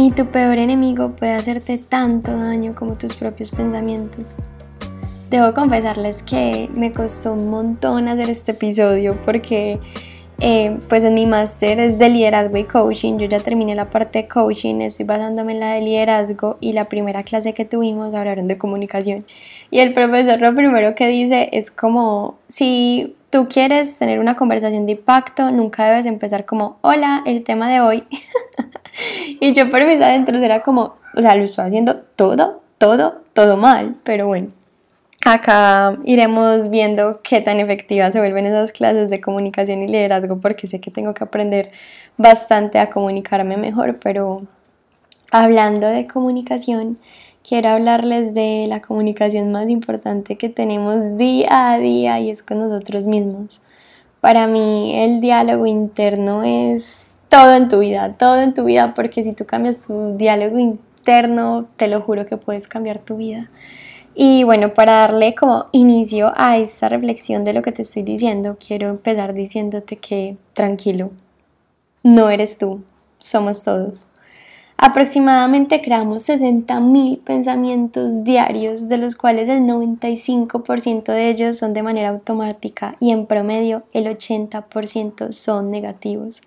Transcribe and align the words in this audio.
Ni 0.00 0.10
tu 0.10 0.24
peor 0.24 0.56
enemigo 0.56 1.10
puede 1.10 1.34
hacerte 1.34 1.76
tanto 1.76 2.34
daño 2.34 2.74
como 2.74 2.96
tus 2.96 3.16
propios 3.16 3.50
pensamientos. 3.50 4.36
Debo 5.28 5.52
confesarles 5.52 6.22
que 6.22 6.70
me 6.72 6.90
costó 6.90 7.34
un 7.34 7.50
montón 7.50 8.08
hacer 8.08 8.30
este 8.30 8.52
episodio 8.52 9.14
porque 9.26 9.78
eh, 10.38 10.78
pues 10.88 11.04
en 11.04 11.12
mi 11.12 11.26
máster 11.26 11.78
es 11.78 11.98
de 11.98 12.08
liderazgo 12.08 12.56
y 12.56 12.64
coaching, 12.64 13.18
yo 13.18 13.26
ya 13.26 13.40
terminé 13.40 13.74
la 13.74 13.90
parte 13.90 14.22
de 14.22 14.28
coaching, 14.28 14.76
estoy 14.76 15.04
basándome 15.04 15.52
en 15.52 15.60
la 15.60 15.74
de 15.74 15.82
liderazgo 15.82 16.56
y 16.60 16.72
la 16.72 16.86
primera 16.86 17.22
clase 17.22 17.52
que 17.52 17.66
tuvimos 17.66 18.14
hablaron 18.14 18.46
de 18.46 18.56
comunicación. 18.56 19.26
Y 19.70 19.80
el 19.80 19.92
profesor 19.92 20.40
lo 20.40 20.54
primero 20.54 20.94
que 20.94 21.08
dice 21.08 21.50
es 21.52 21.70
como 21.70 22.38
si 22.48 23.16
tú 23.28 23.48
quieres 23.50 23.98
tener 23.98 24.18
una 24.18 24.34
conversación 24.34 24.86
de 24.86 24.92
impacto, 24.92 25.50
nunca 25.50 25.84
debes 25.84 26.06
empezar 26.06 26.46
como 26.46 26.78
hola, 26.80 27.22
el 27.26 27.44
tema 27.44 27.70
de 27.70 27.82
hoy 27.82 28.04
y 29.40 29.52
yo 29.52 29.70
por 29.70 29.84
mis 29.84 30.00
adentros 30.00 30.40
era 30.40 30.62
como, 30.62 30.96
o 31.14 31.22
sea, 31.22 31.34
lo 31.34 31.44
estoy 31.44 31.66
haciendo 31.66 31.96
todo, 32.16 32.62
todo, 32.78 33.22
todo 33.34 33.56
mal, 33.56 33.96
pero 34.04 34.26
bueno. 34.26 34.48
Acá 35.24 35.98
iremos 36.04 36.70
viendo 36.70 37.20
qué 37.22 37.42
tan 37.42 37.60
efectivas 37.60 38.12
se 38.14 38.20
vuelven 38.20 38.46
esas 38.46 38.72
clases 38.72 39.10
de 39.10 39.20
comunicación 39.20 39.82
y 39.82 39.86
liderazgo 39.86 40.40
porque 40.40 40.66
sé 40.66 40.80
que 40.80 40.90
tengo 40.90 41.12
que 41.12 41.24
aprender 41.24 41.72
bastante 42.16 42.78
a 42.78 42.88
comunicarme 42.88 43.58
mejor, 43.58 43.98
pero 44.02 44.46
hablando 45.30 45.88
de 45.88 46.06
comunicación, 46.06 46.98
quiero 47.46 47.68
hablarles 47.68 48.32
de 48.32 48.66
la 48.68 48.80
comunicación 48.80 49.52
más 49.52 49.68
importante 49.68 50.36
que 50.36 50.48
tenemos 50.48 51.18
día 51.18 51.72
a 51.72 51.78
día 51.78 52.18
y 52.20 52.30
es 52.30 52.42
con 52.42 52.58
nosotros 52.60 53.06
mismos. 53.06 53.60
Para 54.20 54.46
mí 54.46 54.92
el 54.96 55.20
diálogo 55.20 55.66
interno 55.66 56.42
es 56.44 57.09
todo 57.30 57.54
en 57.54 57.68
tu 57.68 57.78
vida, 57.78 58.14
todo 58.18 58.40
en 58.40 58.52
tu 58.52 58.64
vida, 58.64 58.92
porque 58.92 59.24
si 59.24 59.32
tú 59.32 59.46
cambias 59.46 59.80
tu 59.80 60.18
diálogo 60.18 60.58
interno, 60.58 61.68
te 61.76 61.88
lo 61.88 62.02
juro 62.02 62.26
que 62.26 62.36
puedes 62.36 62.68
cambiar 62.68 62.98
tu 62.98 63.16
vida. 63.16 63.48
Y 64.14 64.42
bueno, 64.42 64.74
para 64.74 64.92
darle 64.94 65.34
como 65.36 65.66
inicio 65.70 66.32
a 66.36 66.58
esta 66.58 66.88
reflexión 66.88 67.44
de 67.44 67.52
lo 67.52 67.62
que 67.62 67.70
te 67.70 67.82
estoy 67.82 68.02
diciendo, 68.02 68.58
quiero 68.58 68.88
empezar 68.88 69.32
diciéndote 69.32 69.96
que 69.96 70.36
tranquilo, 70.52 71.12
no 72.02 72.30
eres 72.30 72.58
tú, 72.58 72.82
somos 73.18 73.62
todos. 73.62 74.04
Aproximadamente 74.76 75.82
creamos 75.82 76.28
60.000 76.28 77.22
pensamientos 77.22 78.24
diarios, 78.24 78.88
de 78.88 78.98
los 78.98 79.14
cuales 79.14 79.48
el 79.48 79.60
95% 79.60 81.12
de 81.12 81.28
ellos 81.28 81.58
son 81.58 81.74
de 81.74 81.82
manera 81.84 82.08
automática 82.08 82.96
y 82.98 83.12
en 83.12 83.26
promedio 83.26 83.84
el 83.92 84.06
80% 84.06 85.32
son 85.32 85.70
negativos. 85.70 86.42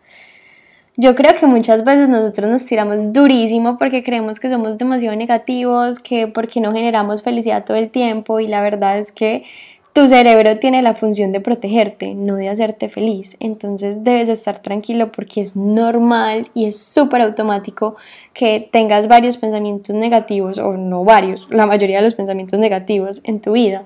Yo 0.96 1.16
creo 1.16 1.36
que 1.40 1.48
muchas 1.48 1.84
veces 1.84 2.08
nosotros 2.08 2.48
nos 2.48 2.66
tiramos 2.66 3.12
durísimo 3.12 3.80
porque 3.80 4.04
creemos 4.04 4.40
que 4.40 4.52
somos 4.52 4.78
demasiado 4.78 5.16
negativos, 5.16 5.98
que 5.98 6.28
porque 6.28 6.62
no 6.62 6.72
generamos 6.72 7.24
felicidad 7.24 7.66
todo 7.66 7.78
el 7.78 7.90
tiempo 7.90 8.40
y 8.40 8.46
la 8.46 8.62
verdad 8.62 9.00
es 9.00 9.12
que 9.12 9.44
tu 9.94 10.08
cerebro 10.08 10.60
tiene 10.60 10.84
la 10.84 10.94
función 10.94 11.32
de 11.32 11.40
protegerte, 11.40 12.14
no 12.14 12.36
de 12.36 12.50
hacerte 12.50 12.90
feliz. 12.90 13.38
Entonces 13.40 14.04
debes 14.04 14.30
estar 14.30 14.62
tranquilo 14.62 15.12
porque 15.12 15.42
es 15.42 15.56
normal 15.56 16.50
y 16.54 16.66
es 16.66 16.80
súper 16.80 17.22
automático 17.22 17.96
que 18.34 18.68
tengas 18.72 19.08
varios 19.08 19.38
pensamientos 19.38 19.96
negativos 19.96 20.60
o 20.60 20.74
no 20.74 21.04
varios, 21.04 21.48
la 21.50 21.66
mayoría 21.66 21.98
de 21.98 22.04
los 22.04 22.14
pensamientos 22.14 22.60
negativos 22.60 23.22
en 23.24 23.40
tu 23.40 23.54
vida. 23.54 23.84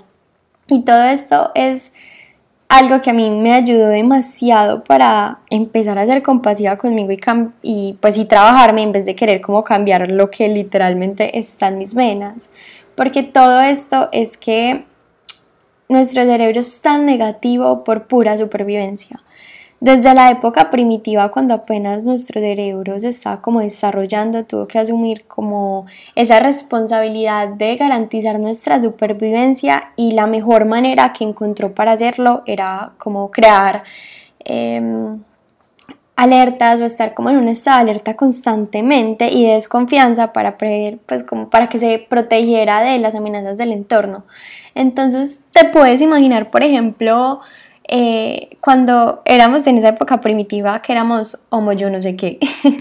Y 0.69 0.81
todo 0.81 1.03
esto 1.05 1.51
es 1.55 1.93
algo 2.69 3.01
que 3.01 3.09
a 3.09 3.13
mí 3.13 3.29
me 3.29 3.53
ayudó 3.53 3.87
demasiado 3.87 4.83
para 4.83 5.39
empezar 5.49 5.97
a 5.97 6.05
ser 6.05 6.21
compasiva 6.21 6.77
conmigo 6.77 7.11
y, 7.11 7.19
y 7.61 7.97
pues 8.01 8.17
y 8.17 8.25
trabajarme 8.25 8.83
en 8.83 8.91
vez 8.91 9.05
de 9.05 9.15
querer 9.15 9.41
como 9.41 9.63
cambiar 9.63 10.11
lo 10.11 10.29
que 10.29 10.47
literalmente 10.49 11.39
está 11.39 11.69
en 11.69 11.77
mis 11.77 11.95
venas. 11.95 12.49
Porque 12.95 13.23
todo 13.23 13.61
esto 13.61 14.09
es 14.11 14.37
que 14.37 14.83
nuestro 15.87 16.25
cerebro 16.25 16.59
es 16.59 16.81
tan 16.81 17.05
negativo 17.05 17.83
por 17.83 18.07
pura 18.07 18.37
supervivencia. 18.37 19.19
Desde 19.79 20.15
la 20.15 20.31
época 20.31 20.71
primitiva, 20.71 21.29
cuando 21.29 21.53
apenas 21.53 22.03
nuestro 22.03 22.41
cerebro 22.41 22.99
se 22.99 23.09
estaba 23.09 23.41
como 23.41 23.59
desarrollando, 23.59 24.43
tuvo 24.43 24.67
que 24.67 24.79
asumir 24.79 25.25
como 25.27 25.85
esa 26.15 26.39
responsabilidad 26.39 27.49
de 27.49 27.75
garantizar 27.75 28.39
nuestra 28.39 28.81
supervivencia 28.81 29.91
y 29.95 30.13
la 30.13 30.25
mejor 30.25 30.65
manera 30.65 31.13
que 31.13 31.25
encontró 31.25 31.75
para 31.75 31.91
hacerlo 31.91 32.41
era 32.47 32.93
como 32.97 33.29
crear 33.29 33.83
em, 34.45 35.19
alertas 36.15 36.81
o 36.81 36.85
estar 36.85 37.13
como 37.13 37.29
en 37.29 37.37
un 37.37 37.47
estado 37.47 37.77
de 37.77 37.91
alerta 37.91 38.15
constantemente 38.15 39.29
y 39.31 39.45
de 39.45 39.53
desconfianza 39.53 40.33
para, 40.33 40.57
pues 40.57 41.21
como 41.21 41.51
para 41.51 41.69
que 41.69 41.77
se 41.77 41.99
protegiera 41.99 42.81
de 42.81 42.97
las 42.97 43.13
amenazas 43.13 43.57
del 43.57 43.71
entorno. 43.71 44.23
Entonces 44.73 45.41
te 45.51 45.65
puedes 45.65 46.01
imaginar, 46.01 46.49
por 46.49 46.63
ejemplo, 46.63 47.41
eh, 47.87 48.57
cuando 48.59 49.21
éramos 49.25 49.65
en 49.67 49.77
esa 49.77 49.89
época 49.89 50.19
primitiva, 50.19 50.81
que 50.81 50.91
éramos 50.91 51.45
homo 51.49 51.71
yo 51.71 51.89
no 51.89 52.01
sé 52.01 52.15
qué, 52.15 52.37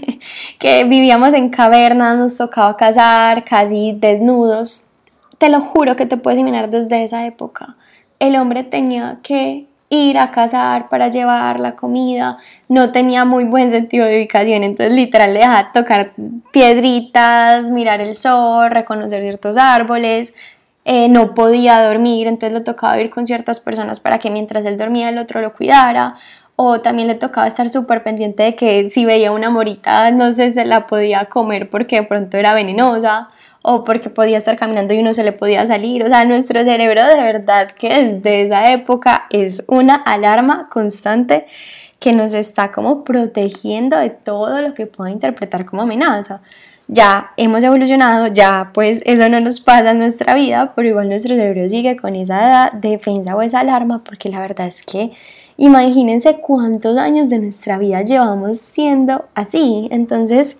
que 0.59 0.83
vivíamos 0.83 1.33
en 1.33 1.49
cavernas, 1.49 2.17
nos 2.17 2.35
tocaba 2.35 2.75
cazar 2.75 3.43
casi 3.45 3.93
desnudos, 3.97 4.87
te 5.37 5.49
lo 5.49 5.61
juro 5.61 5.95
que 5.95 6.05
te 6.05 6.17
puedes 6.17 6.39
imaginar 6.39 6.69
desde 6.69 7.03
esa 7.03 7.25
época. 7.25 7.73
El 8.19 8.35
hombre 8.35 8.63
tenía 8.63 9.19
que 9.21 9.67
ir 9.89 10.17
a 10.17 10.31
cazar 10.31 10.89
para 10.89 11.09
llevar 11.09 11.59
la 11.59 11.75
comida, 11.75 12.37
no 12.67 12.91
tenía 12.91 13.23
muy 13.23 13.45
buen 13.45 13.71
sentido 13.71 14.05
de 14.05 14.17
ubicación, 14.17 14.63
entonces 14.63 14.93
literal 14.93 15.33
le 15.33 15.39
dejaba 15.39 15.71
tocar 15.71 16.13
piedritas, 16.51 17.69
mirar 17.71 18.01
el 18.01 18.15
sol, 18.15 18.69
reconocer 18.69 19.21
ciertos 19.21 19.55
árboles, 19.55 20.33
eh, 20.89 21.09
no 21.09 21.35
podía 21.35 21.85
dormir, 21.85 22.27
entonces 22.27 22.53
le 22.53 22.63
tocaba 22.63 22.97
ir 22.97 23.09
con 23.09 23.27
ciertas 23.27 23.59
personas 23.59 23.99
para 23.99 24.19
que 24.19 24.29
mientras 24.29 24.63
él 24.63 24.77
dormía 24.77 25.09
el 25.09 25.17
otro 25.17 25.41
lo 25.41 25.51
cuidara, 25.51 26.15
o 26.55 26.79
también 26.79 27.09
le 27.09 27.15
tocaba 27.15 27.45
estar 27.45 27.67
súper 27.67 28.03
pendiente 28.03 28.43
de 28.43 28.55
que 28.55 28.89
si 28.89 29.03
veía 29.03 29.33
una 29.33 29.49
morita 29.49 30.09
no 30.11 30.31
sé, 30.31 30.53
se 30.53 30.63
la 30.63 30.87
podía 30.87 31.25
comer 31.25 31.69
porque 31.69 31.97
de 31.97 32.03
pronto 32.03 32.37
era 32.37 32.53
venenosa, 32.53 33.27
o 33.63 33.83
porque 33.83 34.09
podía 34.09 34.37
estar 34.37 34.55
caminando 34.55 34.93
y 34.93 34.99
uno 34.99 35.13
se 35.13 35.25
le 35.25 35.33
podía 35.33 35.67
salir, 35.67 36.05
o 36.05 36.07
sea, 36.07 36.23
nuestro 36.23 36.63
cerebro 36.63 37.05
de 37.05 37.21
verdad 37.21 37.69
que 37.71 37.89
desde 38.03 38.43
esa 38.43 38.71
época 38.71 39.25
es 39.29 39.65
una 39.67 39.95
alarma 39.95 40.67
constante 40.71 41.47
que 41.99 42.13
nos 42.13 42.33
está 42.33 42.71
como 42.71 43.03
protegiendo 43.03 43.97
de 43.97 44.11
todo 44.11 44.61
lo 44.61 44.73
que 44.73 44.87
pueda 44.87 45.11
interpretar 45.11 45.65
como 45.65 45.81
amenaza 45.81 46.39
ya 46.87 47.31
hemos 47.37 47.63
evolucionado, 47.63 48.27
ya 48.27 48.71
pues 48.73 49.01
eso 49.05 49.27
no 49.29 49.39
nos 49.39 49.59
pasa 49.59 49.91
en 49.91 49.99
nuestra 49.99 50.33
vida, 50.35 50.73
pero 50.75 50.87
igual 50.87 51.09
nuestro 51.09 51.35
cerebro 51.35 51.67
sigue 51.67 51.97
con 51.97 52.15
esa 52.15 52.69
defensa 52.73 53.35
o 53.35 53.41
esa 53.41 53.59
alarma, 53.59 54.03
porque 54.03 54.29
la 54.29 54.39
verdad 54.39 54.67
es 54.67 54.83
que 54.83 55.11
imagínense 55.57 56.37
cuántos 56.39 56.97
años 56.97 57.29
de 57.29 57.39
nuestra 57.39 57.77
vida 57.77 58.01
llevamos 58.03 58.59
siendo 58.59 59.25
así, 59.35 59.87
entonces 59.91 60.59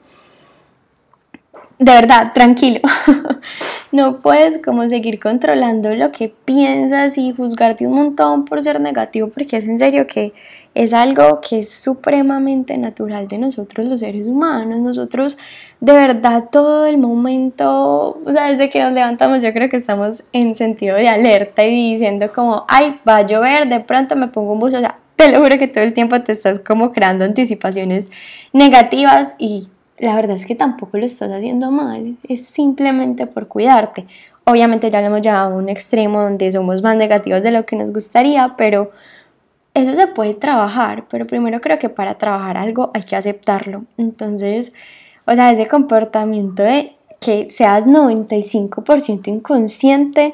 de 1.79 1.91
verdad, 1.91 2.33
tranquilo. 2.33 2.79
no 3.91 4.19
puedes 4.21 4.57
como 4.57 4.89
seguir 4.89 5.19
controlando 5.19 5.93
lo 5.93 6.11
que 6.11 6.27
piensas 6.27 7.19
y 7.19 7.33
juzgarte 7.33 7.85
un 7.85 7.93
montón 7.93 8.45
por 8.45 8.63
ser 8.63 8.81
negativo, 8.81 9.29
porque 9.29 9.57
es 9.57 9.67
en 9.67 9.77
serio 9.77 10.07
que 10.07 10.33
es 10.77 10.93
algo 10.93 11.41
que 11.41 11.59
es 11.59 11.71
supremamente 11.71 12.77
natural 12.77 13.27
de 13.27 13.39
nosotros 13.39 13.87
los 13.87 14.01
seres 14.01 14.27
humanos. 14.27 14.79
Nosotros 14.79 15.39
de 15.79 15.91
verdad 15.91 16.49
todo 16.51 16.85
el 16.85 16.99
momento, 16.99 18.21
o 18.23 18.31
sea, 18.31 18.51
desde 18.51 18.69
que 18.69 18.79
nos 18.79 18.93
levantamos 18.93 19.41
yo 19.41 19.51
creo 19.53 19.69
que 19.69 19.77
estamos 19.77 20.23
en 20.33 20.53
sentido 20.55 20.95
de 20.95 21.09
alerta 21.09 21.65
y 21.65 21.93
diciendo 21.93 22.31
como, 22.31 22.63
ay, 22.67 22.99
va 23.07 23.17
a 23.17 23.25
llover, 23.25 23.67
de 23.67 23.79
pronto 23.79 24.15
me 24.15 24.27
pongo 24.27 24.53
un 24.53 24.59
buzo, 24.59 24.77
o 24.77 24.79
sea, 24.79 24.99
te 25.15 25.31
lo 25.31 25.39
juro 25.39 25.57
que 25.57 25.67
todo 25.67 25.83
el 25.83 25.93
tiempo 25.93 26.21
te 26.21 26.33
estás 26.33 26.59
como 26.59 26.91
creando 26.91 27.25
anticipaciones 27.25 28.11
negativas 28.53 29.35
y 29.39 29.69
la 29.97 30.13
verdad 30.13 30.35
es 30.35 30.45
que 30.45 30.53
tampoco 30.53 30.99
lo 30.99 31.07
estás 31.07 31.31
haciendo 31.31 31.71
mal, 31.71 32.17
es 32.29 32.45
simplemente 32.45 33.25
por 33.25 33.47
cuidarte. 33.47 34.05
Obviamente 34.43 34.91
ya 34.91 35.01
lo 35.01 35.07
hemos 35.07 35.23
llevado 35.23 35.55
a 35.55 35.57
un 35.57 35.69
extremo 35.69 36.21
donde 36.21 36.51
somos 36.51 36.83
más 36.83 36.95
negativos 36.95 37.41
de 37.41 37.49
lo 37.49 37.65
que 37.65 37.75
nos 37.75 37.91
gustaría, 37.91 38.53
pero 38.59 38.91
eso 39.77 39.95
se 39.95 40.07
puede 40.07 40.33
trabajar, 40.33 41.05
pero 41.09 41.27
primero 41.27 41.61
creo 41.61 41.77
que 41.79 41.89
para 41.89 42.17
trabajar 42.17 42.57
algo 42.57 42.91
hay 42.93 43.03
que 43.03 43.15
aceptarlo. 43.15 43.85
Entonces, 43.97 44.73
o 45.25 45.33
sea, 45.35 45.51
ese 45.51 45.67
comportamiento 45.67 46.63
de 46.63 46.95
que 47.19 47.49
seas 47.51 47.83
95% 47.85 49.27
inconsciente, 49.27 50.33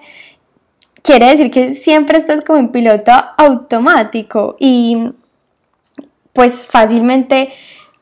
quiere 1.02 1.30
decir 1.30 1.52
que 1.52 1.74
siempre 1.74 2.18
estás 2.18 2.42
como 2.42 2.60
en 2.60 2.70
piloto 2.70 3.12
automático 3.38 4.56
y 4.60 5.12
pues 6.32 6.66
fácilmente 6.66 7.52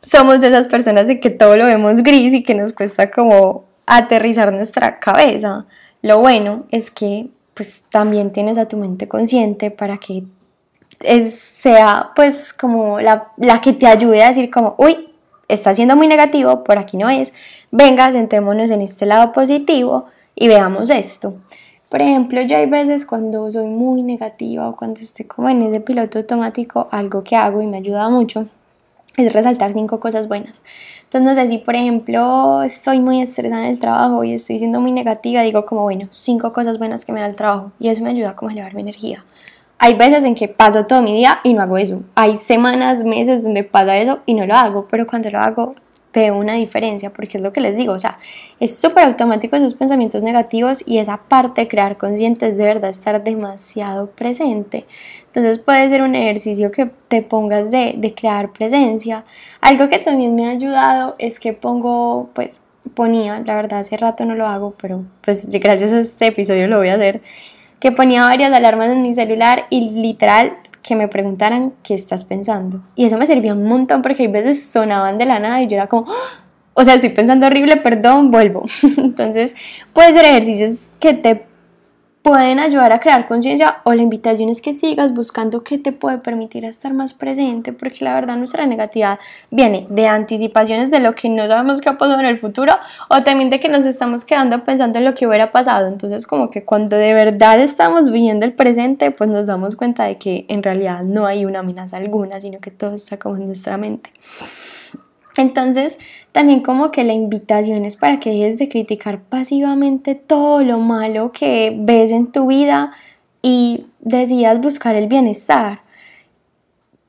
somos 0.02 0.42
de 0.42 0.48
esas 0.48 0.68
personas 0.68 1.08
de 1.08 1.20
que 1.20 1.30
todo 1.30 1.56
lo 1.56 1.66
vemos 1.66 2.02
gris 2.04 2.34
y 2.34 2.44
que 2.44 2.56
nos 2.56 2.74
cuesta 2.74 3.12
como 3.12 3.66
aterrizar 3.86 4.54
nuestra 4.54 5.00
cabeza. 5.00 5.60
Lo 6.02 6.20
bueno 6.20 6.66
es 6.72 6.92
que 6.92 7.30
pues 7.54 7.84
también 7.90 8.32
tienes 8.32 8.58
a 8.58 8.68
tu 8.68 8.78
mente 8.78 9.08
consciente 9.08 9.72
para 9.72 9.98
que 9.98 10.24
sea 11.32 12.12
pues 12.16 12.54
como 12.54 13.00
la, 13.00 13.28
la 13.38 13.62
que 13.62 13.74
te 13.74 13.88
ayude 13.88 14.24
a 14.24 14.30
decir 14.30 14.50
como, 14.50 14.76
uy, 14.78 15.10
está 15.48 15.74
siendo 15.74 15.96
muy 15.96 16.08
negativo, 16.08 16.64
por 16.64 16.78
aquí 16.78 16.98
no 16.98 17.10
es, 17.10 17.34
venga, 17.72 18.12
sentémonos 18.12 18.70
en 18.70 18.82
este 18.82 19.06
lado 19.06 19.32
positivo 19.32 20.06
y 20.36 20.48
veamos 20.48 20.90
esto. 20.90 21.36
Por 21.90 22.02
ejemplo, 22.02 22.42
yo 22.42 22.58
hay 22.58 22.68
veces 22.68 23.06
cuando 23.06 23.52
soy 23.52 23.66
muy 23.66 24.02
negativa 24.02 24.70
o 24.70 24.78
cuando 24.78 25.02
estoy 25.02 25.26
como 25.26 25.50
en 25.50 25.62
ese 25.62 25.82
piloto 25.82 26.20
automático, 26.20 26.88
algo 26.90 27.24
que 27.24 27.36
hago 27.36 27.62
y 27.62 27.68
me 27.68 27.78
ayuda 27.78 28.08
mucho 28.10 28.48
es 29.18 29.34
resaltar 29.34 29.74
cinco 29.74 30.00
cosas 30.00 30.28
buenas. 30.28 30.62
Entonces, 31.04 31.22
no 31.22 31.36
sé 31.36 31.48
si, 31.48 31.58
por 31.58 31.76
ejemplo, 31.76 32.64
estoy 32.64 33.00
muy 33.00 33.22
estresada 33.22 33.66
en 33.66 33.72
el 33.74 33.80
trabajo 33.80 34.24
y 34.24 34.34
estoy 34.34 34.60
siendo 34.60 34.80
muy 34.80 34.92
negativa, 34.92 35.42
digo 35.42 35.66
como, 35.66 35.84
bueno, 35.84 36.08
cinco 36.12 36.54
cosas 36.54 36.78
buenas 36.78 37.04
que 37.04 37.12
me 37.12 37.20
da 37.20 37.28
el 37.28 37.36
trabajo 37.36 37.72
y 37.80 37.90
eso 37.90 38.04
me 38.04 38.12
ayuda 38.12 38.36
como 38.36 38.50
a 38.50 38.54
elevar 38.54 38.74
mi 38.74 38.82
energía. 38.82 39.26
Hay 39.84 39.96
veces 39.96 40.24
en 40.24 40.36
que 40.36 40.48
paso 40.48 40.86
todo 40.86 41.02
mi 41.02 41.12
día 41.12 41.40
y 41.44 41.56
no 41.56 41.64
hago 41.64 41.76
eso. 41.76 42.04
Hay 42.14 42.38
semanas, 42.38 43.04
meses 43.04 43.42
donde 43.42 43.64
pasa 43.64 43.98
eso 43.98 44.20
y 44.28 44.36
no 44.36 44.46
lo 44.46 44.54
hago, 44.54 44.88
pero 44.88 45.08
cuando 45.08 45.32
lo 45.32 45.40
hago 45.40 45.74
veo 46.14 46.38
una 46.38 46.54
diferencia, 46.54 47.12
porque 47.12 47.38
es 47.38 47.44
lo 47.44 47.52
que 47.52 47.62
les 47.62 47.76
digo, 47.76 47.94
o 47.94 47.98
sea, 47.98 48.20
es 48.60 48.76
súper 48.76 49.06
automático 49.06 49.56
esos 49.56 49.74
pensamientos 49.74 50.22
negativos 50.22 50.84
y 50.86 51.00
esa 51.00 51.18
parte 51.18 51.62
de 51.62 51.68
crear 51.68 51.98
conscientes 51.98 52.58
de 52.58 52.64
verdad 52.64 52.92
estar 52.92 53.24
demasiado 53.24 54.12
presente. 54.12 54.86
Entonces 55.26 55.58
puede 55.58 55.90
ser 55.90 56.04
un 56.04 56.14
ejercicio 56.14 56.70
que 56.70 56.92
te 57.08 57.24
pongas 57.24 57.72
de, 57.72 57.96
de 57.98 58.14
crear 58.14 58.52
presencia. 58.54 59.26
Algo 59.62 59.90
que 59.90 59.98
también 59.98 60.36
me 60.36 60.46
ha 60.46 60.52
ayudado 60.52 61.16
es 61.18 61.40
que 61.40 61.54
pongo, 61.54 62.30
pues 62.36 62.62
ponía, 62.94 63.42
la 63.46 63.56
verdad 63.56 63.80
hace 63.80 63.98
rato 63.98 64.26
no 64.26 64.36
lo 64.36 64.48
hago, 64.48 64.76
pero 64.80 65.06
pues 65.22 65.50
gracias 65.50 65.92
a 65.92 66.02
este 66.02 66.28
episodio 66.28 66.68
lo 66.68 66.78
voy 66.78 66.90
a 66.90 66.96
hacer, 66.96 67.22
que 67.82 67.92
ponía 67.92 68.22
varias 68.22 68.54
alarmas 68.54 68.92
en 68.92 69.02
mi 69.02 69.14
celular 69.14 69.66
y 69.70 69.90
literal 70.02 70.54
que 70.84 70.96
me 70.96 71.08
preguntaran 71.08 71.74
qué 71.84 71.96
estás 71.96 72.24
pensando. 72.24 72.82
Y 72.96 73.06
eso 73.06 73.18
me 73.18 73.28
servía 73.28 73.54
un 73.54 73.68
montón 73.68 74.02
porque 74.04 74.24
hay 74.24 74.28
veces 74.30 74.64
sonaban 74.64 75.18
de 75.18 75.26
la 75.26 75.40
nada 75.40 75.62
y 75.62 75.68
yo 75.68 75.76
era 75.76 75.88
como, 75.88 76.06
¡Ah! 76.08 76.44
o 76.74 76.84
sea, 76.84 76.94
estoy 76.94 77.10
pensando 77.10 77.48
horrible, 77.48 77.78
perdón, 77.78 78.32
vuelvo. 78.32 78.64
Entonces, 78.98 79.56
puede 79.94 80.14
ser 80.14 80.26
ejercicios 80.26 80.90
que 81.00 81.16
te 81.16 81.48
pueden 82.22 82.60
ayudar 82.60 82.92
a 82.92 83.00
crear 83.00 83.28
conciencia 83.28 83.82
o 83.84 83.94
la 83.94 84.04
invitación 84.04 84.50
es 84.50 84.62
que 84.62 84.74
sigas 84.74 85.14
buscando 85.14 85.64
qué 85.64 85.78
te 85.78 85.92
puede 85.92 86.20
permitir 86.20 86.66
estar 86.66 86.94
más 86.94 87.14
presente 87.14 87.74
porque 87.74 88.06
la 88.06 88.14
verdad 88.14 88.38
nuestra 88.38 88.66
negatividad 88.68 89.20
viene 89.50 89.88
de 89.90 90.08
anticipaciones 90.08 90.92
de 90.92 91.00
lo 91.00 91.16
que 91.16 91.30
no 91.30 91.48
sabemos 91.48 91.82
qué 91.82 91.90
ha 91.90 91.98
pasado 91.98 92.20
en 92.20 92.28
el 92.28 92.38
futuro 92.38 92.74
o 93.10 93.24
también 93.24 93.50
de 93.50 93.60
que 93.60 93.70
nos 93.70 93.86
estamos 93.86 94.24
quedando 94.24 94.64
pensando 94.64 95.00
en 95.00 95.06
lo 95.06 95.16
que 95.16 95.26
hubiera 95.26 95.52
pasado. 95.52 95.88
Entonces 95.88 96.28
como 96.28 96.50
que 96.50 96.64
cuando 96.64 96.96
de 96.96 97.14
verdad 97.14 97.60
estamos 97.60 98.12
viviendo 98.12 98.46
el 98.46 98.54
presente 98.54 99.10
pues 99.12 99.30
nos 99.30 99.48
damos 99.48 99.76
cuenta 99.76 100.06
de 100.06 100.18
que 100.18 100.46
en 100.48 100.62
realidad 100.62 101.04
no 101.04 101.26
hay 101.26 101.46
una 101.46 101.60
amenaza 101.60 101.98
alguna 101.98 102.40
sino 102.40 102.60
que 102.60 102.70
todo 102.70 102.96
está 102.96 103.18
como 103.18 103.38
en 103.38 103.48
nuestra 103.48 103.78
mente 103.78 104.12
entonces, 105.38 105.98
también 106.32 106.62
como 106.62 106.92
que 106.92 107.04
la 107.04 107.14
invitación 107.14 107.86
es 107.86 107.96
para 107.96 108.20
que 108.20 108.32
dejes 108.32 108.58
de 108.58 108.70
criticar 108.70 109.22
pasivamente 109.22 110.16
todo 110.16 110.62
lo 110.62 110.80
malo 110.80 111.32
que 111.32 111.76
ves 111.78 112.12
en 112.12 112.32
tu 112.32 112.48
vida 112.48 112.92
y 113.42 113.88
decidas 114.00 114.60
buscar 114.60 114.96
el 114.96 115.08
bienestar. 115.08 115.82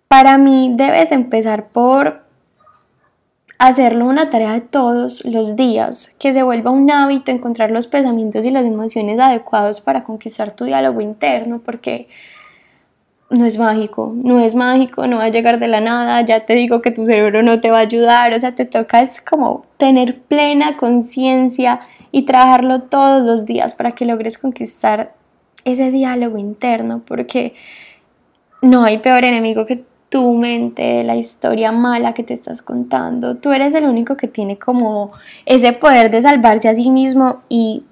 Para 0.09 0.39
mí 0.39 0.73
debes 0.77 1.11
empezar 1.11 1.69
por 1.69 2.23
hacerlo 3.59 4.07
una 4.07 4.29
tarea 4.29 4.53
de 4.55 4.61
todos 4.61 5.25
los 5.25 5.55
días, 5.55 6.17
que 6.19 6.33
se 6.33 6.43
vuelva 6.43 6.73
un 6.73 6.91
hábito 6.91 7.31
encontrar 7.31 7.71
los 7.71 7.87
pensamientos 7.87 8.45
y 8.45 8.51
las 8.51 8.65
emociones 8.65 9.21
adecuados 9.21 9.81
para 9.81 10.03
conquistar 10.03 10.51
tu 10.57 10.65
diálogo 10.65 11.01
interno, 11.01 11.61
porque 11.61 12.09
no 13.33 13.47
es 13.47 13.59
mágico, 13.59 14.13
no 14.15 14.41
es 14.41 14.55
mágico, 14.55 15.07
no 15.07 15.19
va 15.19 15.25
a 15.25 15.29
llegar 15.29 15.59
de 15.59 15.69
la 15.69 15.81
nada, 15.81 16.21
ya 16.23 16.45
te 16.45 16.55
digo 16.55 16.83
que 16.83 16.91
tu 16.91 17.07
cerebro 17.07 17.43
no 17.43 17.61
te 17.61 17.71
va 17.71 17.79
a 17.79 17.81
ayudar, 17.81 18.33
o 18.35 18.41
sea, 18.41 18.55
te 18.55 18.65
toca 18.65 19.01
es 19.01 19.21
como 19.21 19.65
tener 19.79 20.21
plena 20.21 20.77
conciencia 20.77 21.81
y 22.11 22.23
trabajarlo 22.23 22.83
todos 22.83 23.25
los 23.25 23.47
días 23.47 23.75
para 23.75 23.93
que 23.93 24.05
logres 24.05 24.39
conquistar 24.39 25.15
ese 25.65 25.91
diálogo 25.91 26.39
interno, 26.39 27.03
porque 27.07 27.55
no 28.61 28.85
hay 28.85 28.99
peor 28.99 29.25
enemigo 29.25 29.65
que 29.65 29.85
tu 30.09 30.35
mente, 30.35 31.03
la 31.05 31.17
historia 31.17 31.73
mala 31.73 32.13
que 32.13 32.23
te 32.23 32.35
estás 32.35 32.61
contando. 32.61 33.39
Tú 33.39 33.51
eres 33.51 33.75
el 33.75 33.85
único 33.85 34.15
que 34.15 34.29
tiene 34.29 34.59
como 34.59 35.11
ese 35.47 35.73
poder 35.73 36.11
de 36.11 36.21
salvarse 36.21 36.69
a 36.69 36.75
sí 36.75 36.91
mismo 36.91 37.41
y 37.49 37.85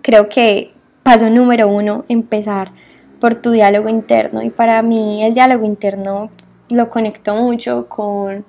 creo 0.00 0.28
que 0.28 0.72
paso 1.02 1.28
número 1.28 1.66
uno, 1.66 2.04
empezar 2.08 2.70
por 3.22 3.36
tu 3.36 3.52
diálogo 3.52 3.88
interno. 3.88 4.42
Y 4.42 4.50
para 4.50 4.82
mí 4.82 5.22
el 5.22 5.32
diálogo 5.32 5.64
interno 5.64 6.28
lo 6.68 6.90
conecto 6.90 7.36
mucho 7.36 7.88
con, 7.88 8.44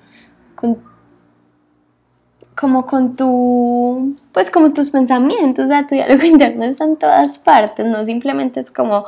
como 2.55 2.87
con 2.87 3.15
tu, 3.15 4.15
pues 4.31 4.49
como 4.49 4.73
tus 4.73 4.89
pensamientos, 4.89 5.65
o 5.65 5.67
sea, 5.67 5.85
tu 5.85 5.93
diálogo 5.93 6.23
interno 6.33 6.63
está 6.63 6.85
en 6.85 6.95
todas 6.97 7.37
partes, 7.37 7.85
no 7.85 8.03
simplemente 8.03 8.61
es 8.61 8.71
como 8.71 9.05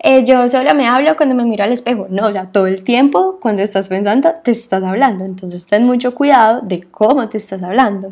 eh, 0.00 0.22
yo 0.22 0.46
solo 0.48 0.74
me 0.74 0.86
hablo 0.86 1.16
cuando 1.16 1.34
me 1.34 1.44
miro 1.44 1.64
al 1.64 1.72
espejo, 1.72 2.08
no, 2.10 2.26
o 2.26 2.32
sea, 2.32 2.52
todo 2.52 2.66
el 2.66 2.84
tiempo 2.84 3.38
cuando 3.40 3.62
estás 3.62 3.88
pensando 3.88 4.34
te 4.44 4.50
estás 4.50 4.82
hablando, 4.82 5.24
entonces 5.24 5.64
ten 5.64 5.86
mucho 5.86 6.14
cuidado 6.14 6.60
de 6.60 6.82
cómo 6.82 7.30
te 7.30 7.38
estás 7.38 7.62
hablando. 7.62 8.10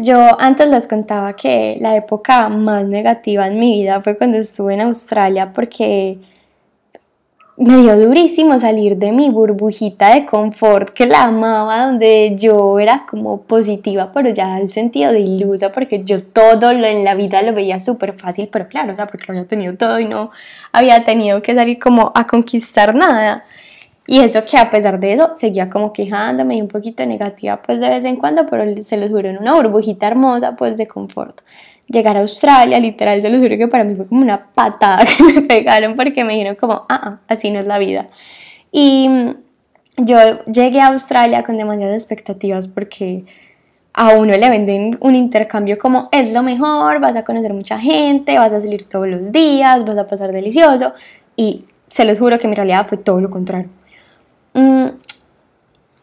Yo 0.00 0.40
antes 0.40 0.68
les 0.68 0.86
contaba 0.86 1.34
que 1.34 1.76
la 1.80 1.96
época 1.96 2.48
más 2.48 2.84
negativa 2.84 3.48
en 3.48 3.58
mi 3.58 3.80
vida 3.80 4.00
fue 4.00 4.16
cuando 4.16 4.38
estuve 4.38 4.74
en 4.74 4.82
Australia 4.82 5.52
porque 5.52 6.18
me 7.56 7.78
dio 7.78 7.98
durísimo 7.98 8.56
salir 8.60 8.96
de 8.96 9.10
mi 9.10 9.28
burbujita 9.28 10.14
de 10.14 10.24
confort 10.24 10.90
que 10.90 11.06
la 11.06 11.24
amaba, 11.24 11.86
donde 11.86 12.36
yo 12.38 12.78
era 12.78 13.06
como 13.10 13.40
positiva, 13.42 14.12
pero 14.12 14.30
ya 14.30 14.54
al 14.54 14.68
sentido 14.68 15.10
de 15.10 15.18
ilusa, 15.18 15.72
porque 15.72 16.04
yo 16.04 16.22
todo 16.22 16.72
lo 16.72 16.86
en 16.86 17.02
la 17.02 17.16
vida 17.16 17.42
lo 17.42 17.52
veía 17.52 17.80
súper 17.80 18.16
fácil, 18.16 18.48
pero 18.52 18.68
claro, 18.68 18.92
o 18.92 18.94
sea, 18.94 19.08
porque 19.08 19.24
lo 19.26 19.32
había 19.32 19.48
tenido 19.48 19.74
todo 19.74 19.98
y 19.98 20.04
no 20.04 20.30
había 20.70 21.04
tenido 21.04 21.42
que 21.42 21.56
salir 21.56 21.80
como 21.80 22.12
a 22.14 22.28
conquistar 22.28 22.94
nada. 22.94 23.44
Y 24.10 24.20
eso 24.20 24.42
que 24.42 24.56
a 24.56 24.70
pesar 24.70 24.98
de 24.98 25.12
eso 25.12 25.34
seguía 25.34 25.68
como 25.68 25.92
quejándome 25.92 26.56
y 26.56 26.62
un 26.62 26.68
poquito 26.68 27.04
negativa 27.04 27.60
pues 27.60 27.78
de 27.78 27.90
vez 27.90 28.02
en 28.06 28.16
cuando, 28.16 28.46
pero 28.46 28.64
se 28.82 28.96
los 28.96 29.10
juro 29.10 29.28
en 29.28 29.38
una 29.38 29.54
burbujita 29.54 30.06
hermosa 30.06 30.56
pues 30.56 30.78
de 30.78 30.86
confort. 30.86 31.42
Llegar 31.88 32.16
a 32.16 32.20
Australia, 32.20 32.80
literal, 32.80 33.20
se 33.20 33.28
los 33.28 33.38
juro 33.38 33.58
que 33.58 33.68
para 33.68 33.84
mí 33.84 33.94
fue 33.96 34.06
como 34.06 34.22
una 34.22 34.46
patada 34.46 35.04
que 35.16 35.22
me 35.22 35.42
pegaron 35.42 35.94
porque 35.94 36.24
me 36.24 36.32
dijeron 36.32 36.54
como, 36.54 36.86
ah, 36.88 37.00
ah, 37.04 37.18
así 37.28 37.50
no 37.50 37.60
es 37.60 37.66
la 37.66 37.78
vida. 37.78 38.08
Y 38.72 39.10
yo 39.98 40.42
llegué 40.44 40.80
a 40.80 40.86
Australia 40.86 41.42
con 41.42 41.58
demasiadas 41.58 41.94
expectativas 41.94 42.66
porque 42.66 43.26
a 43.92 44.14
uno 44.14 44.34
le 44.34 44.48
venden 44.48 44.96
un 45.02 45.16
intercambio 45.16 45.76
como 45.76 46.08
es 46.12 46.32
lo 46.32 46.42
mejor, 46.42 46.98
vas 46.98 47.16
a 47.16 47.24
conocer 47.24 47.52
mucha 47.52 47.78
gente, 47.78 48.38
vas 48.38 48.54
a 48.54 48.60
salir 48.62 48.88
todos 48.88 49.06
los 49.06 49.32
días, 49.32 49.84
vas 49.84 49.98
a 49.98 50.06
pasar 50.06 50.32
delicioso 50.32 50.94
y 51.36 51.66
se 51.88 52.06
los 52.06 52.18
juro 52.18 52.38
que 52.38 52.48
mi 52.48 52.54
realidad 52.54 52.86
fue 52.88 52.96
todo 52.96 53.20
lo 53.20 53.28
contrario. 53.28 53.68
Mm, 54.54 54.88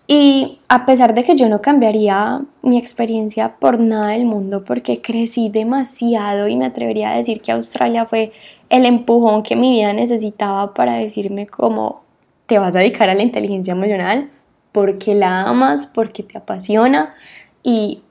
y 0.07 0.59
a 0.69 0.85
pesar 0.85 1.15
de 1.15 1.23
que 1.23 1.35
yo 1.35 1.49
no 1.49 1.61
cambiaría 1.61 2.41
mi 2.61 2.77
experiencia 2.77 3.55
por 3.57 3.79
nada 3.79 4.09
del 4.09 4.25
mundo, 4.25 4.63
porque 4.63 5.01
crecí 5.01 5.49
demasiado 5.49 6.47
y 6.47 6.55
me 6.55 6.65
atrevería 6.65 7.11
a 7.11 7.17
decir 7.17 7.41
que 7.41 7.51
Australia 7.51 8.05
fue 8.05 8.31
el 8.69 8.85
empujón 8.85 9.41
que 9.41 9.55
mi 9.55 9.71
vida 9.71 9.93
necesitaba 9.93 10.73
para 10.73 10.93
decirme 10.95 11.47
cómo 11.47 12.03
te 12.45 12.59
vas 12.59 12.75
a 12.75 12.79
dedicar 12.79 13.09
a 13.09 13.15
la 13.15 13.23
inteligencia 13.23 13.71
emocional, 13.71 14.29
porque 14.71 15.15
la 15.15 15.43
amas, 15.43 15.87
porque 15.87 16.21
te 16.21 16.37
apasiona 16.37 17.15
y 17.63 18.03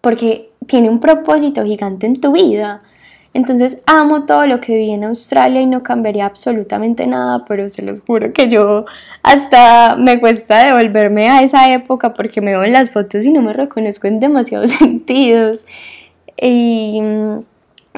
porque 0.00 0.50
tiene 0.66 0.88
un 0.90 1.00
propósito 1.00 1.64
gigante 1.64 2.06
en 2.06 2.20
tu 2.20 2.32
vida. 2.32 2.78
Entonces 3.34 3.78
amo 3.86 4.26
todo 4.26 4.46
lo 4.46 4.60
que 4.60 4.76
vi 4.76 4.90
en 4.90 5.04
Australia 5.04 5.62
y 5.62 5.66
no 5.66 5.82
cambiaría 5.82 6.26
absolutamente 6.26 7.06
nada, 7.06 7.44
pero 7.46 7.68
se 7.68 7.82
los 7.82 8.00
juro 8.00 8.32
que 8.32 8.48
yo 8.48 8.84
hasta 9.22 9.96
me 9.96 10.20
cuesta 10.20 10.62
devolverme 10.64 11.30
a 11.30 11.42
esa 11.42 11.72
época 11.72 12.12
porque 12.12 12.42
me 12.42 12.50
veo 12.50 12.64
en 12.64 12.74
las 12.74 12.90
fotos 12.90 13.24
y 13.24 13.30
no 13.30 13.40
me 13.40 13.54
reconozco 13.54 14.06
en 14.06 14.20
demasiados 14.20 14.70
sentidos. 14.78 15.64
Y 16.36 17.00
mm, 17.00 17.38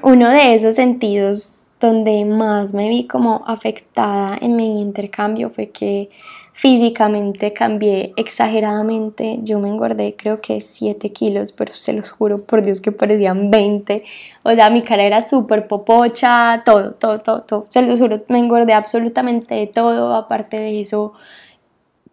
uno 0.03 0.31
de 0.31 0.55
esos 0.55 0.77
sentidos 0.77 1.63
donde 1.81 2.25
más 2.25 2.73
me 2.73 2.89
vi 2.89 3.07
como 3.07 3.43
afectada 3.47 4.39
en 4.41 4.57
mi 4.57 4.81
intercambio 4.81 5.51
fue 5.51 5.71
que 5.71 6.11
físicamente 6.55 7.53
cambié 7.53 8.15
exageradamente. 8.17 9.41
Yo 9.43 9.59
me 9.59 9.69
engordé 9.69 10.15
creo 10.17 10.41
que 10.41 10.61
7 10.61 11.13
kilos, 11.13 11.53
pero 11.53 11.75
se 11.75 11.93
los 11.93 12.11
juro 12.11 12.45
por 12.45 12.63
Dios 12.63 12.81
que 12.81 12.93
parecían 12.93 13.51
20. 13.51 14.05
O 14.45 14.53
sea, 14.53 14.71
mi 14.71 14.83
cara 14.83 15.03
era 15.03 15.21
súper 15.27 15.67
popocha, 15.67 16.63
todo, 16.65 16.93
todo, 16.95 17.21
todo, 17.21 17.43
todo. 17.43 17.67
Se 17.71 17.83
los 17.83 17.99
juro, 17.99 18.23
me 18.29 18.39
engordé 18.39 18.73
absolutamente 18.73 19.57
de 19.57 19.67
todo. 19.67 20.15
Aparte 20.15 20.57
de 20.57 20.81
eso, 20.81 21.15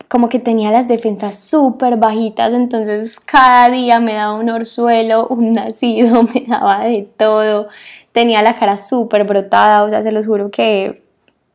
como 0.09 0.27
que 0.27 0.39
tenía 0.39 0.71
las 0.71 0.87
defensas 0.87 1.39
súper 1.39 1.97
bajitas, 1.97 2.51
entonces 2.53 3.19
cada 3.19 3.69
día 3.69 3.99
me 3.99 4.15
daba 4.15 4.33
un 4.33 4.49
orzuelo, 4.49 5.27
un 5.27 5.53
nacido, 5.53 6.23
me 6.33 6.45
daba 6.47 6.85
de 6.85 7.07
todo. 7.15 7.67
Tenía 8.11 8.41
la 8.41 8.57
cara 8.57 8.75
súper 8.77 9.23
brotada, 9.23 9.83
o 9.83 9.89
sea, 9.91 10.01
se 10.01 10.11
los 10.11 10.25
juro 10.25 10.49
que 10.49 11.03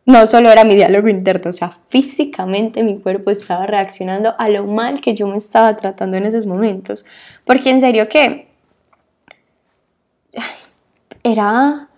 no 0.07 0.27
solo 0.29 0.51
era 0.51 0.65
mi 0.65 0.77
diálogo 0.77 1.09
interno, 1.09 1.51
o 1.51 1.53
sea, 1.53 1.77
físicamente 1.89 2.85
mi 2.85 3.01
cuerpo 3.01 3.33
estaba 3.33 3.67
reaccionando 3.67 4.35
a 4.39 4.49
lo 4.49 4.65
mal 4.65 5.01
que 5.01 5.15
yo 5.15 5.27
me 5.27 5.37
estaba 5.37 5.77
tratando 5.77 6.17
en 6.17 6.27
esos 6.27 6.47
momentos. 6.47 7.05
Porque 7.45 7.71
en 7.71 7.81
serio 7.81 8.09
que 8.09 8.47
era, 11.25 11.89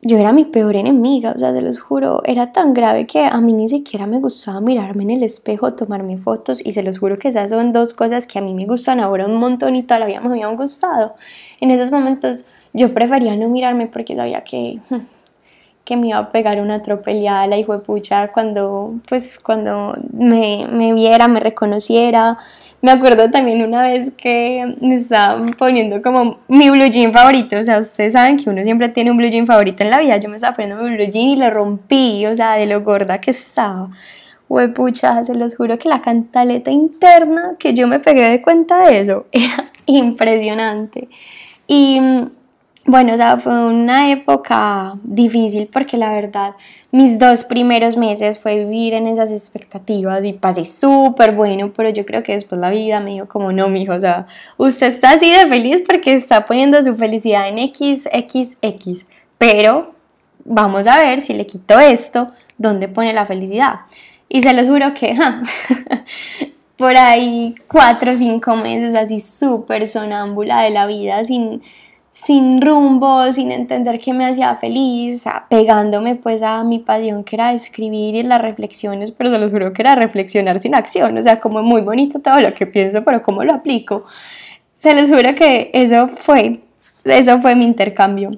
yo 0.00 0.16
era 0.16 0.32
mi 0.32 0.44
peor 0.44 0.76
enemiga, 0.76 1.32
o 1.32 1.38
sea, 1.38 1.52
se 1.52 1.60
los 1.60 1.80
juro, 1.80 2.22
era 2.24 2.52
tan 2.52 2.72
grave 2.72 3.04
que 3.08 3.24
a 3.24 3.40
mí 3.40 3.52
ni 3.52 3.68
siquiera 3.68 4.06
me 4.06 4.20
gustaba 4.20 4.60
mirarme 4.60 5.02
en 5.02 5.10
el 5.10 5.24
espejo, 5.24 5.74
tomarme 5.74 6.18
fotos 6.18 6.64
y 6.64 6.70
se 6.70 6.84
los 6.84 7.00
juro 7.00 7.18
que 7.18 7.30
esas 7.30 7.50
son 7.50 7.72
dos 7.72 7.94
cosas 7.94 8.28
que 8.28 8.38
a 8.38 8.42
mí 8.42 8.54
me 8.54 8.64
gustan 8.66 9.00
ahora 9.00 9.26
un 9.26 9.38
montón 9.38 9.74
y 9.74 9.82
toda 9.82 9.98
la 9.98 10.06
vida 10.06 10.20
me 10.20 10.28
habían 10.28 10.56
gustado. 10.56 11.16
En 11.60 11.72
esos 11.72 11.90
momentos 11.90 12.46
yo 12.72 12.94
prefería 12.94 13.34
no 13.34 13.48
mirarme 13.48 13.88
porque 13.88 14.14
sabía 14.14 14.44
que 14.44 14.78
que 15.84 15.96
me 15.96 16.08
iba 16.08 16.18
a 16.18 16.32
pegar 16.32 16.60
una 16.60 16.76
atropellada 16.76 17.46
la 17.46 17.58
hijo 17.58 17.74
de 17.74 17.80
pucha 17.80 18.28
cuando, 18.32 18.94
pues, 19.06 19.38
cuando 19.38 19.94
me, 20.12 20.66
me, 20.70 20.94
viera, 20.94 21.28
me 21.28 21.40
reconociera. 21.40 22.38
Me 22.80 22.90
acuerdo 22.90 23.30
también 23.30 23.62
una 23.62 23.82
vez 23.82 24.10
que 24.16 24.76
me 24.80 24.96
estaban 24.96 25.52
poniendo 25.52 26.00
como 26.00 26.38
mi 26.48 26.70
blue 26.70 26.86
jean 26.86 27.12
favorito. 27.12 27.58
O 27.58 27.64
sea, 27.64 27.78
ustedes 27.78 28.14
saben 28.14 28.38
que 28.38 28.48
uno 28.48 28.62
siempre 28.62 28.88
tiene 28.88 29.10
un 29.10 29.18
blue 29.18 29.28
jean 29.28 29.46
favorito 29.46 29.82
en 29.84 29.90
la 29.90 30.00
vida. 30.00 30.16
Yo 30.16 30.30
me 30.30 30.36
estaba 30.36 30.56
poniendo 30.56 30.82
mi 30.82 30.96
blue 30.96 31.10
jean 31.10 31.28
y 31.28 31.36
lo 31.36 31.50
rompí, 31.50 32.24
o 32.26 32.34
sea, 32.36 32.54
de 32.54 32.66
lo 32.66 32.82
gorda 32.82 33.18
que 33.18 33.32
estaba. 33.32 33.90
pucha, 34.74 35.24
se 35.24 35.34
los 35.34 35.54
juro 35.54 35.78
que 35.78 35.88
la 35.88 36.00
cantaleta 36.00 36.70
interna 36.70 37.56
que 37.58 37.74
yo 37.74 37.86
me 37.88 38.00
pegué 38.00 38.22
de 38.30 38.40
cuenta 38.42 38.86
de 38.86 39.00
eso 39.00 39.26
era 39.32 39.70
impresionante. 39.86 41.08
Y 41.66 42.00
bueno, 42.86 43.14
o 43.14 43.16
sea, 43.16 43.38
fue 43.38 43.66
una 43.66 44.10
época 44.10 44.94
difícil 45.02 45.68
porque 45.72 45.96
la 45.96 46.12
verdad 46.12 46.54
mis 46.94 47.18
dos 47.18 47.42
primeros 47.42 47.96
meses 47.96 48.38
fue 48.38 48.58
vivir 48.58 48.94
en 48.94 49.08
esas 49.08 49.32
expectativas 49.32 50.24
y 50.24 50.32
pasé 50.32 50.64
súper 50.64 51.34
bueno, 51.34 51.72
pero 51.76 51.90
yo 51.90 52.06
creo 52.06 52.22
que 52.22 52.34
después 52.34 52.60
la 52.60 52.70
vida 52.70 53.00
me 53.00 53.10
dijo 53.12 53.26
como 53.26 53.50
no, 53.50 53.66
mijo, 53.66 53.94
o 53.94 54.00
sea, 54.00 54.28
usted 54.58 54.86
está 54.86 55.10
así 55.10 55.28
de 55.28 55.46
feliz 55.46 55.82
porque 55.84 56.14
está 56.14 56.46
poniendo 56.46 56.80
su 56.84 56.94
felicidad 56.94 57.48
en 57.48 57.74
XXX, 57.74 59.06
pero 59.38 59.92
vamos 60.44 60.86
a 60.86 60.98
ver 60.98 61.20
si 61.20 61.34
le 61.34 61.46
quito 61.46 61.80
esto, 61.80 62.28
¿dónde 62.58 62.86
pone 62.86 63.12
la 63.12 63.26
felicidad? 63.26 63.80
Y 64.28 64.42
se 64.42 64.52
los 64.52 64.66
juro 64.66 64.94
que 64.94 65.16
por 66.76 66.96
ahí 66.96 67.56
cuatro 67.66 68.12
o 68.12 68.16
cinco 68.16 68.54
meses 68.54 68.94
así 68.94 69.18
súper 69.18 69.88
sonámbula 69.88 70.62
de 70.62 70.70
la 70.70 70.86
vida 70.86 71.24
sin 71.24 71.60
sin 72.14 72.60
rumbo, 72.62 73.32
sin 73.32 73.50
entender 73.50 73.98
qué 73.98 74.12
me 74.12 74.24
hacía 74.24 74.54
feliz, 74.54 75.24
pegándome 75.50 76.14
pues 76.14 76.42
a 76.42 76.62
mi 76.62 76.78
pasión 76.78 77.24
que 77.24 77.34
era 77.34 77.52
escribir 77.52 78.14
y 78.14 78.22
las 78.22 78.40
reflexiones, 78.40 79.10
pero 79.10 79.30
se 79.30 79.38
los 79.38 79.50
juro 79.50 79.72
que 79.72 79.82
era 79.82 79.96
reflexionar 79.96 80.60
sin 80.60 80.76
acción, 80.76 81.18
o 81.18 81.22
sea, 81.24 81.40
como 81.40 81.64
muy 81.64 81.80
bonito 81.80 82.20
todo 82.20 82.38
lo 82.38 82.54
que 82.54 82.68
pienso, 82.68 83.02
pero 83.04 83.20
cómo 83.20 83.42
lo 83.42 83.52
aplico. 83.52 84.04
Se 84.74 84.94
los 84.94 85.10
juro 85.10 85.34
que 85.34 85.72
eso 85.74 86.06
fue, 86.06 86.60
eso 87.02 87.40
fue 87.40 87.56
mi 87.56 87.64
intercambio. 87.64 88.30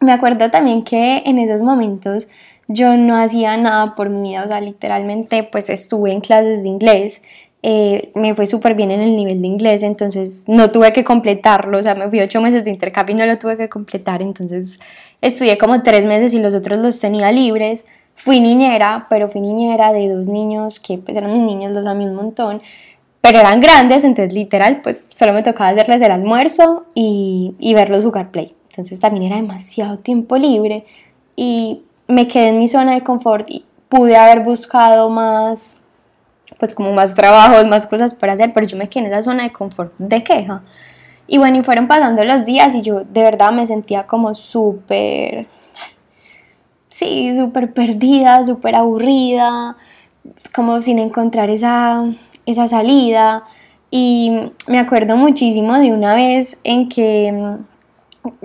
Me 0.00 0.10
acuerdo 0.10 0.50
también 0.50 0.82
que 0.82 1.22
en 1.24 1.38
esos 1.38 1.62
momentos 1.62 2.26
yo 2.66 2.96
no 2.96 3.16
hacía 3.16 3.56
nada 3.56 3.94
por 3.94 4.08
mi 4.08 4.30
vida, 4.30 4.42
o 4.42 4.48
sea, 4.48 4.60
literalmente 4.60 5.44
pues 5.44 5.70
estuve 5.70 6.10
en 6.10 6.20
clases 6.20 6.64
de 6.64 6.68
inglés 6.68 7.22
eh, 7.66 8.12
me 8.14 8.34
fue 8.34 8.44
súper 8.44 8.74
bien 8.74 8.90
en 8.90 9.00
el 9.00 9.16
nivel 9.16 9.40
de 9.40 9.48
inglés, 9.48 9.82
entonces 9.82 10.44
no 10.46 10.70
tuve 10.70 10.92
que 10.92 11.02
completarlo, 11.02 11.78
o 11.78 11.82
sea, 11.82 11.94
me 11.94 12.10
fui 12.10 12.20
ocho 12.20 12.42
meses 12.42 12.62
de 12.62 12.70
intercambio 12.70 13.16
y 13.16 13.18
no 13.18 13.24
lo 13.24 13.38
tuve 13.38 13.56
que 13.56 13.70
completar, 13.70 14.20
entonces 14.20 14.78
estudié 15.22 15.56
como 15.56 15.82
tres 15.82 16.04
meses 16.04 16.34
y 16.34 16.40
los 16.40 16.52
otros 16.52 16.78
los 16.80 17.00
tenía 17.00 17.32
libres. 17.32 17.86
Fui 18.16 18.38
niñera, 18.38 19.06
pero 19.08 19.30
fui 19.30 19.40
niñera 19.40 19.94
de 19.94 20.08
dos 20.10 20.28
niños 20.28 20.78
que 20.78 20.98
pues 20.98 21.16
eran 21.16 21.32
mis 21.32 21.40
niños, 21.40 21.72
los 21.72 21.86
amé 21.86 22.04
un 22.04 22.14
montón, 22.14 22.60
pero 23.22 23.40
eran 23.40 23.62
grandes, 23.62 24.04
entonces 24.04 24.34
literal, 24.34 24.82
pues 24.82 25.06
solo 25.08 25.32
me 25.32 25.42
tocaba 25.42 25.70
hacerles 25.70 26.02
el 26.02 26.12
almuerzo 26.12 26.84
y, 26.94 27.54
y 27.58 27.72
verlos 27.72 28.04
jugar 28.04 28.30
play. 28.30 28.54
Entonces 28.68 29.00
también 29.00 29.24
era 29.32 29.36
demasiado 29.36 29.98
tiempo 30.00 30.36
libre 30.36 30.84
y 31.34 31.80
me 32.08 32.28
quedé 32.28 32.48
en 32.48 32.58
mi 32.58 32.68
zona 32.68 32.92
de 32.92 33.00
confort 33.00 33.48
y 33.48 33.64
pude 33.88 34.16
haber 34.16 34.40
buscado 34.40 35.08
más 35.08 35.80
pues 36.58 36.74
como 36.74 36.92
más 36.92 37.14
trabajos, 37.14 37.66
más 37.66 37.86
cosas 37.86 38.14
por 38.14 38.30
hacer, 38.30 38.52
pero 38.52 38.66
yo 38.66 38.76
me 38.76 38.88
quedé 38.88 39.06
en 39.06 39.12
esa 39.12 39.22
zona 39.22 39.44
de 39.44 39.52
confort 39.52 39.92
de 39.98 40.22
queja. 40.22 40.62
Y 41.26 41.38
bueno, 41.38 41.58
y 41.58 41.62
fueron 41.62 41.88
pasando 41.88 42.24
los 42.24 42.44
días 42.44 42.74
y 42.74 42.82
yo 42.82 43.02
de 43.04 43.22
verdad 43.22 43.52
me 43.52 43.66
sentía 43.66 44.06
como 44.06 44.34
súper, 44.34 45.46
sí, 46.88 47.34
súper 47.34 47.72
perdida, 47.72 48.44
súper 48.44 48.74
aburrida, 48.74 49.76
como 50.54 50.80
sin 50.80 50.98
encontrar 50.98 51.50
esa, 51.50 52.04
esa 52.46 52.68
salida. 52.68 53.44
Y 53.90 54.32
me 54.68 54.78
acuerdo 54.78 55.16
muchísimo 55.16 55.78
de 55.78 55.92
una 55.92 56.14
vez 56.14 56.58
en 56.64 56.88
que 56.88 57.32
mm, 57.32 57.74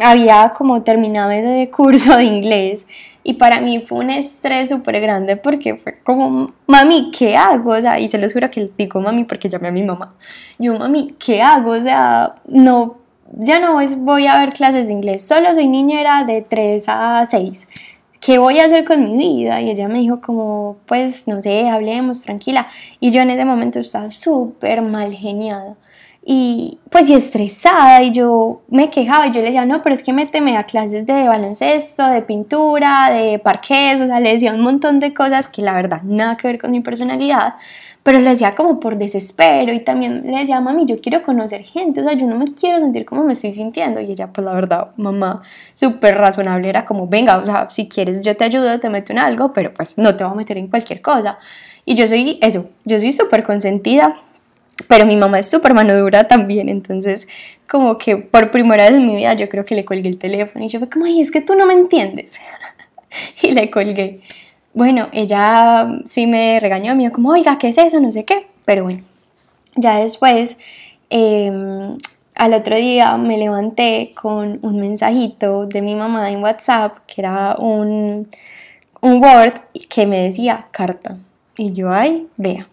había 0.02 0.54
como 0.56 0.84
terminado 0.84 1.32
ese 1.32 1.70
curso 1.72 2.16
de 2.18 2.26
inglés 2.26 2.86
y 3.24 3.34
para 3.34 3.62
mí 3.62 3.82
fue 3.82 4.00
un 4.00 4.10
estrés 4.10 4.70
súper 4.70 5.00
grande 5.02 5.38
porque 5.38 5.76
fue 5.76 6.00
como, 6.04 6.52
mami, 6.68 7.12
¿qué 7.12 7.36
hago? 7.36 7.72
O 7.72 7.82
sea, 7.82 8.00
y 8.00 8.08
se 8.08 8.18
les 8.18 8.34
juro 8.34 8.50
que 8.50 8.70
digo 8.78 9.02
mami 9.02 9.26
porque 9.26 9.50
llamé 9.50 9.68
a 9.68 9.72
mi 9.72 9.84
mamá. 9.84 10.16
Yo, 10.58 10.74
mami, 10.74 11.16
¿qué 11.20 11.42
hago? 11.42 11.72
O 11.72 11.82
sea, 11.82 12.36
no, 12.48 12.98
ya 13.34 13.60
no 13.60 13.80
voy 13.98 14.28
a 14.28 14.40
ver 14.40 14.54
clases 14.54 14.88
de 14.88 14.94
inglés, 14.94 15.28
solo 15.28 15.54
soy 15.54 15.68
niñera 15.68 16.24
de 16.24 16.42
3 16.42 16.86
a 16.88 17.28
6. 17.30 17.68
¿Qué 18.22 18.38
voy 18.38 18.60
a 18.60 18.66
hacer 18.66 18.84
con 18.84 19.04
mi 19.04 19.18
vida? 19.18 19.62
Y 19.62 19.70
ella 19.70 19.88
me 19.88 20.00
dijo 20.00 20.20
como, 20.20 20.76
pues, 20.88 21.26
no 21.26 21.42
sé, 21.42 21.70
hablemos, 21.70 22.22
tranquila. 22.22 22.68
Y 23.00 23.12
yo 23.12 23.22
en 23.22 23.30
ese 23.30 23.46
momento 23.46 23.80
estaba 23.80 24.10
súper 24.10 24.82
mal 24.82 25.14
geniada 25.14 25.78
y 26.26 26.80
pues 26.92 27.10
y 27.10 27.14
estresada 27.14 28.04
y 28.04 28.12
yo 28.12 28.62
me 28.68 28.90
quejaba 28.90 29.28
y 29.28 29.32
yo 29.32 29.40
le 29.40 29.48
decía, 29.48 29.66
no, 29.66 29.82
pero 29.82 29.96
es 29.96 30.04
que 30.04 30.12
méteme 30.12 30.58
a 30.58 30.64
clases 30.64 31.06
de 31.06 31.28
baloncesto, 31.28 32.08
de 32.08 32.22
pintura, 32.22 33.10
de 33.12 33.40
parqués, 33.40 34.02
o 34.02 34.06
sea, 34.08 34.20
le 34.20 34.34
decía 34.34 34.54
un 34.54 34.62
montón 34.62 35.00
de 35.00 35.14
cosas 35.14 35.48
que 35.48 35.62
la 35.62 35.74
verdad 35.74 36.02
nada 36.04 36.36
que 36.36 36.48
ver 36.48 36.60
con 36.60 36.72
mi 36.72 36.82
personalidad, 36.82 37.56
pero 38.04 38.20
le 38.20 38.32
decía 38.32 38.54
como 38.56 38.80
por 38.80 38.98
desespero 38.98 39.72
y 39.74 39.80
también 39.80 40.24
le 40.26 40.40
decía, 40.40 40.60
mami, 40.60 40.86
yo 40.86 41.00
quiero 41.00 41.22
conocer 41.22 41.64
gente, 41.64 42.02
o 42.02 42.04
sea, 42.04 42.14
yo 42.14 42.26
no 42.28 42.36
me 42.36 42.54
quiero 42.54 42.80
sentir 42.80 43.06
como 43.06 43.24
me 43.24 43.34
estoy 43.34 43.54
sintiendo 43.54 44.02
y 44.02 44.12
ella, 44.12 44.28
pues 44.34 44.46
la 44.46 44.54
verdad, 44.54 44.90
mamá, 44.98 45.42
súper 45.76 46.18
razonable, 46.18 46.68
era 46.68 46.86
como, 46.86 47.08
venga, 47.08 47.38
o 47.38 47.44
sea, 47.44 47.70
si 47.70 47.88
quieres 47.88 48.24
yo 48.24 48.36
te 48.36 48.44
ayudo, 48.44 48.80
te 48.80 48.90
meto 48.90 49.14
en 49.14 49.20
algo, 49.20 49.54
pero 49.54 49.74
pues 49.74 49.98
no 49.98 50.16
te 50.16 50.24
voy 50.24 50.34
a 50.34 50.36
meter 50.36 50.58
en 50.58 50.68
cualquier 50.68 51.02
cosa. 51.02 51.40
Y 51.86 51.96
yo 51.96 52.08
soy 52.08 52.40
eso, 52.42 52.70
yo 52.86 53.00
soy 53.00 53.14
súper 53.14 53.44
consentida, 53.44 54.16
pero 54.88 55.06
mi 55.06 55.16
mamá 55.16 55.40
es 55.40 55.50
súper 55.50 55.74
mano 55.74 55.96
dura 55.98 56.28
también, 56.28 56.70
entonces 56.70 57.28
como 57.70 57.98
que 57.98 58.18
por 58.18 58.52
primera 58.52 58.86
vez 58.86 58.94
en 58.94 59.08
mi 59.08 59.16
vida 59.16 59.34
yo 59.36 59.48
creo 59.48 59.64
que 59.64 59.76
le 59.76 59.86
colgué 59.86 60.10
el 60.10 60.18
teléfono 60.18 60.66
y 60.66 60.70
yo 60.70 60.80
fue 60.80 60.90
como, 60.90 61.06
ay, 61.06 61.22
es 61.22 61.32
que 61.32 61.42
tú 61.42 61.56
no 61.56 61.66
me 61.66 61.74
entiendes. 61.74 62.40
y 63.42 63.52
le 63.52 63.70
colgué. 63.70 64.22
Bueno, 64.74 65.10
ella 65.12 65.88
sí 66.06 66.28
me 66.28 66.60
regañó, 66.60 66.96
me 66.96 67.04
dijo 67.04 67.16
como, 67.16 67.30
oiga, 67.30 67.58
¿qué 67.58 67.70
es 67.70 67.78
eso? 67.78 68.00
No 68.00 68.12
sé 68.12 68.26
qué, 68.26 68.48
pero 68.66 68.84
bueno, 68.84 69.04
ya 69.76 70.00
después, 70.00 70.58
em, 71.10 71.98
al 72.36 72.54
otro 72.54 72.76
día 72.76 73.18
me 73.18 73.38
levanté 73.38 74.14
con 74.20 74.60
un 74.62 74.80
mensajito 74.80 75.66
de 75.66 75.82
mi 75.82 75.96
mamá 75.96 76.32
en 76.32 76.42
WhatsApp, 76.42 77.00
que 77.06 77.22
era 77.22 77.56
un, 77.58 78.30
un 79.02 79.24
Word 79.24 79.60
que 79.90 80.06
me 80.08 80.20
decía 80.20 80.68
carta. 80.72 81.18
Y 81.58 81.74
yo, 81.74 81.92
ay, 81.92 82.28
vea. 82.38 82.68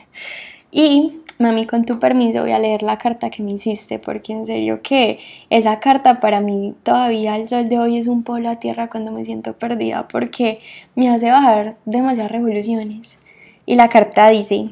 y 0.72 1.20
mami, 1.38 1.66
con 1.66 1.84
tu 1.84 1.98
permiso 1.98 2.40
voy 2.40 2.52
a 2.52 2.58
leer 2.58 2.82
la 2.82 2.98
carta 2.98 3.30
que 3.30 3.42
me 3.42 3.52
hiciste, 3.52 3.98
porque 3.98 4.32
en 4.32 4.46
serio 4.46 4.80
que 4.82 5.18
esa 5.50 5.80
carta 5.80 6.20
para 6.20 6.40
mí 6.40 6.74
todavía 6.82 7.34
al 7.34 7.48
sol 7.48 7.68
de 7.68 7.78
hoy 7.78 7.98
es 7.98 8.06
un 8.06 8.22
polo 8.22 8.48
a 8.48 8.56
tierra 8.56 8.88
cuando 8.88 9.12
me 9.12 9.24
siento 9.24 9.54
perdida, 9.54 10.08
porque 10.08 10.60
me 10.94 11.08
hace 11.08 11.30
bajar 11.30 11.76
demasiadas 11.84 12.32
revoluciones. 12.32 13.18
Y 13.66 13.74
la 13.74 13.88
carta 13.88 14.28
dice, 14.30 14.70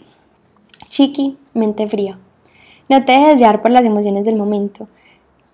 Chiqui, 0.88 1.36
mente 1.52 1.88
fría, 1.88 2.18
no 2.88 3.04
te 3.04 3.12
dejes 3.12 3.40
llevar 3.40 3.60
por 3.60 3.70
las 3.70 3.84
emociones 3.84 4.24
del 4.24 4.36
momento. 4.36 4.88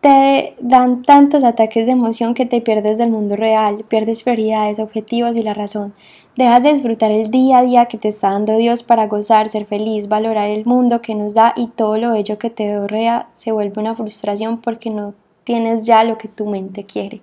Te 0.00 0.54
dan 0.60 1.02
tantos 1.02 1.44
ataques 1.44 1.84
de 1.84 1.92
emoción 1.92 2.32
que 2.32 2.46
te 2.46 2.62
pierdes 2.62 2.96
del 2.96 3.10
mundo 3.10 3.36
real, 3.36 3.84
pierdes 3.86 4.22
prioridades, 4.22 4.78
objetivos 4.78 5.36
y 5.36 5.42
la 5.42 5.52
razón. 5.52 5.92
Dejas 6.36 6.62
de 6.62 6.72
disfrutar 6.72 7.10
el 7.10 7.30
día 7.30 7.58
a 7.58 7.62
día 7.64 7.84
que 7.84 7.98
te 7.98 8.08
está 8.08 8.30
dando 8.30 8.56
Dios 8.56 8.82
para 8.82 9.08
gozar, 9.08 9.50
ser 9.50 9.66
feliz, 9.66 10.08
valorar 10.08 10.48
el 10.48 10.64
mundo 10.64 11.02
que 11.02 11.14
nos 11.14 11.34
da 11.34 11.52
y 11.54 11.66
todo 11.66 11.98
lo 11.98 12.12
bello 12.12 12.38
que 12.38 12.48
te 12.48 12.86
rodea 12.86 13.28
se 13.34 13.52
vuelve 13.52 13.78
una 13.78 13.94
frustración 13.94 14.62
porque 14.62 14.88
no 14.88 15.12
tienes 15.44 15.84
ya 15.84 16.02
lo 16.02 16.16
que 16.16 16.28
tu 16.28 16.46
mente 16.46 16.84
quiere. 16.84 17.20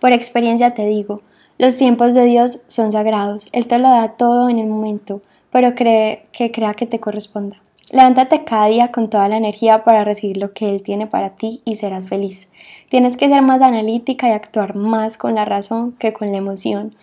Por 0.00 0.12
experiencia 0.12 0.72
te 0.72 0.86
digo, 0.86 1.20
los 1.58 1.76
tiempos 1.76 2.14
de 2.14 2.24
Dios 2.24 2.62
son 2.68 2.90
sagrados, 2.90 3.48
Él 3.52 3.66
te 3.66 3.78
lo 3.78 3.90
da 3.90 4.12
todo 4.12 4.48
en 4.48 4.58
el 4.58 4.66
momento, 4.66 5.20
pero 5.50 5.74
cree 5.74 6.24
que 6.32 6.52
crea 6.52 6.72
que 6.72 6.86
te 6.86 7.00
corresponda. 7.00 7.58
Levántate 7.90 8.44
cada 8.44 8.66
día 8.66 8.92
con 8.92 9.08
toda 9.08 9.28
la 9.28 9.38
energía 9.38 9.82
para 9.82 10.04
recibir 10.04 10.36
lo 10.36 10.52
que 10.52 10.68
Él 10.68 10.82
tiene 10.82 11.06
para 11.06 11.30
ti 11.30 11.62
y 11.64 11.76
serás 11.76 12.06
feliz. 12.06 12.48
Tienes 12.90 13.16
que 13.16 13.28
ser 13.28 13.40
más 13.40 13.62
analítica 13.62 14.28
y 14.28 14.32
actuar 14.32 14.76
más 14.76 15.16
con 15.16 15.34
la 15.34 15.46
razón 15.46 15.92
que 15.92 16.12
con 16.12 16.30
la 16.30 16.36
emoción. 16.36 16.94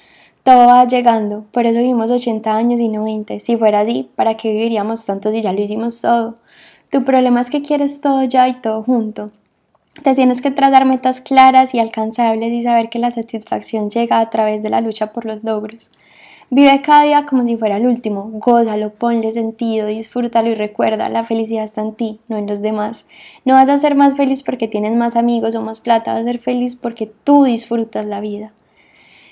Todo 0.43 0.67
va 0.67 0.85
llegando, 0.85 1.43
por 1.51 1.65
eso 1.65 1.79
vivimos 1.79 2.11
80 2.11 2.55
años 2.55 2.79
y 2.79 2.87
no 2.87 3.03
20. 3.03 3.39
Si 3.39 3.57
fuera 3.57 3.79
así, 3.79 4.11
¿para 4.15 4.37
qué 4.37 4.51
viviríamos 4.51 5.03
tanto 5.07 5.31
si 5.31 5.41
ya 5.41 5.53
lo 5.53 5.61
hicimos 5.61 6.01
todo? 6.01 6.35
Tu 6.91 7.03
problema 7.03 7.41
es 7.41 7.49
que 7.49 7.63
quieres 7.63 7.99
todo 7.99 8.23
ya 8.23 8.47
y 8.47 8.53
todo 8.61 8.83
junto. 8.83 9.31
Te 10.03 10.13
tienes 10.13 10.41
que 10.41 10.51
trazar 10.51 10.85
metas 10.85 11.19
claras 11.19 11.73
y 11.73 11.79
alcanzables 11.79 12.51
y 12.51 12.61
saber 12.61 12.89
que 12.89 12.99
la 12.99 13.09
satisfacción 13.09 13.89
llega 13.89 14.19
a 14.19 14.29
través 14.29 14.61
de 14.61 14.69
la 14.69 14.81
lucha 14.81 15.13
por 15.13 15.25
los 15.25 15.43
logros. 15.43 15.89
Vive 16.51 16.81
cada 16.83 17.03
día 17.03 17.25
como 17.25 17.45
si 17.47 17.57
fuera 17.57 17.77
el 17.77 17.87
último, 17.87 18.29
gózalo, 18.33 18.91
ponle 18.91 19.33
sentido, 19.33 19.87
disfrútalo 19.87 20.49
y 20.49 20.55
recuerda, 20.55 21.09
la 21.09 21.23
felicidad 21.23 21.63
está 21.63 21.81
en 21.81 21.95
ti, 21.95 22.19
no 22.27 22.37
en 22.37 22.45
los 22.45 22.61
demás. 22.61 23.07
No 23.45 23.55
vas 23.55 23.67
a 23.67 23.79
ser 23.79 23.95
más 23.95 24.15
feliz 24.15 24.43
porque 24.43 24.67
tienes 24.67 24.95
más 24.95 25.15
amigos 25.15 25.55
o 25.55 25.63
más 25.63 25.79
plata, 25.79 26.13
vas 26.13 26.21
a 26.21 26.25
ser 26.25 26.37
feliz 26.37 26.75
porque 26.75 27.11
tú 27.23 27.45
disfrutas 27.45 28.05
la 28.05 28.19
vida. 28.19 28.53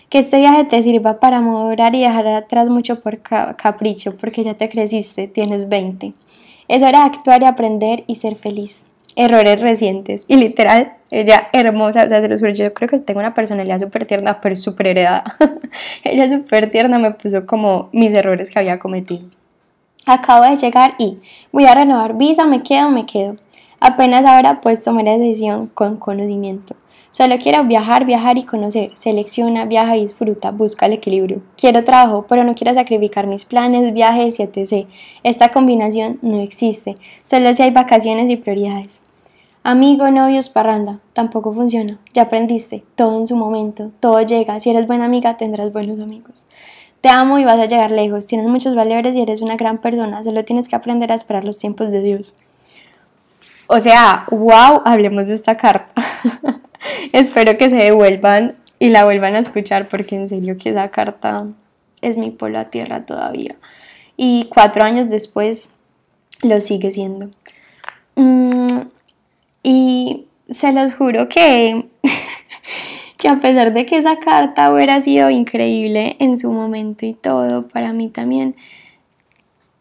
Que 0.09 0.19
este 0.19 0.39
viaje 0.39 0.63
te 0.63 0.81
sirva 0.81 1.19
para 1.19 1.39
morar 1.39 1.93
y 1.93 2.01
dejar 2.01 2.27
atrás 2.27 2.67
mucho 2.67 2.99
por 3.01 3.19
capricho, 3.21 4.17
porque 4.17 4.43
ya 4.43 4.55
te 4.55 4.69
creciste, 4.69 5.27
tienes 5.27 5.69
20. 5.69 6.13
Es 6.67 6.81
hora 6.81 6.99
de 6.99 7.05
actuar 7.05 7.43
y 7.43 7.45
aprender 7.45 8.03
y 8.07 8.15
ser 8.15 8.35
feliz. 8.35 8.85
Errores 9.15 9.59
recientes. 9.61 10.23
Y 10.27 10.37
literal, 10.37 10.93
ella 11.11 11.47
hermosa, 11.53 12.05
o 12.05 12.09
sea, 12.09 12.21
se 12.21 12.29
los 12.29 12.57
yo 12.57 12.73
creo 12.73 12.89
que 12.89 12.97
tengo 12.99 13.19
una 13.19 13.33
personalidad 13.33 13.79
súper 13.79 14.05
tierna, 14.05 14.41
pero 14.41 14.55
súper 14.55 14.87
heredada. 14.87 15.23
ella 16.03 16.29
súper 16.31 16.71
tierna 16.71 16.97
me 16.99 17.11
puso 17.11 17.45
como 17.45 17.89
mis 17.91 18.13
errores 18.13 18.49
que 18.49 18.59
había 18.59 18.79
cometido. 18.79 19.27
Acabo 20.05 20.43
de 20.43 20.57
llegar 20.57 20.95
y 20.97 21.17
voy 21.51 21.65
a 21.65 21.75
renovar 21.75 22.17
visa, 22.17 22.45
me 22.45 22.61
quedo, 22.63 22.89
me 22.89 23.05
quedo. 23.05 23.35
Apenas 23.79 24.25
ahora 24.25 24.61
pues 24.61 24.81
tomar 24.81 25.05
la 25.05 25.17
decisión 25.17 25.67
con 25.67 25.97
conocimiento. 25.97 26.75
Solo 27.13 27.37
quiero 27.37 27.63
viajar, 27.65 28.05
viajar 28.05 28.39
y 28.39 28.43
conocer. 28.43 28.89
Selecciona, 28.95 29.65
viaja 29.65 29.95
y 29.95 30.01
disfruta. 30.01 30.49
Busca 30.49 30.87
el 30.87 30.93
equilibrio. 30.93 31.43
Quiero 31.55 31.83
trabajo, 31.83 32.25
pero 32.27 32.43
no 32.43 32.55
quiero 32.55 32.73
sacrificar 32.73 33.27
mis 33.27 33.45
planes, 33.45 33.93
viajes 33.93 34.39
y 34.39 34.41
etc. 34.41 34.87
Esta 35.21 35.51
combinación 35.51 36.17
no 36.23 36.39
existe. 36.39 36.95
Solo 37.23 37.53
si 37.53 37.61
hay 37.61 37.69
vacaciones 37.69 38.31
y 38.31 38.35
prioridades. 38.37 39.03
Amigo, 39.61 40.09
novios, 40.09 40.49
parranda. 40.49 41.01
Tampoco 41.13 41.53
funciona. 41.53 41.99
Ya 42.15 42.23
aprendiste. 42.23 42.83
Todo 42.95 43.19
en 43.19 43.27
su 43.27 43.35
momento. 43.35 43.91
Todo 43.99 44.19
llega. 44.23 44.59
Si 44.59 44.71
eres 44.71 44.87
buena 44.87 45.05
amiga, 45.05 45.37
tendrás 45.37 45.71
buenos 45.71 45.99
amigos. 45.99 46.47
Te 47.01 47.09
amo 47.09 47.37
y 47.37 47.43
vas 47.43 47.59
a 47.59 47.67
llegar 47.67 47.91
lejos. 47.91 48.25
Tienes 48.25 48.47
muchos 48.47 48.73
valores 48.73 49.15
y 49.15 49.21
eres 49.21 49.43
una 49.43 49.55
gran 49.55 49.77
persona. 49.77 50.23
Solo 50.23 50.43
tienes 50.45 50.67
que 50.67 50.75
aprender 50.75 51.11
a 51.11 51.15
esperar 51.15 51.45
los 51.45 51.59
tiempos 51.59 51.91
de 51.91 52.01
Dios. 52.01 52.35
O 53.67 53.79
sea, 53.79 54.25
wow, 54.31 54.81
hablemos 54.83 55.27
de 55.27 55.35
esta 55.35 55.55
carta. 55.57 55.93
Espero 57.13 57.57
que 57.57 57.69
se 57.69 57.75
devuelvan 57.75 58.55
y 58.79 58.89
la 58.89 59.05
vuelvan 59.05 59.35
a 59.35 59.39
escuchar 59.39 59.87
porque 59.87 60.15
en 60.15 60.27
serio 60.27 60.57
que 60.57 60.69
esa 60.69 60.89
carta 60.89 61.47
es 62.01 62.17
mi 62.17 62.31
polo 62.31 62.59
a 62.59 62.65
tierra 62.65 63.05
todavía. 63.05 63.55
Y 64.17 64.47
cuatro 64.49 64.83
años 64.83 65.09
después 65.09 65.73
lo 66.41 66.59
sigue 66.61 66.91
siendo. 66.91 67.29
Mm, 68.15 68.81
y 69.63 70.25
se 70.49 70.71
los 70.73 70.93
juro 70.93 71.29
que, 71.29 71.85
que 73.17 73.27
a 73.27 73.39
pesar 73.39 73.73
de 73.73 73.85
que 73.85 73.97
esa 73.97 74.19
carta 74.19 74.71
hubiera 74.71 75.01
sido 75.01 75.29
increíble 75.29 76.17
en 76.19 76.39
su 76.39 76.51
momento 76.51 77.05
y 77.05 77.13
todo, 77.13 77.67
para 77.67 77.93
mí 77.93 78.09
también 78.09 78.55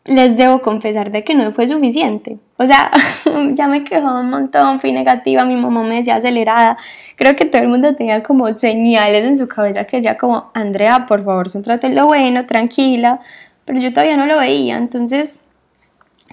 les 0.05 0.37
debo 0.37 0.61
confesar 0.61 1.13
de 1.13 1.23
que 1.23 1.35
no 1.35 1.53
fue 1.53 1.69
suficiente. 1.69 2.39
O 2.57 2.67
sea, 2.67 2.91
ya 3.55 3.69
me 3.69 3.85
quejaba 3.85 4.21
un 4.21 4.31
montón, 4.31 4.81
fui 4.81 4.93
negativa, 4.93 5.45
mi 5.45 5.57
mamá 5.57 5.83
me 5.83 5.97
decía 5.97 6.17
acelerada. 6.17 6.77
Creo 7.17 7.37
que 7.37 7.45
todo 7.45 7.63
el 7.63 7.69
mundo 7.69 7.95
tenía 7.95 8.23
como 8.23 8.53
señales 8.53 9.25
en 9.25 9.39
su 9.39 9.47
cabeza 9.47 9.85
que 9.85 9.99
decía 9.99 10.17
como, 10.17 10.51
Andrea, 10.55 11.07
por 11.07 11.25
favor, 11.25 11.51
céntrate 11.51 11.87
en 11.87 11.95
lo 11.95 12.07
bueno, 12.07 12.47
tranquila. 12.47 13.21
Pero 13.65 13.79
yo 13.79 13.91
todavía 13.91 14.17
no 14.17 14.27
lo 14.27 14.39
veía, 14.39 14.77
entonces 14.77 15.45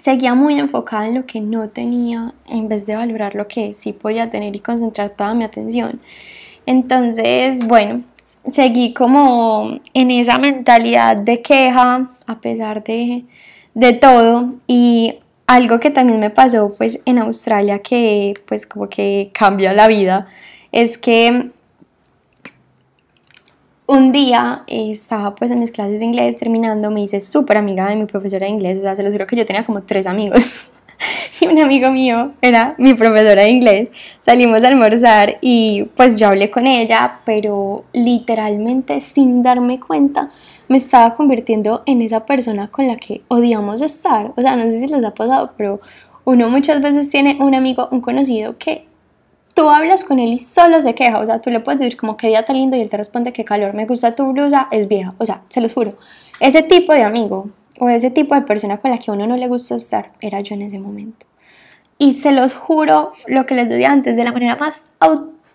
seguía 0.02 0.34
muy 0.34 0.60
enfocada 0.60 1.08
en 1.08 1.15
lo 1.15 1.26
que 1.26 1.41
no 1.41 1.70
tenía 1.70 2.34
en 2.48 2.67
vez 2.70 2.86
de 2.86 2.96
valorar 2.96 3.36
lo 3.36 3.48
que 3.48 3.74
sí 3.74 3.93
podía 3.93 4.30
tener 4.30 4.56
y 4.56 4.60
concentrar 4.60 5.12
toda 5.12 5.34
mi 5.36 5.43
atención. 5.43 6.00
Entonces, 6.65 7.65
bueno, 7.67 8.04
seguí 8.48 8.93
como 8.93 9.80
en 9.93 10.12
esa 10.12 10.38
mentalidad 10.39 11.17
de 11.17 11.41
queja 11.41 12.10
a 12.26 12.41
pesar 12.41 12.84
de 12.84 13.26
de 13.80 13.94
todo. 13.94 14.54
Y 14.68 15.20
algo 15.48 15.80
que 15.80 15.89
también 15.89 16.20
me 16.20 16.30
pasó 16.30 16.72
pues 16.78 17.00
en 17.06 17.18
Australia 17.18 17.80
que 17.80 18.34
pues 18.48 18.68
como 18.68 18.88
que 18.88 19.32
cambia 19.34 19.74
la 19.74 19.88
vida 19.88 20.28
es 20.72 20.98
que 20.98 21.50
un 23.88 24.12
día 24.12 24.63
estaba 24.68 25.34
pues 25.34 25.50
en 25.50 25.60
mis 25.60 25.72
clases 25.72 25.98
de 25.98 26.06
inglés 26.06 26.38
terminando, 26.38 26.92
me 26.92 27.02
hice 27.02 27.20
súper 27.20 27.58
amiga 27.58 27.89
de 27.89 27.96
mi 27.96 28.06
profesora 28.06 28.46
de 28.46 28.52
inglés, 28.52 28.78
o 28.78 28.84
sea, 28.84 28.96
se 28.96 29.02
los 29.02 29.12
digo 29.12 29.26
que 29.26 29.36
yo 29.36 29.48
tenía 29.48 29.65
como 29.65 29.84
tres 29.84 30.06
amigos. 30.08 30.60
Y 31.42 31.48
un 31.48 31.58
amigo 31.58 31.89
mío 31.92 32.34
era 32.42 32.76
mi 32.78 32.94
profesora 32.94 33.44
de 33.44 33.50
inglés, 33.50 33.88
salimos 34.20 34.62
a 34.62 34.68
almorzar 34.68 35.38
y 35.39 35.88
pues 35.96 36.18
yo 36.18 36.28
hablé 36.28 36.52
con 36.52 36.68
ella, 36.68 37.22
pero 37.24 37.86
literalmente 37.94 39.00
sin 39.00 39.42
darme 39.42 39.80
cuenta 39.80 40.30
me 40.69 40.77
estaba 40.77 41.15
convirtiendo 41.15 41.84
en 41.86 42.01
esa 42.01 42.25
persona 42.25 42.69
con 42.69 42.88
la 42.88 42.95
que 42.95 43.21
odiamos 43.27 43.82
estar. 43.82 44.32
O 44.38 44.41
sea, 44.41 44.55
no 44.55 44.63
sé 44.63 44.79
si 44.79 44.88
les 44.88 45.03
ha 45.03 45.13
pasado, 45.13 45.51
pero 45.58 45.82
uno 46.23 46.47
muchas 46.47 46.82
veces 46.82 47.10
tiene 47.10 47.38
un 47.41 47.55
amigo, 47.55 47.89
un 47.91 48.01
conocido 48.01 48.58
que 48.58 48.86
tú 49.55 49.67
hablas 49.67 50.03
con 50.03 50.19
él 50.19 50.34
y 50.34 50.39
solo 50.39 50.82
se 50.82 50.93
queja. 50.93 51.19
O 51.19 51.25
sea, 51.25 51.41
tú 51.41 51.49
le 51.49 51.60
puedes 51.60 51.79
decir 51.79 51.97
como 51.97 52.15
que 52.15 52.27
día 52.27 52.45
tan 52.45 52.55
lindo 52.55 52.77
y 52.77 52.82
él 52.82 52.89
te 52.89 52.97
responde 52.97 53.34
que 53.34 53.43
calor, 53.43 53.73
me 53.73 53.86
gusta 53.86 54.15
tu 54.15 54.32
blusa, 54.32 54.67
es 54.71 54.88
vieja. 54.88 55.15
O 55.17 55.25
sea, 55.25 55.41
se 55.49 55.60
los 55.60 55.73
juro. 55.73 55.95
Ese 56.39 56.62
tipo 56.62 56.93
de 56.93 57.03
amigo 57.03 57.49
o 57.79 57.89
ese 57.89 58.12
tipo 58.12 58.36
de 58.36 58.43
persona 58.43 58.77
con 58.77 58.91
la 58.91 58.99
que 58.99 59.10
uno 59.10 59.25
no 59.25 59.38
le 59.38 59.47
gusta 59.47 59.75
estar 59.75 60.12
era 60.21 60.39
yo 60.41 60.53
en 60.53 60.62
ese 60.62 60.77
momento. 60.77 61.25
Y 61.97 62.13
se 62.13 62.32
los 62.32 62.53
juro, 62.53 63.12
lo 63.27 63.45
que 63.45 63.55
les 63.55 63.67
decía 63.67 63.91
antes, 63.91 64.15
de 64.15 64.23
la 64.23 64.32
manera 64.32 64.55
más 64.55 64.86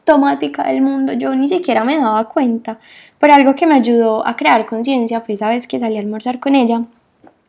automática 0.06 0.64
del 0.64 0.82
mundo, 0.82 1.14
yo 1.14 1.34
ni 1.34 1.48
siquiera 1.48 1.84
me 1.84 1.96
daba 1.96 2.28
cuenta. 2.28 2.78
Pero 3.18 3.34
algo 3.34 3.54
que 3.54 3.66
me 3.66 3.74
ayudó 3.74 4.26
a 4.26 4.36
crear 4.36 4.66
conciencia 4.66 5.20
fue 5.20 5.34
esa 5.34 5.48
vez 5.48 5.66
que 5.66 5.80
salí 5.80 5.96
a 5.96 6.00
almorzar 6.00 6.40
con 6.40 6.54
ella 6.54 6.82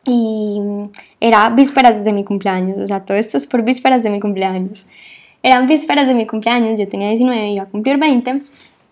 y 0.06 0.60
era 1.20 1.50
vísperas 1.50 2.02
de 2.02 2.12
mi 2.12 2.24
cumpleaños, 2.24 2.78
o 2.78 2.86
sea, 2.86 3.00
todo 3.00 3.16
esto 3.16 3.36
es 3.36 3.46
por 3.46 3.62
vísperas 3.62 4.02
de 4.02 4.10
mi 4.10 4.20
cumpleaños. 4.20 4.86
Eran 5.42 5.66
vísperas 5.66 6.06
de 6.06 6.14
mi 6.14 6.26
cumpleaños, 6.26 6.78
yo 6.78 6.88
tenía 6.88 7.08
19 7.08 7.48
y 7.48 7.54
iba 7.54 7.64
a 7.64 7.66
cumplir 7.66 7.98
20 7.98 8.40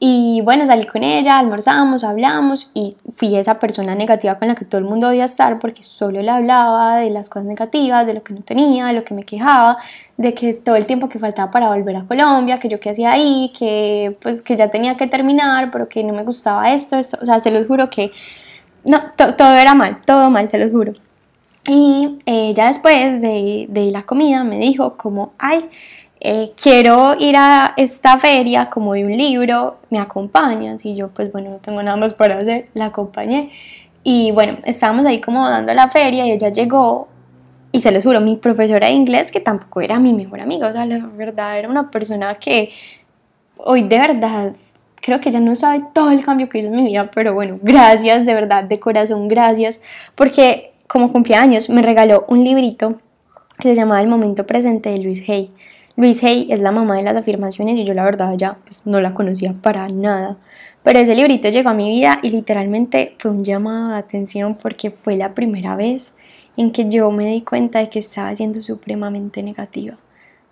y 0.07 0.43
bueno, 0.43 0.67
salí 0.67 0.85
con 0.85 1.03
ella, 1.03 1.38
almorzamos, 1.38 2.05
hablamos 2.05 2.71
y 2.75 2.95
fui 3.11 3.35
esa 3.37 3.59
persona 3.59 3.95
negativa 3.95 4.38
con 4.38 4.49
la 4.49 4.55
que 4.55 4.67
todo 4.67 4.79
el 4.79 4.85
mundo 4.85 5.09
odia 5.09 5.25
estar 5.25 5.59
porque 5.59 5.83
solo 5.83 6.21
le 6.21 6.31
hablaba 6.31 6.97
de 6.97 7.09
las 7.09 7.31
cosas 7.31 7.47
negativas, 7.47 8.07
de 8.07 8.12
lo 8.12 8.23
que 8.23 8.35
no 8.35 8.43
tenía, 8.43 8.85
de 8.85 8.93
lo 8.93 9.03
que 9.03 9.14
me 9.14 9.23
quejaba, 9.23 9.79
de 10.19 10.35
que 10.35 10.53
todo 10.53 10.77
el 10.77 10.85
tiempo 10.85 11.09
que 11.09 11.19
faltaba 11.19 11.51
para 11.51 11.69
volver 11.69 11.97
a 11.97 12.05
Colombia, 12.05 12.59
que 12.59 12.69
yo 12.69 12.79
qué 12.81 12.90
hacía 12.90 13.12
ahí, 13.12 13.51
que 13.59 14.19
pues 14.21 14.43
que 14.43 14.59
ya 14.59 14.69
tenía 14.69 14.95
que 14.99 15.07
terminar, 15.07 15.71
pero 15.71 15.88
que 15.88 16.05
no 16.05 16.12
me 16.12 16.23
gustaba 16.23 16.71
esto, 16.75 16.99
o 16.99 17.03
sea, 17.03 17.40
se 17.40 17.51
los 17.51 17.67
juro 17.67 17.88
que 17.88 18.12
no, 18.85 19.01
todo 19.17 19.55
era 19.55 19.73
mal, 19.73 20.03
todo 20.05 20.29
mal, 20.29 20.51
se 20.51 20.59
los 20.59 20.71
juro. 20.71 20.93
Y 21.67 22.19
eh, 22.27 22.53
ya 22.55 22.67
después 22.67 23.23
de, 23.23 23.69
de 23.71 23.90
la 23.90 24.03
comida 24.03 24.45
me 24.45 24.59
dijo 24.59 24.99
como, 24.99 25.33
ay, 25.38 25.71
eh, 26.26 26.52
quiero 26.60 27.16
ir 27.18 27.37
a 27.37 27.74
esta 27.76 28.16
feria 28.16 28.70
como 28.70 28.94
de 28.94 29.04
un 29.04 29.14
libro, 29.14 29.76
me 29.90 29.98
acompañas 29.98 30.82
y 30.87 30.94
yo 30.96 31.08
pues 31.08 31.30
bueno, 31.30 31.50
no 31.50 31.56
tengo 31.58 31.82
nada 31.82 31.98
más 31.98 32.14
para 32.14 32.38
hacer, 32.38 32.68
la 32.72 32.87
acompañé 32.87 33.50
y 34.02 34.30
bueno, 34.32 34.56
estábamos 34.64 35.04
ahí 35.04 35.20
como 35.20 35.46
dando 35.46 35.74
la 35.74 35.88
feria 35.88 36.26
y 36.26 36.30
ella 36.30 36.48
llegó 36.48 37.08
y 37.72 37.80
se 37.80 37.92
lo 37.92 38.00
juro, 38.00 38.22
mi 38.22 38.37
profesora 38.37 38.87
de 38.87 38.94
inglés 38.94 39.30
que 39.30 39.40
tampoco 39.40 39.82
era 39.82 40.00
mi 40.00 40.14
mejor 40.14 40.40
amiga, 40.40 40.68
o 40.68 40.72
sea, 40.72 40.87
la 40.87 40.98
verdad 40.98 41.58
era 41.58 41.68
una 41.68 41.90
persona 41.90 42.34
que 42.37 42.72
hoy 43.58 43.82
de 43.82 43.98
verdad 43.98 44.54
creo 45.02 45.20
que 45.20 45.28
ella 45.28 45.40
no 45.40 45.54
sabe 45.54 45.84
todo 45.92 46.10
el 46.10 46.24
cambio 46.24 46.48
que 46.48 46.60
hizo 46.60 46.68
en 46.68 46.76
mi 46.76 46.84
vida, 46.84 47.10
pero 47.14 47.34
bueno, 47.34 47.58
gracias, 47.60 48.24
de 48.24 48.32
verdad, 48.32 48.64
de 48.64 48.80
corazón, 48.80 49.28
gracias, 49.28 49.78
porque 50.14 50.72
como 50.87 51.12
cumpleaños 51.12 51.68
me 51.68 51.82
regaló 51.82 52.24
un 52.28 52.44
librito 52.44 52.98
que 53.58 53.68
se 53.68 53.74
llamaba 53.74 54.00
El 54.00 54.08
momento 54.08 54.46
presente 54.46 54.88
de 54.88 54.98
Luis 55.00 55.22
Hay. 55.28 55.52
Luis 55.96 56.24
Hay 56.24 56.48
es 56.50 56.61
la 56.61 56.72
mamá 56.72 56.96
de 56.96 57.02
las 57.02 57.16
afirmaciones 57.16 57.76
y 57.76 57.85
yo 57.85 57.94
la 57.94 58.04
verdad 58.04 58.35
ya 58.37 58.59
pues, 58.64 58.87
no 58.87 59.00
la 59.00 59.14
conocía 59.14 59.54
para 59.61 59.88
nada. 59.88 60.37
Pero 60.83 60.98
ese 60.98 61.14
librito 61.14 61.48
llegó 61.48 61.70
a 61.70 61.74
mi 61.74 61.88
vida 61.88 62.18
y 62.22 62.30
literalmente 62.30 63.14
fue 63.18 63.30
un 63.30 63.44
llamado 63.44 63.90
de 63.90 63.98
atención 63.98 64.59
porque 64.61 64.90
fue 64.90 65.16
la 65.16 65.35
primera 65.35 65.76
vez 65.76 66.12
en 66.57 66.72
que 66.72 66.88
yo 66.88 67.11
me 67.11 67.26
di 67.26 67.42
cuenta 67.42 67.78
de 67.78 67.88
que 67.88 68.00
estaba 68.00 68.35
siendo 68.35 68.62
supremamente 68.62 69.42
negativa. 69.42 69.96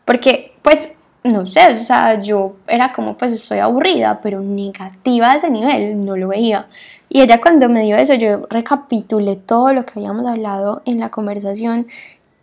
Porque 0.04 0.52
pues 0.62 1.00
no 1.24 1.46
sé, 1.46 1.72
o 1.72 1.76
sea, 1.76 2.20
yo 2.20 2.56
era 2.66 2.92
como 2.92 3.16
pues 3.16 3.32
estoy 3.32 3.58
aburrida, 3.58 4.20
pero 4.22 4.40
negativa 4.40 5.32
a 5.32 5.36
ese 5.36 5.50
nivel, 5.50 6.04
no 6.04 6.16
lo 6.16 6.28
veía. 6.28 6.66
Y 7.08 7.20
ella 7.20 7.40
cuando 7.40 7.68
me 7.68 7.82
dio 7.82 7.96
eso, 7.96 8.14
yo 8.14 8.46
recapitulé 8.48 9.36
todo 9.36 9.72
lo 9.72 9.84
que 9.84 9.92
habíamos 9.96 10.26
hablado 10.26 10.82
en 10.84 10.98
la 10.98 11.10
conversación 11.10 11.86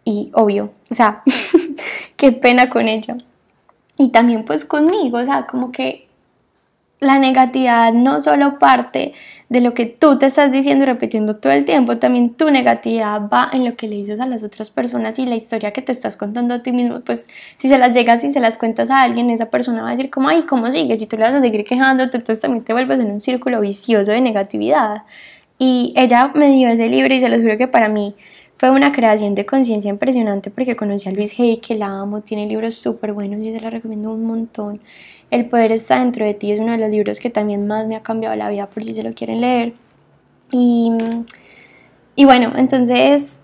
y 0.05 0.31
obvio, 0.33 0.71
o 0.89 0.95
sea, 0.95 1.23
qué 2.19 2.33
pena 2.33 2.69
con 2.69 2.87
ella. 2.87 3.17
Y 3.97 4.09
también 4.09 4.45
pues 4.45 4.65
conmigo, 4.65 5.17
o 5.17 5.25
sea, 5.25 5.47
como 5.47 5.71
que 5.71 6.07
la 6.99 7.17
negatividad 7.17 7.93
no 7.93 8.19
solo 8.19 8.59
parte 8.59 9.13
de 9.47 9.61
lo 9.61 9.73
que 9.73 9.85
tú 9.85 10.19
te 10.19 10.25
estás 10.25 10.51
diciendo 10.51 10.83
y 10.83 10.87
repitiendo 10.87 11.37
todo 11.37 11.53
el 11.53 11.63
tiempo, 11.63 11.97
también 11.97 12.33
tu 12.33 12.51
negatividad 12.51 13.21
va 13.29 13.49
en 13.53 13.65
lo 13.65 13.75
que 13.77 13.87
le 13.87 13.95
dices 13.95 14.19
a 14.19 14.27
las 14.27 14.43
otras 14.43 14.69
personas 14.69 15.17
y 15.17 15.25
la 15.25 15.35
historia 15.35 15.71
que 15.71 15.81
te 15.81 15.93
estás 15.93 16.17
contando 16.17 16.53
a 16.53 16.61
ti 16.61 16.73
mismo, 16.73 16.99
pues 16.99 17.29
si 17.55 17.69
se 17.69 17.77
las 17.77 17.95
llegas 17.95 18.23
y 18.25 18.33
se 18.33 18.41
las 18.41 18.57
cuentas 18.57 18.91
a 18.91 19.01
alguien, 19.01 19.29
esa 19.29 19.49
persona 19.49 19.81
va 19.81 19.89
a 19.89 19.91
decir 19.91 20.09
como, 20.09 20.27
ay, 20.27 20.43
¿cómo 20.43 20.69
sigues? 20.71 21.01
Y 21.01 21.07
tú 21.07 21.15
le 21.15 21.23
vas 21.23 21.33
a 21.33 21.41
seguir 21.41 21.63
quejándote, 21.63 22.17
entonces 22.17 22.41
también 22.41 22.65
te 22.65 22.73
vuelves 22.73 22.99
en 22.99 23.11
un 23.11 23.21
círculo 23.21 23.61
vicioso 23.61 24.11
de 24.11 24.19
negatividad. 24.19 25.03
Y 25.57 25.93
ella 25.95 26.31
me 26.35 26.49
dio 26.49 26.67
ese 26.69 26.89
libro 26.89 27.13
y 27.13 27.21
se 27.21 27.29
los 27.29 27.41
juro 27.41 27.57
que 27.57 27.67
para 27.67 27.87
mí 27.89 28.15
fue 28.59 28.71
una 28.71 28.91
creación 28.91 29.35
de 29.35 29.45
conciencia 29.45 29.89
impresionante 29.89 30.51
porque 30.51 30.75
conocí 30.75 31.07
a 31.07 31.13
Luis 31.13 31.39
Hay, 31.39 31.57
que 31.57 31.75
la 31.75 31.87
amo, 31.87 32.19
tiene 32.19 32.45
libros 32.45 32.75
súper 32.75 33.13
buenos 33.13 33.41
y 33.41 33.53
se 33.53 33.61
la 33.61 33.69
recomiendo 33.69 34.11
un 34.11 34.25
montón. 34.25 34.81
El 35.31 35.45
poder 35.45 35.71
está 35.71 35.99
dentro 35.99 36.25
de 36.25 36.33
ti 36.33 36.51
es 36.51 36.59
uno 36.59 36.73
de 36.73 36.77
los 36.77 36.89
libros 36.89 37.21
que 37.21 37.29
también 37.29 37.67
más 37.67 37.87
me 37.87 37.95
ha 37.95 38.03
cambiado 38.03 38.35
la 38.35 38.49
vida 38.49 38.69
por 38.69 38.83
si 38.83 38.93
se 38.93 39.01
lo 39.01 39.13
quieren 39.13 39.39
leer. 39.39 39.75
Y, 40.51 40.91
y 42.17 42.25
bueno, 42.25 42.51
entonces 42.57 43.39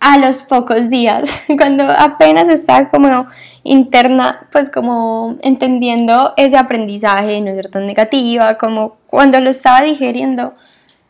a 0.00 0.16
los 0.16 0.40
pocos 0.40 0.88
días, 0.88 1.30
cuando 1.58 1.84
apenas 1.84 2.48
estaba 2.48 2.88
como 2.88 3.26
interna, 3.62 4.48
pues 4.50 4.70
como 4.70 5.36
entendiendo 5.42 6.32
ese 6.38 6.56
aprendizaje, 6.56 7.42
no 7.42 7.54
ser 7.54 7.68
tan 7.68 7.84
negativa, 7.84 8.56
como 8.56 8.96
cuando 9.06 9.38
lo 9.38 9.50
estaba 9.50 9.82
digeriendo, 9.82 10.54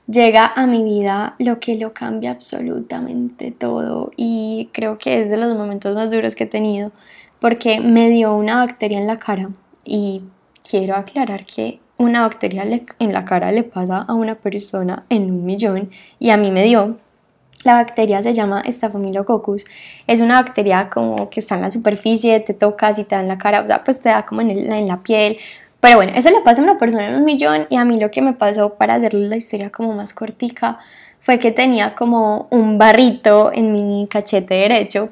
llega 0.06 0.52
a 0.54 0.66
mi 0.66 0.82
vida 0.84 1.36
lo 1.38 1.60
que 1.60 1.76
lo 1.76 1.92
cambia 1.92 2.32
absolutamente 2.32 3.50
todo 3.50 4.10
y 4.16 4.68
creo 4.72 4.98
que 4.98 5.20
es 5.20 5.30
de 5.30 5.36
los 5.36 5.56
momentos 5.56 5.94
más 5.94 6.10
duros 6.10 6.34
que 6.34 6.44
he 6.44 6.46
tenido 6.48 6.92
porque 7.40 7.80
me 7.80 8.08
dio 8.08 8.34
una 8.34 8.56
bacteria 8.56 8.98
en 8.98 9.06
la 9.06 9.18
cara 9.18 9.50
y 9.84 10.22
quiero 10.68 10.94
aclarar 10.96 11.44
que 11.44 11.80
una 11.98 12.22
bacteria 12.22 12.64
en 12.98 13.12
la 13.12 13.24
cara 13.24 13.52
le 13.52 13.62
pasa 13.62 13.98
a 14.08 14.14
una 14.14 14.34
persona 14.34 15.04
en 15.08 15.30
un 15.30 15.44
millón 15.44 15.90
y 16.18 16.30
a 16.30 16.36
mí 16.36 16.50
me 16.50 16.64
dio. 16.64 16.98
La 17.64 17.74
bacteria 17.74 18.22
se 18.24 18.34
llama 18.34 18.64
Staphylococcus. 18.68 19.64
Es 20.08 20.20
una 20.20 20.42
bacteria 20.42 20.90
como 20.90 21.30
que 21.30 21.38
está 21.38 21.54
en 21.54 21.60
la 21.62 21.70
superficie, 21.70 22.40
te 22.40 22.54
tocas 22.54 22.98
y 22.98 23.04
te 23.04 23.14
da 23.14 23.20
en 23.20 23.28
la 23.28 23.38
cara, 23.38 23.60
o 23.60 23.66
sea, 23.66 23.84
pues 23.84 24.00
te 24.00 24.08
da 24.08 24.26
como 24.26 24.40
en, 24.40 24.50
en 24.50 24.88
la 24.88 25.00
piel. 25.02 25.38
Pero 25.82 25.96
bueno, 25.96 26.12
eso 26.14 26.30
le 26.30 26.40
pasa 26.42 26.60
a 26.60 26.64
una 26.64 26.78
persona 26.78 27.08
en 27.08 27.16
un 27.16 27.24
millón 27.24 27.66
y 27.68 27.74
a 27.74 27.84
mí 27.84 27.98
lo 27.98 28.08
que 28.08 28.22
me 28.22 28.34
pasó 28.34 28.74
para 28.74 28.94
hacerle 28.94 29.26
la 29.26 29.34
historia 29.34 29.70
como 29.70 29.92
más 29.94 30.14
cortica 30.14 30.78
fue 31.18 31.40
que 31.40 31.50
tenía 31.50 31.96
como 31.96 32.46
un 32.50 32.78
barrito 32.78 33.50
en 33.52 33.72
mi 33.72 34.06
cachete 34.08 34.54
derecho, 34.54 35.08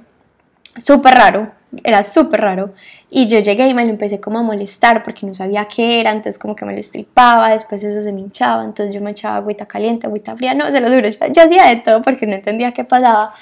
súper 0.80 1.14
raro, 1.14 1.50
era 1.82 2.04
súper 2.04 2.42
raro. 2.42 2.72
Y 3.10 3.26
yo 3.26 3.40
llegué 3.40 3.66
y 3.66 3.74
me 3.74 3.84
lo 3.84 3.90
empecé 3.90 4.20
como 4.20 4.38
a 4.38 4.42
molestar 4.42 5.02
porque 5.02 5.26
no 5.26 5.34
sabía 5.34 5.64
qué 5.64 5.98
era, 5.98 6.12
entonces 6.12 6.38
como 6.38 6.54
que 6.54 6.64
me 6.64 6.72
lo 6.72 6.78
estripaba, 6.78 7.50
después 7.50 7.82
eso 7.82 8.00
se 8.00 8.12
me 8.12 8.20
hinchaba, 8.20 8.62
entonces 8.62 8.94
yo 8.94 9.00
me 9.00 9.10
echaba 9.10 9.38
agüita 9.38 9.66
caliente, 9.66 10.06
agüita 10.06 10.36
fría, 10.36 10.54
no, 10.54 10.70
se 10.70 10.80
lo 10.80 10.88
juro, 10.88 11.08
yo, 11.08 11.42
hacía 11.42 11.64
de 11.64 11.76
todo 11.82 12.00
porque 12.02 12.28
no 12.28 12.36
entendía 12.36 12.70
qué 12.70 12.84
pasaba. 12.84 13.32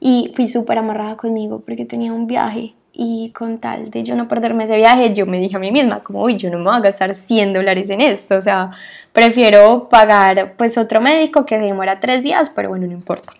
Y 0.00 0.34
fui 0.36 0.48
súper 0.48 0.76
amarrada 0.76 1.16
conmigo 1.16 1.62
porque 1.64 1.86
tenía 1.86 2.12
un 2.12 2.26
viaje 2.26 2.74
y 2.94 3.30
con 3.30 3.58
tal 3.58 3.90
de 3.90 4.04
yo 4.04 4.14
no 4.14 4.28
perderme 4.28 4.64
ese 4.64 4.76
viaje, 4.76 5.12
yo 5.12 5.26
me 5.26 5.40
dije 5.40 5.56
a 5.56 5.58
mí 5.58 5.72
misma, 5.72 6.02
como, 6.04 6.22
uy, 6.22 6.36
yo 6.36 6.50
no 6.50 6.58
me 6.58 6.64
voy 6.64 6.76
a 6.76 6.80
gastar 6.80 7.14
100 7.14 7.52
dólares 7.52 7.90
en 7.90 8.00
esto, 8.00 8.36
o 8.36 8.42
sea, 8.42 8.70
prefiero 9.12 9.88
pagar 9.88 10.54
pues 10.56 10.78
otro 10.78 11.00
médico 11.00 11.44
que 11.44 11.58
se 11.58 11.64
demora 11.64 12.00
tres 12.00 12.22
días, 12.22 12.50
pero 12.50 12.68
bueno, 12.68 12.86
no 12.86 12.92
importa. 12.92 13.32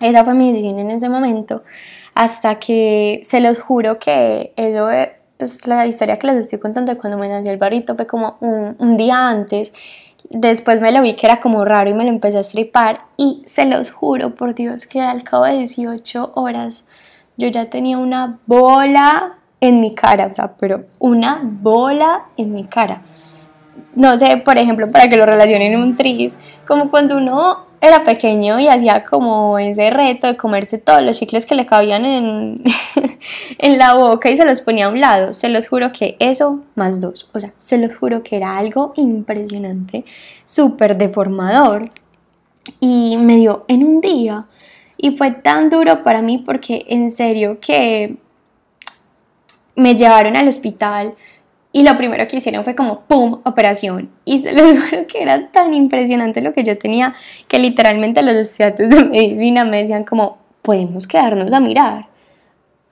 Esa 0.00 0.24
fue 0.24 0.34
mi 0.34 0.50
decisión 0.52 0.78
en 0.78 0.90
ese 0.90 1.08
momento 1.08 1.62
hasta 2.14 2.58
que 2.58 3.22
se 3.24 3.40
los 3.40 3.58
juro 3.58 3.98
que 3.98 4.52
eso 4.56 4.90
es 4.90 5.08
pues, 5.36 5.66
la 5.66 5.86
historia 5.86 6.18
que 6.18 6.28
les 6.28 6.36
estoy 6.36 6.58
contando 6.58 6.92
de 6.92 6.98
cuando 6.98 7.18
me 7.18 7.28
nació 7.28 7.50
el 7.50 7.58
barrito 7.58 7.96
fue 7.96 8.06
como 8.06 8.36
un, 8.40 8.96
día 8.96 9.28
antes. 9.28 9.72
Después 10.30 10.80
me 10.80 10.92
lo 10.92 11.02
vi 11.02 11.14
que 11.14 11.26
era 11.26 11.40
como 11.40 11.64
raro 11.64 11.90
y 11.90 11.94
me 11.94 12.04
lo 12.04 12.10
empecé 12.10 12.38
a 12.38 12.40
estripar 12.40 13.02
y 13.16 13.44
se 13.46 13.66
los 13.66 13.90
juro 13.90 14.34
por 14.34 14.54
Dios 14.54 14.86
que 14.86 15.00
al 15.00 15.22
cabo 15.22 15.44
de 15.44 15.58
18 15.58 16.32
horas 16.34 16.84
yo 17.36 17.48
ya 17.48 17.66
tenía 17.66 17.98
una 17.98 18.38
bola 18.46 19.34
en 19.60 19.80
mi 19.80 19.94
cara, 19.94 20.26
o 20.26 20.32
sea, 20.32 20.52
pero 20.58 20.84
una 20.98 21.40
bola 21.42 22.24
en 22.36 22.52
mi 22.52 22.64
cara. 22.64 23.02
No 23.94 24.18
sé, 24.18 24.36
por 24.38 24.58
ejemplo, 24.58 24.90
para 24.90 25.08
que 25.08 25.16
lo 25.16 25.26
relacionen 25.26 25.76
un 25.76 25.96
tris, 25.96 26.36
como 26.66 26.90
cuando 26.90 27.16
uno 27.16 27.64
era 27.80 28.04
pequeño 28.04 28.58
y 28.58 28.68
hacía 28.68 29.04
como 29.04 29.58
ese 29.58 29.90
reto 29.90 30.26
de 30.26 30.36
comerse 30.36 30.78
todos 30.78 31.02
los 31.02 31.18
chicles 31.18 31.44
que 31.44 31.54
le 31.54 31.66
cabían 31.66 32.04
en, 32.04 32.62
en 33.58 33.78
la 33.78 33.94
boca 33.94 34.30
y 34.30 34.36
se 34.36 34.44
los 34.44 34.60
ponía 34.60 34.86
a 34.86 34.88
un 34.88 35.00
lado. 35.00 35.32
Se 35.32 35.48
los 35.48 35.68
juro 35.68 35.92
que 35.92 36.16
eso 36.18 36.60
más 36.74 37.00
dos. 37.00 37.28
O 37.32 37.40
sea, 37.40 37.52
se 37.58 37.78
los 37.78 37.94
juro 37.94 38.22
que 38.22 38.36
era 38.36 38.56
algo 38.56 38.94
impresionante, 38.96 40.04
súper 40.44 40.96
deformador. 40.96 41.90
Y 42.80 43.16
me 43.18 43.36
dio 43.36 43.64
en 43.68 43.84
un 43.84 44.00
día. 44.00 44.46
Y 44.96 45.16
fue 45.16 45.30
tan 45.32 45.70
duro 45.70 46.02
para 46.02 46.22
mí 46.22 46.38
porque 46.38 46.84
en 46.88 47.10
serio 47.10 47.58
que 47.60 48.16
me 49.76 49.96
llevaron 49.96 50.36
al 50.36 50.48
hospital 50.48 51.14
y 51.72 51.82
lo 51.82 51.96
primero 51.96 52.26
que 52.28 52.36
hicieron 52.36 52.62
fue 52.62 52.76
como, 52.76 53.00
¡pum!, 53.00 53.40
operación. 53.44 54.08
Y 54.24 54.38
se 54.38 54.52
los 54.52 54.78
juro 54.90 55.06
que 55.08 55.20
era 55.20 55.50
tan 55.50 55.74
impresionante 55.74 56.40
lo 56.40 56.52
que 56.52 56.62
yo 56.62 56.78
tenía 56.78 57.14
que 57.48 57.58
literalmente 57.58 58.22
los 58.22 58.34
estudiantes 58.34 58.88
de 58.88 59.04
medicina 59.04 59.64
me 59.64 59.82
decían 59.82 60.04
como, 60.04 60.38
podemos 60.62 61.08
quedarnos 61.08 61.52
a 61.52 61.58
mirar. 61.58 62.06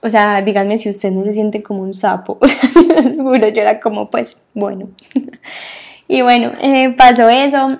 O 0.00 0.10
sea, 0.10 0.42
díganme 0.42 0.78
si 0.78 0.88
usted 0.88 1.12
no 1.12 1.24
se 1.24 1.32
siente 1.32 1.62
como 1.62 1.82
un 1.82 1.94
sapo. 1.94 2.38
O 2.42 2.48
sea, 2.48 2.70
se 2.70 3.02
los 3.02 3.16
juro, 3.20 3.48
yo 3.48 3.62
era 3.62 3.78
como, 3.78 4.10
pues, 4.10 4.36
bueno. 4.52 4.88
y 6.08 6.22
bueno, 6.22 6.50
eh, 6.60 6.92
pasó 6.96 7.28
eso. 7.28 7.78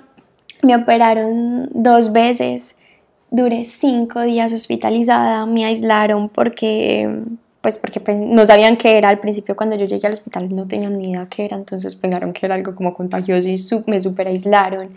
Me 0.61 0.73
operaron 0.73 1.69
dos 1.73 2.13
veces. 2.13 2.77
Duré 3.33 3.65
cinco 3.65 4.21
días 4.21 4.53
hospitalizada. 4.53 5.47
Me 5.47 5.65
aislaron 5.65 6.29
porque 6.29 7.23
pues 7.61 7.79
porque 7.79 7.99
pues, 7.99 8.19
no 8.19 8.45
sabían 8.45 8.77
qué 8.77 8.95
era 8.95 9.09
al 9.09 9.19
principio 9.19 9.55
cuando 9.55 9.75
yo 9.75 9.85
llegué 9.87 10.05
al 10.05 10.13
hospital 10.13 10.53
no 10.53 10.67
tenían 10.67 10.97
ni 10.99 11.11
idea 11.11 11.27
qué 11.29 11.45
era, 11.45 11.55
entonces 11.55 11.95
pensaron 11.95 12.31
que 12.31 12.45
era 12.45 12.53
algo 12.53 12.75
como 12.75 12.93
contagioso 12.93 13.49
y 13.49 13.55
me 13.87 13.99
super 13.99 14.27
aislaron. 14.27 14.93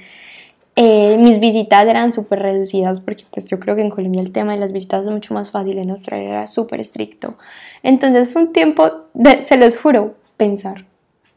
Eh, 0.74 1.16
mis 1.18 1.40
visitas 1.40 1.86
eran 1.86 2.12
súper 2.12 2.40
reducidas 2.40 3.00
porque 3.00 3.24
pues 3.30 3.46
yo 3.46 3.58
creo 3.58 3.74
que 3.74 3.80
en 3.80 3.88
Colombia 3.88 4.20
el 4.20 4.32
tema 4.32 4.52
de 4.52 4.58
las 4.58 4.72
visitas 4.74 5.04
es 5.04 5.10
mucho 5.10 5.32
más 5.32 5.50
fácil, 5.50 5.78
en 5.78 5.90
Australia 5.92 6.28
era 6.28 6.46
súper 6.46 6.80
estricto. 6.80 7.38
Entonces 7.82 8.28
fue 8.28 8.42
un 8.42 8.52
tiempo, 8.52 8.90
de, 9.14 9.46
se 9.46 9.56
los 9.56 9.78
juro, 9.78 10.16
pensar, 10.36 10.84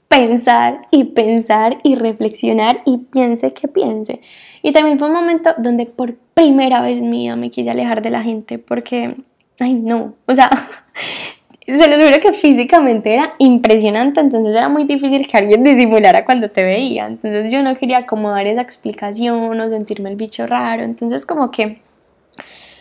pensar 0.10 0.88
y 0.92 1.06
pensar 1.06 1.78
y 1.84 1.96
reflexionar 1.96 2.82
y 2.86 2.98
piense 2.98 3.54
que 3.54 3.70
piense. 3.70 4.20
Y 4.64 4.74
también 4.74 5.00
fue 5.00 5.08
un 5.08 5.14
momento 5.14 5.52
donde 5.60 5.86
por 5.86 6.16
primera 6.40 6.82
vez 6.82 7.00
en 7.00 7.10
mi 7.10 7.20
vida 7.20 7.36
me 7.36 7.50
quise 7.50 7.70
alejar 7.70 8.02
de 8.02 8.10
la 8.10 8.24
gente 8.24 8.60
porque 8.60 9.16
ay 9.60 9.74
no, 9.74 10.14
o 10.26 10.34
sea, 10.34 10.50
se 11.66 11.74
les 11.88 12.06
juro 12.06 12.22
que 12.22 12.32
físicamente 12.32 13.14
era 13.14 13.34
impresionante, 13.40 14.22
entonces 14.22 14.56
era 14.56 14.70
muy 14.70 14.86
difícil 14.86 15.28
que 15.28 15.38
alguien 15.38 15.64
disimulara 15.66 16.24
cuando 16.24 16.50
te 16.50 16.64
veía, 16.64 17.08
entonces 17.08 17.52
yo 17.52 17.62
no 17.62 17.76
quería 17.76 18.06
como 18.06 18.30
dar 18.30 18.48
esa 18.48 18.62
explicación 18.62 19.60
o 19.60 19.70
sentirme 19.70 20.10
el 20.10 20.16
bicho 20.16 20.48
raro, 20.48 20.84
entonces 20.84 21.26
como 21.26 21.52
que, 21.52 21.82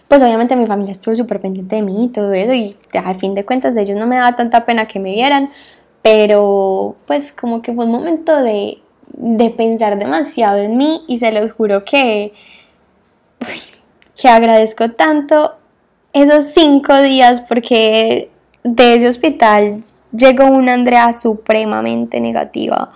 pues 0.06 0.22
obviamente 0.22 0.54
mi 0.54 0.66
familia 0.66 0.92
estuvo 0.92 1.16
súper 1.16 1.40
pendiente 1.40 1.76
de 1.76 1.82
mí 1.82 2.04
y 2.04 2.08
todo 2.08 2.32
eso, 2.32 2.54
y 2.54 2.76
al 2.94 3.18
fin 3.18 3.34
de 3.34 3.44
cuentas 3.44 3.74
de 3.74 3.82
ellos 3.82 3.98
no 3.98 4.06
me 4.06 4.16
daba 4.16 4.36
tanta 4.36 4.64
pena 4.64 4.86
que 4.86 5.00
me 5.00 5.12
vieran, 5.14 5.50
pero 6.00 6.94
pues 7.08 7.32
como 7.32 7.60
que 7.60 7.74
fue 7.74 7.86
un 7.86 7.90
momento 7.90 8.36
de, 8.36 8.78
de 9.14 9.50
pensar 9.50 9.98
demasiado 9.98 10.58
en 10.58 10.76
mí 10.76 11.02
y 11.08 11.18
se 11.18 11.32
los 11.32 11.50
juro 11.50 11.84
que, 11.84 12.32
que 14.20 14.28
agradezco 14.28 14.90
tanto 14.90 15.54
esos 16.12 16.46
cinco 16.46 16.96
días 17.00 17.40
porque 17.42 18.30
de 18.64 18.94
ese 18.94 19.08
hospital 19.08 19.84
llegó 20.12 20.46
una 20.46 20.74
Andrea 20.74 21.12
supremamente 21.12 22.20
negativa 22.20 22.92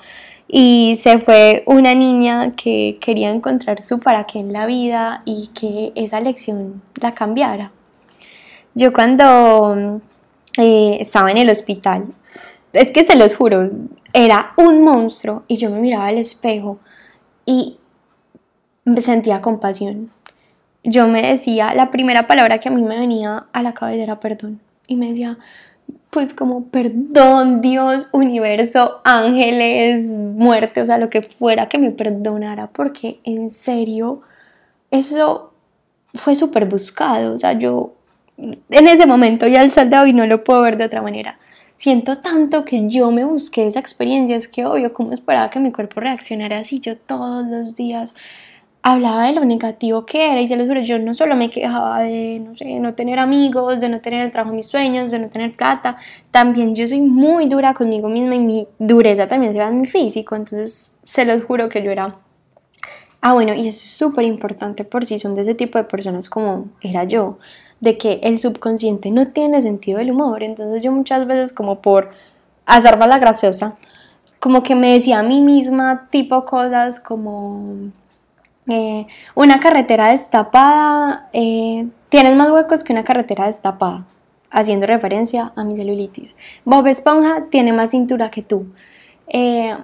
y 0.49 0.99
se 1.01 1.19
fue 1.19 1.63
una 1.67 1.95
niña 1.95 2.53
que 2.57 2.99
quería 3.01 3.31
encontrar 3.31 3.83
su 3.83 4.01
para 4.01 4.25
qué 4.25 4.41
en 4.41 4.53
la 4.53 4.67
vida 4.67 5.23
y 5.25 5.49
que 5.49 5.93
esa 5.95 6.21
lección 6.21 6.83
la 7.01 7.15
cambiara. 7.15 7.73
Yo 8.75 8.93
cuando 8.93 10.01
eh, 10.59 10.97
estaba 11.01 11.31
en 11.31 11.39
el 11.39 11.51
hospital, 11.51 12.07
es 12.73 12.91
que 12.91 13.05
se 13.05 13.17
los 13.17 13.35
juro, 13.35 13.71
era 14.13 14.53
un 14.57 14.83
monstruo 14.83 15.45
y 15.47 15.57
yo 15.57 15.71
me 15.71 15.81
miraba 15.81 16.07
al 16.07 16.19
espejo 16.19 16.79
y 17.47 17.79
me 18.85 19.01
sentía 19.01 19.41
compasión 19.41 20.11
yo 20.85 21.09
me 21.09 21.23
decía, 21.23 21.75
la 21.75 21.91
primera 21.91 22.27
palabra 22.27 22.59
que 22.59 22.69
a 22.69 22.73
mí 22.73 22.83
me 22.83 22.99
venía 22.99 23.47
a 23.53 23.63
la 23.63 23.75
cabeza 23.75 24.03
era 24.03 24.21
perdón. 24.21 24.61
Y 24.87 24.97
me 24.97 25.11
decía, 25.11 25.39
pues 26.11 26.35
como 26.35 26.65
perdón, 26.65 27.61
Dios, 27.61 28.09
universo, 28.13 29.01
ángeles, 29.05 30.05
muerte, 30.07 30.83
o 30.83 30.87
sea, 30.87 30.99
lo 30.99 31.09
que 31.09 31.23
fuera 31.23 31.69
que 31.69 31.79
me 31.79 31.91
perdonara, 31.91 32.67
porque 32.69 33.21
en 33.25 33.51
serio, 33.51 34.23
eso 34.91 35.53
fue 36.15 36.35
súper 36.35 36.67
buscado. 36.67 37.35
O 37.35 37.39
sea, 37.39 37.53
yo 37.55 37.95
en 38.37 38.89
ese 38.89 39.07
momento 39.07 39.47
y 39.47 39.57
al 39.57 39.71
sol 39.71 39.89
de 39.91 39.99
hoy 39.99 40.13
no 40.13 40.27
lo 40.27 40.45
puedo 40.45 40.63
ver 40.63 40.77
de 40.77 40.85
otra 40.85 41.03
manera. 41.03 41.39
siento 41.77 42.19
tanto 42.19 42.65
que 42.65 42.89
yo 42.89 43.11
me 43.11 43.25
busqué 43.25 43.67
esa 43.67 43.81
experiencia, 43.81 44.37
es 44.37 44.47
que 44.49 44.65
obvio, 44.67 44.93
¿cómo 44.93 45.13
esperaba 45.13 45.51
que 45.51 45.59
mi 45.61 45.73
cuerpo 45.73 46.01
reaccionara 46.01 46.59
así? 46.59 46.79
Yo 46.81 46.97
todos 46.97 47.47
los 47.47 47.75
días 47.77 48.15
hablaba 48.83 49.27
de 49.27 49.33
lo 49.33 49.45
negativo 49.45 50.05
que 50.05 50.33
era 50.33 50.41
y 50.41 50.49
se 50.49 50.57
los 50.57 50.67
juro, 50.67 50.81
yo 50.81 50.99
no 50.99 51.15
solo 51.15 51.37
me 51.37 51.49
quejaba 51.49 52.01
de, 52.01 52.41
no 52.45 52.55
sé, 52.57 52.81
no 52.81 52.95
tener 52.95 53.21
amigos, 53.21 53.81
de 53.81 53.89
no 53.89 54.01
tener 54.01 54.23
el 54.23 54.33
trabajo 54.33 54.51
de 54.51 54.57
mis 54.57 54.67
sueños, 54.67 55.13
de 55.13 55.21
no 55.21 55.29
tener 55.29 55.57
plata, 55.57 55.97
también 56.33 56.75
yo 56.75 56.87
soy 56.89 57.01
muy 57.01 57.47
dura 57.47 57.75
conmigo 57.75 58.09
misma 58.09 58.35
y 58.35 58.41
mi 58.41 58.69
dureza 58.81 59.29
también 59.29 59.53
se 59.53 59.61
va 59.61 59.69
en 59.69 59.83
mi 59.83 59.87
físico, 59.87 60.35
entonces 60.35 60.95
se 61.05 61.25
los 61.25 61.45
juro 61.45 61.69
que 61.69 61.83
yo 61.83 61.93
era... 61.93 62.17
Ah, 63.21 63.35
bueno, 63.35 63.55
y 63.55 63.69
eso 63.69 63.87
es 63.87 63.93
súper 63.93 64.25
importante 64.25 64.83
por 64.83 65.05
si 65.05 65.17
son 65.17 65.37
de 65.37 65.43
ese 65.43 65.55
tipo 65.55 65.79
de 65.79 65.85
personas 65.85 66.29
como 66.29 66.67
era 66.81 67.05
yo, 67.05 67.39
de 67.79 67.97
que 67.97 68.19
el 68.25 68.41
subconsciente 68.41 69.13
no 69.13 69.29
tiene 69.29 69.63
sentido 69.63 69.99
del 69.99 70.11
humor, 70.11 70.43
entonces 70.43 70.83
yo 70.83 70.91
muchas 70.91 71.25
veces 71.29 71.53
como 71.53 71.81
por 71.81 72.11
hacerme 72.67 73.07
la 73.07 73.19
graciosa, 73.19 73.77
como 74.41 74.65
que 74.65 74.75
me 74.75 74.95
decía 74.95 75.21
a 75.21 75.23
mí 75.23 75.41
misma 75.41 76.09
tipo 76.11 76.45
cosas 76.45 76.99
como 76.99 77.93
eh, 78.73 79.07
una 79.35 79.61
carretera 79.61 80.09
destapada, 80.09 81.29
eh, 81.33 81.87
tienes 82.09 82.37
más 82.37 82.51
huecos 82.51 82.83
que 82.85 82.93
una 82.93 83.05
carretera 83.05 83.47
destapada, 83.47 84.07
haciendo 84.51 84.87
referencia 84.87 85.53
a 85.57 85.65
mi 85.65 85.77
celulitis. 85.77 86.35
Bob 86.65 86.87
Esponja 86.87 87.47
tiene 87.51 87.73
más 87.73 87.91
cintura 87.91 88.31
que 88.31 88.43
tú. 88.43 88.67
Eh, 89.29 89.75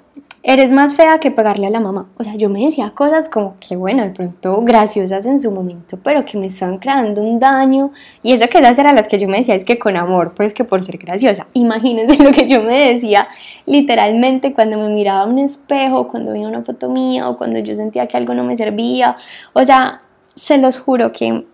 eres 0.42 0.72
más 0.72 0.94
fea 0.94 1.18
que 1.18 1.30
pegarle 1.30 1.66
a 1.66 1.70
la 1.70 1.80
mamá. 1.80 2.08
O 2.16 2.24
sea, 2.24 2.34
yo 2.36 2.48
me 2.48 2.64
decía 2.64 2.92
cosas 2.94 3.28
como 3.28 3.56
que, 3.60 3.76
bueno, 3.76 4.04
de 4.04 4.10
pronto 4.10 4.62
graciosas 4.62 5.26
en 5.26 5.40
su 5.40 5.50
momento, 5.50 5.98
pero 6.02 6.24
que 6.24 6.38
me 6.38 6.46
estaban 6.46 6.78
creando 6.78 7.22
un 7.22 7.38
daño. 7.38 7.90
Y 8.22 8.32
eso 8.32 8.48
que 8.48 8.58
esas 8.58 8.78
eran 8.78 8.94
las 8.94 9.08
que 9.08 9.18
yo 9.18 9.28
me 9.28 9.38
decía, 9.38 9.54
es 9.54 9.64
que 9.64 9.78
con 9.78 9.96
amor, 9.96 10.32
pues 10.34 10.54
que 10.54 10.64
por 10.64 10.82
ser 10.82 10.98
graciosa. 10.98 11.46
Imagínense 11.54 12.16
lo 12.22 12.30
que 12.30 12.46
yo 12.46 12.62
me 12.62 12.94
decía 12.94 13.28
literalmente 13.66 14.52
cuando 14.54 14.78
me 14.78 14.88
miraba 14.88 15.22
a 15.22 15.26
un 15.26 15.38
espejo, 15.38 16.08
cuando 16.08 16.32
veía 16.32 16.48
una 16.48 16.62
foto 16.62 16.88
mía 16.88 17.28
o 17.28 17.36
cuando 17.36 17.58
yo 17.58 17.74
sentía 17.74 18.06
que 18.06 18.16
algo 18.16 18.34
no 18.34 18.44
me 18.44 18.56
servía. 18.56 19.16
O 19.52 19.64
sea, 19.64 20.02
se 20.34 20.56
los 20.56 20.78
juro 20.78 21.12
que 21.12 21.44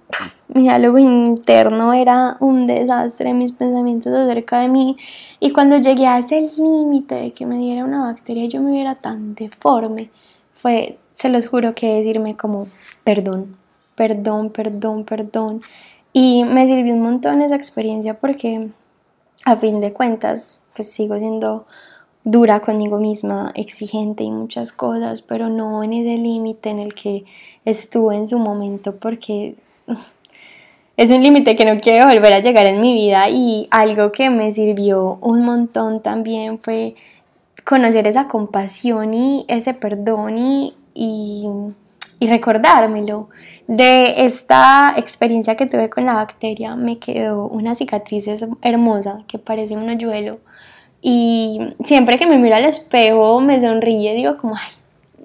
mi 0.48 0.62
diálogo 0.62 0.98
interno 0.98 1.92
era 1.92 2.36
un 2.40 2.66
desastre, 2.66 3.34
mis 3.34 3.52
pensamientos 3.52 4.12
acerca 4.12 4.60
de 4.60 4.68
mí. 4.68 4.96
Y 5.40 5.50
cuando 5.50 5.78
llegué 5.78 6.06
a 6.06 6.18
ese 6.18 6.48
límite 6.58 7.14
de 7.16 7.32
que 7.32 7.46
me 7.46 7.58
diera 7.58 7.84
una 7.84 8.04
bacteria, 8.04 8.46
yo 8.46 8.60
me 8.60 8.72
viera 8.72 8.94
tan 8.94 9.34
deforme, 9.34 10.10
fue, 10.54 10.98
se 11.14 11.28
los 11.28 11.46
juro 11.46 11.74
que 11.74 11.94
decirme 11.94 12.36
como, 12.36 12.68
perdón, 13.02 13.56
perdón, 13.94 14.50
perdón, 14.50 15.04
perdón. 15.04 15.62
Y 16.12 16.44
me 16.44 16.66
sirvió 16.66 16.94
un 16.94 17.02
montón 17.02 17.42
esa 17.42 17.56
experiencia 17.56 18.20
porque 18.20 18.68
a 19.44 19.56
fin 19.56 19.80
de 19.80 19.92
cuentas, 19.92 20.60
pues 20.74 20.90
sigo 20.90 21.18
siendo 21.18 21.66
dura 22.24 22.60
conmigo 22.60 22.98
misma, 22.98 23.52
exigente 23.54 24.24
y 24.24 24.30
muchas 24.30 24.72
cosas, 24.72 25.20
pero 25.20 25.50
no 25.50 25.82
en 25.82 25.92
ese 25.92 26.16
límite 26.16 26.70
en 26.70 26.78
el 26.78 26.94
que 26.94 27.24
estuve 27.64 28.16
en 28.16 28.26
su 28.26 28.38
momento 28.38 28.96
porque 28.96 29.56
es 30.96 31.10
un 31.10 31.22
límite 31.22 31.56
que 31.56 31.64
no 31.64 31.80
quiero 31.80 32.06
volver 32.06 32.32
a 32.32 32.40
llegar 32.40 32.66
en 32.66 32.80
mi 32.80 32.94
vida 32.94 33.28
y 33.28 33.68
algo 33.70 34.12
que 34.12 34.30
me 34.30 34.52
sirvió 34.52 35.18
un 35.20 35.44
montón 35.44 36.00
también 36.02 36.58
fue 36.58 36.94
conocer 37.64 38.06
esa 38.06 38.28
compasión 38.28 39.14
y 39.14 39.44
ese 39.48 39.74
perdón 39.74 40.36
y, 40.38 40.74
y, 40.94 41.48
recordármelo. 42.20 43.28
De 43.66 44.24
esta 44.24 44.94
experiencia 44.96 45.56
que 45.56 45.66
tuve 45.66 45.90
con 45.90 46.06
la 46.06 46.14
bacteria 46.14 46.74
me 46.74 46.98
quedó 46.98 47.46
una 47.48 47.74
cicatriz 47.74 48.26
hermosa 48.62 49.24
que 49.26 49.38
parece 49.38 49.76
un 49.76 49.90
hoyuelo 49.90 50.32
y 51.02 51.74
siempre 51.84 52.18
que 52.18 52.26
me 52.26 52.38
miro 52.38 52.56
al 52.56 52.64
espejo 52.64 53.40
me 53.40 53.60
sonríe, 53.60 54.14
digo 54.14 54.38
como, 54.38 54.54
ay, 54.56 54.72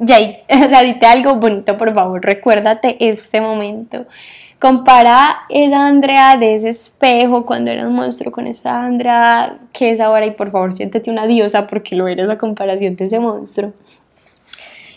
Jay, 0.06 0.38
dite 0.48 1.06
algo 1.06 1.36
bonito, 1.36 1.78
por 1.78 1.94
favor, 1.94 2.22
recuérdate 2.24 2.98
este 3.00 3.42
momento. 3.42 4.06
Compara 4.60 5.42
esa 5.50 5.88
Andrea 5.88 6.38
de 6.38 6.56
ese 6.56 6.70
espejo 6.70 7.46
cuando 7.46 7.72
era 7.72 7.88
un 7.88 7.96
monstruo 7.96 8.32
con 8.32 8.46
esa 8.46 8.84
Andrea 8.84 9.58
que 9.72 9.92
es 9.92 10.02
ahora 10.02 10.26
y 10.26 10.32
por 10.32 10.52
favor 10.52 10.74
siéntete 10.74 11.10
una 11.10 11.28
diosa 11.28 11.66
porque 11.68 11.96
lo 11.96 12.08
eres 12.08 12.28
a 12.28 12.38
comparación 12.38 12.96
de 12.96 13.06
ese 13.06 13.20
monstruo. 13.20 13.74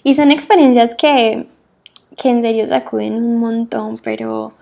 Y 0.02 0.14
son 0.14 0.32
experiencias 0.32 0.96
que, 0.96 1.46
que 2.16 2.28
en 2.28 2.42
serio 2.42 2.66
sacuden 2.66 3.14
un 3.14 3.38
montón, 3.38 3.98
pero 3.98 4.52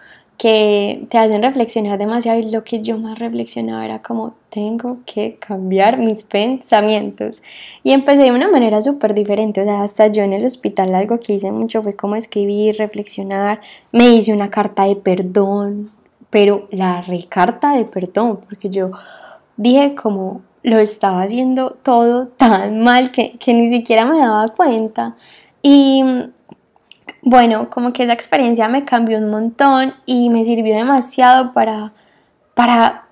que 0.41 1.07
te 1.11 1.19
hacen 1.19 1.43
reflexionar 1.43 1.99
demasiado 1.99 2.41
y 2.41 2.51
lo 2.51 2.65
que 2.65 2.81
yo 2.81 2.97
más 2.97 3.19
reflexionaba 3.19 3.85
era 3.85 3.99
como 3.99 4.33
tengo 4.49 5.01
que 5.05 5.37
cambiar 5.39 5.99
mis 5.99 6.25
pensamientos. 6.25 7.43
Y 7.83 7.93
empecé 7.93 8.23
de 8.23 8.33
una 8.33 8.49
manera 8.49 8.81
súper 8.81 9.13
diferente, 9.13 9.61
o 9.61 9.65
sea, 9.65 9.83
hasta 9.83 10.07
yo 10.07 10.23
en 10.23 10.33
el 10.33 10.47
hospital 10.47 10.95
algo 10.95 11.21
que 11.21 11.35
hice 11.35 11.53
mucho 11.53 11.83
fue 11.83 11.95
como 11.95 12.17
escribir, 12.17 12.79
reflexionar, 12.79 13.61
me 13.93 14.15
hice 14.15 14.33
una 14.33 14.49
carta 14.49 14.85
de 14.85 14.97
perdón, 14.97 15.91
pero 16.31 16.69
la 16.71 17.03
recarta 17.03 17.77
de 17.77 17.85
perdón, 17.85 18.41
porque 18.49 18.71
yo 18.71 18.93
dije 19.59 19.95
como 19.95 20.41
lo 20.63 20.79
estaba 20.79 21.21
haciendo 21.21 21.77
todo 21.83 22.29
tan 22.29 22.81
mal 22.81 23.13
que, 23.13 23.37
que 23.37 23.53
ni 23.53 23.69
siquiera 23.69 24.07
me 24.07 24.19
daba 24.19 24.49
cuenta. 24.49 25.17
Y 25.63 26.03
bueno, 27.23 27.71
como 27.71 27.93
que 27.93 28.05
esa 28.05 28.13
experiencia 28.13 28.69
me 28.69 28.85
cambió 28.85 29.19
un 29.19 29.29
montón 29.29 29.95
y 30.07 30.31
me 30.31 30.45
sirvió 30.45 30.75
demasiado 30.75 31.53
para, 31.53 31.93
para, 32.55 33.07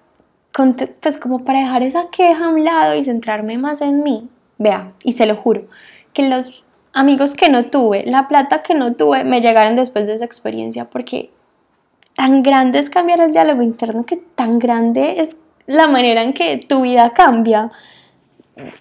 pues 1.01 1.19
como 1.19 1.45
para 1.45 1.61
dejar 1.61 1.83
esa 1.83 2.09
queja 2.11 2.47
a 2.47 2.49
un 2.49 2.65
lado 2.65 2.95
y 2.95 3.05
centrarme 3.05 3.59
más 3.59 3.81
en 3.81 4.03
mí. 4.03 4.29
Vea, 4.59 4.93
y 5.05 5.13
se 5.13 5.27
lo 5.27 5.37
juro, 5.37 5.67
que 6.13 6.29
los 6.29 6.65
amigos 6.93 7.35
que 7.35 7.49
no 7.49 7.67
tuve, 7.67 8.05
la 8.07 8.29
plata 8.29 8.63
que 8.63 8.75
no 8.75 8.95
tuve, 8.95 9.25
me 9.25 9.41
llegaron 9.41 9.77
después 9.77 10.07
de 10.07 10.15
esa 10.15 10.25
experiencia 10.25 10.89
porque 10.91 11.31
tan 12.17 12.43
grande 12.43 12.81
es 12.81 12.91
cambiar 12.91 13.21
el 13.21 13.31
diálogo 13.31 13.63
interno 13.63 14.05
que 14.05 14.17
tan 14.17 14.59
grande 14.59 15.21
es 15.21 15.37
la 15.67 15.87
manera 15.87 16.23
en 16.23 16.33
que 16.33 16.57
tu 16.57 16.81
vida 16.81 17.13
cambia. 17.13 17.71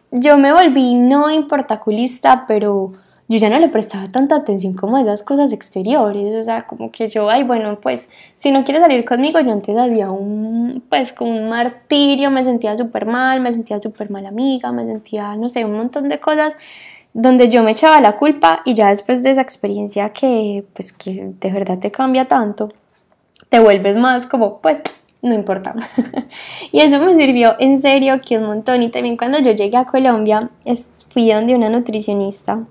Yo 0.10 0.38
me 0.38 0.52
volví 0.52 0.96
no 0.96 1.30
importaculista, 1.30 2.46
pero 2.48 2.94
yo 3.30 3.38
ya 3.38 3.50
no 3.50 3.60
le 3.60 3.68
prestaba 3.68 4.08
tanta 4.08 4.36
atención 4.36 4.74
como 4.74 4.98
a 4.98 5.02
esas 5.02 5.22
cosas 5.24 5.52
exteriores, 5.52 6.34
o 6.36 6.44
sea, 6.44 6.62
como 6.62 6.92
que 6.92 7.10
yo, 7.10 7.30
ay, 7.30 7.44
bueno, 7.44 7.80
pues 7.82 8.10
si 8.34 8.52
no 8.52 8.64
quieres 8.64 8.82
salir 8.82 9.04
conmigo, 9.04 9.40
yo 9.42 9.52
antes 9.52 9.78
había 9.78 10.10
un, 10.12 10.82
pues 10.90 11.12
como 11.12 11.32
un 11.32 11.50
martirio, 11.50 12.32
me 12.32 12.44
sentía 12.44 12.78
súper 12.78 13.06
mal, 13.06 13.42
me 13.42 13.52
sentía 13.52 13.80
súper 13.82 14.10
mal 14.10 14.26
amiga, 14.26 14.72
me 14.72 14.86
sentía, 14.86 15.36
no 15.36 15.50
sé, 15.50 15.66
un 15.66 15.76
montón 15.76 16.08
de 16.08 16.20
cosas 16.20 16.54
donde 17.14 17.50
yo 17.50 17.64
me 17.64 17.72
echaba 17.72 18.00
la 18.00 18.16
culpa 18.16 18.62
y 18.64 18.76
ya 18.76 18.90
después 18.90 19.24
de 19.24 19.32
esa 19.32 19.42
experiencia 19.42 20.10
que, 20.14 20.64
pues 20.74 20.94
que 20.94 21.34
de 21.40 21.52
verdad 21.52 21.80
te 21.80 21.92
cambia 21.92 22.26
tanto, 22.26 22.72
te 23.50 23.60
vuelves 23.60 23.98
más 23.98 24.28
como, 24.28 24.60
pues, 24.62 24.82
no 25.22 25.34
importa. 25.34 25.76
y 26.72 26.80
eso 26.80 27.00
me 27.00 27.16
sirvió 27.16 27.56
en 27.60 27.82
serio 27.82 28.22
que 28.26 28.38
un 28.38 28.46
montón. 28.46 28.84
Y 28.84 28.90
también 28.90 29.18
cuando 29.18 29.40
yo 29.40 29.52
llegué 29.52 29.78
a 29.78 29.86
Colombia, 29.86 30.50
fui 31.10 31.32
donde 31.32 31.56
una 31.56 31.70
nutricionista 31.70 32.66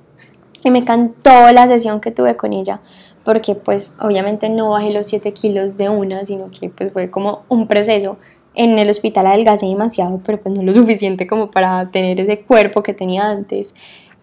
y 0.66 0.70
me 0.70 0.80
encantó 0.80 1.52
la 1.52 1.68
sesión 1.68 2.00
que 2.00 2.10
tuve 2.10 2.36
con 2.36 2.52
ella 2.52 2.80
porque 3.26 3.56
pues 3.56 3.94
obviamente 4.00 4.48
no 4.48 4.70
bajé 4.70 4.92
los 4.92 5.08
7 5.08 5.32
kilos 5.32 5.76
de 5.76 5.88
una, 5.88 6.24
sino 6.24 6.48
que 6.50 6.70
pues 6.70 6.92
fue 6.92 7.10
como 7.10 7.42
un 7.48 7.66
proceso. 7.66 8.18
En 8.54 8.78
el 8.78 8.88
hospital 8.88 9.26
adelgacé 9.26 9.66
demasiado, 9.66 10.20
pero 10.24 10.40
pues 10.40 10.56
no 10.56 10.62
lo 10.62 10.72
suficiente 10.74 11.26
como 11.26 11.50
para 11.50 11.90
tener 11.90 12.20
ese 12.20 12.42
cuerpo 12.42 12.84
que 12.84 12.94
tenía 12.94 13.28
antes. 13.28 13.74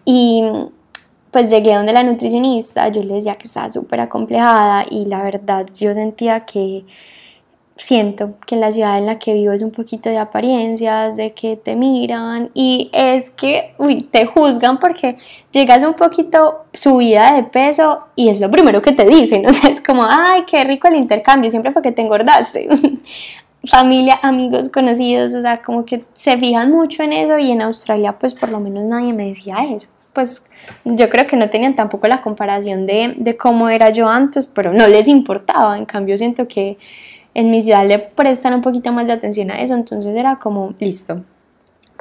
Y 0.06 0.42
pues 1.30 1.50
llegué 1.50 1.74
donde 1.74 1.92
la 1.92 2.02
nutricionista, 2.02 2.88
yo 2.88 3.02
le 3.02 3.16
decía 3.16 3.34
que 3.34 3.46
estaba 3.46 3.70
súper 3.70 4.00
acomplejada 4.00 4.86
y 4.90 5.04
la 5.04 5.22
verdad 5.22 5.66
yo 5.78 5.92
sentía 5.92 6.46
que 6.46 6.84
siento 7.76 8.34
que 8.46 8.54
en 8.54 8.60
la 8.60 8.70
ciudad 8.70 8.98
en 8.98 9.06
la 9.06 9.18
que 9.18 9.34
vivo 9.34 9.52
es 9.52 9.62
un 9.62 9.72
poquito 9.72 10.08
de 10.08 10.18
apariencias, 10.18 11.16
de 11.16 11.32
que 11.32 11.56
te 11.56 11.74
miran 11.74 12.50
y 12.54 12.88
es 12.92 13.30
que, 13.30 13.74
uy, 13.78 14.02
te 14.02 14.26
juzgan 14.26 14.78
porque 14.78 15.16
llegas 15.50 15.82
un 15.82 15.94
poquito 15.94 16.66
subida 16.72 17.34
de 17.34 17.42
peso 17.44 18.04
y 18.14 18.28
es 18.28 18.40
lo 18.40 18.50
primero 18.50 18.80
que 18.80 18.92
te 18.92 19.04
dicen, 19.04 19.46
o 19.48 19.52
sea, 19.52 19.70
es 19.70 19.80
como, 19.80 20.06
ay, 20.08 20.44
qué 20.46 20.62
rico 20.64 20.88
el 20.88 20.96
intercambio, 20.96 21.50
siempre 21.50 21.72
fue 21.72 21.82
que 21.82 21.92
te 21.92 22.02
engordaste. 22.02 22.68
Familia, 23.66 24.20
amigos, 24.22 24.68
conocidos, 24.68 25.34
o 25.34 25.40
sea, 25.40 25.62
como 25.62 25.86
que 25.86 26.04
se 26.14 26.36
fijan 26.36 26.70
mucho 26.70 27.02
en 27.02 27.14
eso 27.14 27.38
y 27.38 27.50
en 27.50 27.62
Australia 27.62 28.12
pues 28.18 28.34
por 28.34 28.50
lo 28.50 28.60
menos 28.60 28.86
nadie 28.86 29.12
me 29.12 29.26
decía 29.28 29.56
eso. 29.74 29.88
Pues 30.12 30.46
yo 30.84 31.08
creo 31.08 31.26
que 31.26 31.36
no 31.36 31.50
tenían 31.50 31.74
tampoco 31.74 32.06
la 32.06 32.22
comparación 32.22 32.86
de, 32.86 33.14
de 33.16 33.36
cómo 33.36 33.68
era 33.68 33.90
yo 33.90 34.06
antes, 34.06 34.46
pero 34.46 34.72
no 34.72 34.86
les 34.86 35.08
importaba, 35.08 35.76
en 35.76 35.86
cambio 35.86 36.16
siento 36.16 36.46
que 36.46 36.78
en 37.34 37.50
mi 37.50 37.62
ciudad 37.62 37.86
le 37.86 37.98
prestan 37.98 38.54
un 38.54 38.60
poquito 38.62 38.92
más 38.92 39.06
de 39.06 39.12
atención 39.12 39.50
a 39.50 39.60
eso, 39.60 39.74
entonces 39.74 40.16
era 40.16 40.36
como, 40.36 40.74
listo. 40.78 41.22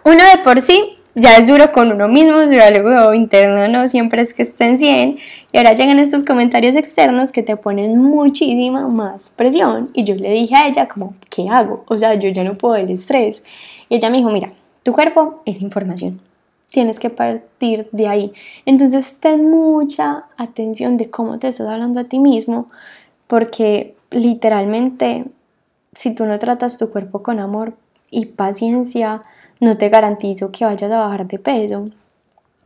Uno 0.05 0.23
de 0.35 0.43
por 0.43 0.61
sí 0.61 0.97
ya 1.15 1.37
es 1.37 1.45
duro 1.45 1.71
con 1.71 1.91
uno 1.91 2.07
mismo, 2.07 2.41
su 2.41 2.49
diálogo 2.49 3.13
interno 3.13 3.67
no 3.67 3.87
siempre 3.87 4.21
es 4.23 4.33
que 4.33 4.41
esté 4.41 4.65
en 4.65 4.77
100 4.79 5.17
y 5.51 5.57
ahora 5.57 5.73
llegan 5.73 5.99
estos 5.99 6.23
comentarios 6.23 6.75
externos 6.75 7.31
que 7.31 7.43
te 7.43 7.55
ponen 7.55 8.01
muchísima 8.01 8.87
más 8.87 9.29
presión 9.29 9.91
y 9.93 10.03
yo 10.05 10.15
le 10.15 10.31
dije 10.31 10.55
a 10.55 10.67
ella 10.67 10.87
como, 10.87 11.13
¿qué 11.29 11.47
hago? 11.49 11.83
O 11.87 11.99
sea, 11.99 12.15
yo 12.15 12.29
ya 12.29 12.43
no 12.43 12.57
puedo 12.57 12.75
el 12.77 12.89
estrés 12.89 13.43
y 13.89 13.95
ella 13.95 14.09
me 14.09 14.17
dijo, 14.17 14.31
mira, 14.31 14.53
Tu 14.81 14.91
cuerpo 14.91 15.41
es 15.45 15.61
información. 15.61 16.19
Tienes 16.69 16.99
que 16.99 17.09
partir 17.09 17.87
de 17.91 18.07
ahí. 18.07 18.33
Entonces 18.65 19.17
ten 19.19 19.49
mucha 19.49 20.25
atención 20.35 20.97
de 20.97 21.09
cómo 21.09 21.37
te 21.37 21.47
estás 21.47 21.67
hablando 21.67 21.99
a 21.99 22.05
ti 22.05 22.19
mismo, 22.19 22.67
porque 23.27 23.95
literalmente 24.13 25.25
si 25.93 26.15
tú 26.15 26.25
no 26.25 26.39
tratas 26.39 26.77
tu 26.77 26.89
cuerpo 26.89 27.23
con 27.23 27.39
amor 27.39 27.75
y 28.09 28.27
paciencia, 28.27 29.21
no 29.59 29.77
te 29.77 29.89
garantizo 29.89 30.51
que 30.51 30.65
vayas 30.65 30.91
a 30.91 30.99
bajar 30.99 31.27
de 31.27 31.39
peso. 31.39 31.87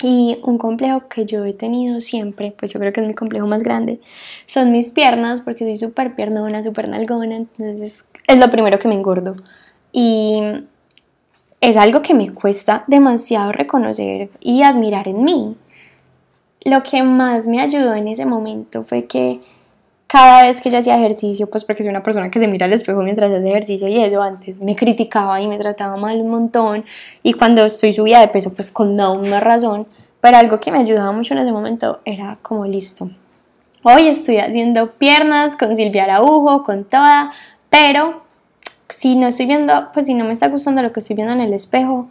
Y 0.03 0.39
un 0.43 0.59
complejo 0.59 1.07
que 1.07 1.25
yo 1.25 1.43
he 1.45 1.53
tenido 1.53 2.01
siempre, 2.01 2.53
pues 2.57 2.71
yo 2.71 2.79
creo 2.79 2.93
que 2.93 3.01
es 3.01 3.07
mi 3.07 3.15
complejo 3.15 3.47
más 3.47 3.63
grande, 3.63 3.99
son 4.45 4.71
mis 4.71 4.91
piernas, 4.91 5.41
porque 5.41 5.63
soy 5.63 5.75
súper 5.75 6.15
piernona, 6.15 6.61
súper 6.61 6.87
nalgona, 6.87 7.35
entonces 7.35 8.05
es 8.27 8.39
lo 8.39 8.51
primero 8.51 8.77
que 8.77 8.87
me 8.87 8.93
engordo. 8.93 9.37
Y 9.91 10.39
es 11.61 11.77
algo 11.77 12.03
que 12.03 12.13
me 12.13 12.31
cuesta 12.31 12.83
demasiado 12.85 13.51
reconocer 13.51 14.29
y 14.39 14.61
admirar 14.61 15.07
en 15.07 15.23
mí. 15.23 15.55
Lo 16.63 16.83
que 16.83 17.01
más 17.01 17.47
me 17.47 17.59
ayudó 17.59 17.95
en 17.95 18.07
ese 18.07 18.27
momento 18.27 18.83
fue 18.83 19.05
que 19.05 19.41
cada 20.07 20.43
vez 20.43 20.61
que 20.61 20.71
yo 20.71 20.79
hacía 20.79 20.97
ejercicio, 20.97 21.49
pues 21.49 21.65
porque 21.65 21.83
soy 21.83 21.89
una 21.89 22.01
persona 22.01 22.31
que 22.31 22.39
se 22.39 22.47
mira 22.47 22.65
al 22.65 22.73
espejo 22.73 23.01
mientras 23.01 23.29
hace 23.29 23.47
ejercicio 23.47 23.89
y 23.89 23.99
eso 23.99 24.21
antes 24.21 24.61
me 24.61 24.75
criticaba 24.75 25.39
y 25.41 25.47
me 25.47 25.57
trataba 25.57 25.97
mal 25.97 26.17
un 26.21 26.29
montón 26.31 26.85
y 27.23 27.33
cuando 27.33 27.65
estoy 27.65 27.91
subida 27.91 28.21
de 28.21 28.29
peso 28.29 28.53
pues 28.53 28.71
con 28.71 28.99
una 28.99 29.39
razón, 29.41 29.85
pero 30.21 30.37
algo 30.37 30.59
que 30.61 30.71
me 30.71 30.79
ayudaba 30.79 31.11
mucho 31.11 31.33
en 31.33 31.41
ese 31.41 31.51
momento 31.51 31.99
era 32.05 32.39
como 32.41 32.65
listo. 32.65 33.09
Hoy 33.83 34.07
estoy 34.07 34.37
haciendo 34.37 34.93
piernas 34.93 35.57
con 35.57 35.75
Silvia 35.75 36.05
Araujo, 36.05 36.63
con 36.63 36.85
toda, 36.85 37.31
pero 37.69 38.23
si 38.89 39.15
no 39.17 39.27
estoy 39.27 39.45
viendo, 39.45 39.89
pues 39.93 40.05
si 40.05 40.13
no 40.13 40.23
me 40.23 40.33
está 40.33 40.47
gustando 40.47 40.81
lo 40.81 40.93
que 40.93 41.01
estoy 41.01 41.17
viendo 41.17 41.33
en 41.33 41.41
el 41.41 41.53
espejo, 41.53 42.07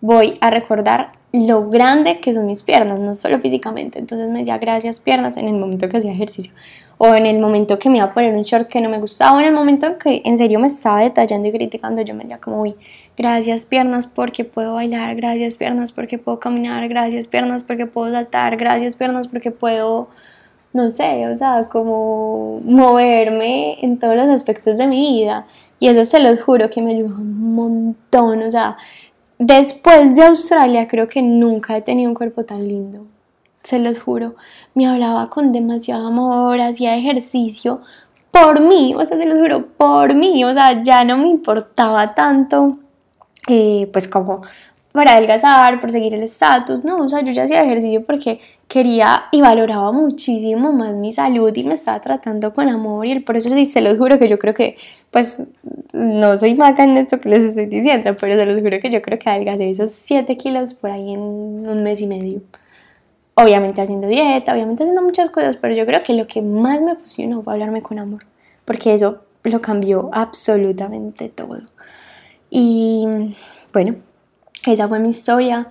voy 0.00 0.38
a 0.40 0.50
recordar 0.50 1.12
lo 1.32 1.68
grande 1.68 2.20
que 2.20 2.32
son 2.32 2.46
mis 2.46 2.62
piernas, 2.62 3.00
no 3.00 3.16
solo 3.16 3.40
físicamente. 3.40 3.98
Entonces 3.98 4.30
me 4.30 4.40
decía 4.40 4.58
gracias 4.58 5.00
piernas 5.00 5.36
en 5.36 5.48
el 5.48 5.54
momento 5.54 5.88
que 5.88 5.96
hacía 5.96 6.12
ejercicio 6.12 6.52
o 6.98 7.14
en 7.14 7.26
el 7.26 7.40
momento 7.40 7.78
que 7.78 7.90
me 7.90 7.98
iba 7.98 8.06
a 8.06 8.14
poner 8.14 8.34
un 8.34 8.42
short 8.42 8.68
que 8.68 8.80
no 8.80 8.88
me 8.88 8.98
gustaba 8.98 9.36
o 9.36 9.40
en 9.40 9.46
el 9.46 9.52
momento 9.52 9.86
en 9.86 9.98
que 9.98 10.22
en 10.24 10.38
serio 10.38 10.58
me 10.58 10.66
estaba 10.66 11.02
detallando 11.02 11.48
y 11.48 11.52
criticando, 11.52 12.02
yo 12.02 12.14
me 12.14 12.22
decía 12.22 12.38
como, 12.38 12.62
uy, 12.62 12.74
gracias 13.16 13.64
piernas 13.64 14.06
porque 14.06 14.44
puedo 14.44 14.74
bailar, 14.74 15.14
gracias 15.16 15.56
piernas 15.56 15.92
porque 15.92 16.18
puedo 16.18 16.38
caminar, 16.38 16.88
gracias 16.88 17.26
piernas 17.26 17.62
porque 17.62 17.86
puedo 17.86 18.12
saltar, 18.12 18.56
gracias 18.56 18.96
piernas 18.96 19.28
porque 19.28 19.50
puedo, 19.50 20.08
no 20.72 20.88
sé, 20.88 21.28
o 21.28 21.36
sea, 21.36 21.68
como 21.70 22.60
moverme 22.64 23.78
en 23.82 23.98
todos 23.98 24.16
los 24.16 24.28
aspectos 24.28 24.78
de 24.78 24.86
mi 24.86 25.00
vida. 25.20 25.46
Y 25.80 25.88
eso 25.88 26.04
se 26.04 26.20
los 26.20 26.40
juro 26.40 26.70
que 26.70 26.80
me 26.80 26.92
ayudó 26.92 27.16
un 27.16 27.54
montón, 27.54 28.42
o 28.42 28.50
sea, 28.50 28.76
Después 29.38 30.14
de 30.14 30.22
Australia 30.22 30.86
creo 30.86 31.08
que 31.08 31.20
nunca 31.20 31.76
he 31.76 31.82
tenido 31.82 32.08
un 32.08 32.14
cuerpo 32.14 32.44
tan 32.44 32.66
lindo, 32.68 33.06
se 33.64 33.80
los 33.80 33.98
juro. 33.98 34.36
Me 34.74 34.86
hablaba 34.86 35.30
con 35.30 35.50
demasiado 35.52 36.06
amor, 36.06 36.60
hacía 36.60 36.96
ejercicio 36.96 37.80
por 38.30 38.60
mí, 38.60 38.94
o 38.96 39.06
sea, 39.06 39.16
se 39.16 39.26
los 39.26 39.38
juro, 39.38 39.66
por 39.76 40.14
mí, 40.14 40.44
o 40.44 40.52
sea, 40.52 40.82
ya 40.82 41.04
no 41.04 41.16
me 41.18 41.28
importaba 41.28 42.14
tanto, 42.14 42.78
eh, 43.48 43.88
pues 43.92 44.08
como 44.08 44.42
para 44.92 45.12
adelgazar, 45.12 45.80
por 45.80 45.92
seguir 45.92 46.14
el 46.14 46.22
estatus, 46.22 46.84
no, 46.84 46.96
o 46.96 47.08
sea, 47.08 47.20
yo 47.22 47.32
ya 47.32 47.44
hacía 47.44 47.62
ejercicio 47.62 48.04
porque 48.04 48.40
quería 48.68 49.24
y 49.32 49.40
valoraba 49.40 49.92
muchísimo 49.92 50.72
más 50.72 50.94
mi 50.94 51.12
salud 51.12 51.52
y 51.54 51.64
me 51.64 51.74
estaba 51.74 52.00
tratando 52.00 52.54
con 52.54 52.68
amor 52.68 53.06
y 53.06 53.12
el 53.12 53.24
proceso, 53.24 53.56
y 53.56 53.66
se 53.66 53.80
los 53.80 53.98
juro 53.98 54.18
que 54.18 54.28
yo 54.28 54.38
creo 54.38 54.54
que, 54.54 54.76
pues, 55.12 55.48
no 55.92 56.38
soy 56.38 56.54
maca 56.54 56.84
en 56.84 56.96
esto 56.96 57.20
que 57.20 57.28
les 57.28 57.44
estoy 57.44 57.66
diciendo, 57.66 58.16
pero 58.20 58.34
se 58.36 58.46
los 58.46 58.60
juro 58.60 58.80
que 58.80 58.90
yo 58.90 59.00
creo 59.02 59.18
que 59.18 59.30
adelgacé 59.30 59.70
esos 59.70 59.92
7 59.92 60.36
kilos 60.36 60.74
por 60.74 60.90
ahí 60.90 61.12
en 61.12 61.20
un 61.20 61.82
mes 61.84 62.00
y 62.00 62.06
medio. 62.08 62.42
Obviamente 63.36 63.80
haciendo 63.80 64.06
dieta, 64.06 64.52
obviamente 64.52 64.84
haciendo 64.84 65.02
muchas 65.02 65.30
cosas, 65.30 65.56
pero 65.56 65.74
yo 65.74 65.86
creo 65.86 66.02
que 66.02 66.14
lo 66.14 66.26
que 66.26 66.40
más 66.40 66.80
me 66.80 66.94
funcionó 66.94 67.42
fue 67.42 67.54
hablarme 67.54 67.82
con 67.82 67.98
amor, 67.98 68.24
porque 68.64 68.94
eso 68.94 69.22
lo 69.42 69.60
cambió 69.60 70.08
absolutamente 70.12 71.28
todo. 71.28 71.58
Y 72.50 73.06
bueno, 73.72 73.96
esa 74.66 74.88
fue 74.88 75.00
mi 75.00 75.10
historia. 75.10 75.68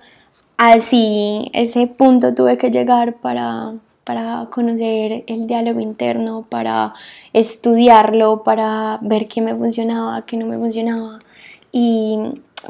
Así, 0.56 1.50
ese 1.52 1.86
punto 1.86 2.34
tuve 2.34 2.56
que 2.56 2.70
llegar 2.70 3.14
para, 3.14 3.74
para 4.04 4.48
conocer 4.52 5.24
el 5.26 5.46
diálogo 5.46 5.80
interno, 5.80 6.46
para 6.48 6.94
estudiarlo, 7.32 8.44
para 8.44 8.98
ver 9.02 9.26
qué 9.26 9.40
me 9.40 9.54
funcionaba, 9.54 10.24
qué 10.26 10.36
no 10.36 10.46
me 10.46 10.58
funcionaba. 10.58 11.18
Y 11.72 12.18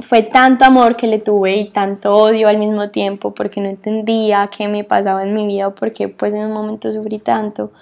fue 0.00 0.22
tanto 0.22 0.64
amor 0.64 0.96
que 0.96 1.06
le 1.06 1.18
tuve 1.18 1.56
y 1.56 1.70
tanto 1.70 2.14
odio 2.16 2.48
al 2.48 2.58
mismo 2.58 2.90
tiempo 2.90 3.34
porque 3.34 3.60
no 3.60 3.68
entendía 3.68 4.50
qué 4.56 4.68
me 4.68 4.84
pasaba 4.84 5.22
en 5.22 5.34
mi 5.34 5.46
vida 5.46 5.68
o 5.68 5.74
por 5.74 5.92
qué 5.92 6.08
pues 6.08 6.34
en 6.34 6.46
un 6.46 6.52
momento 6.52 6.92
sufrí 6.92 7.18
tanto. 7.18 7.72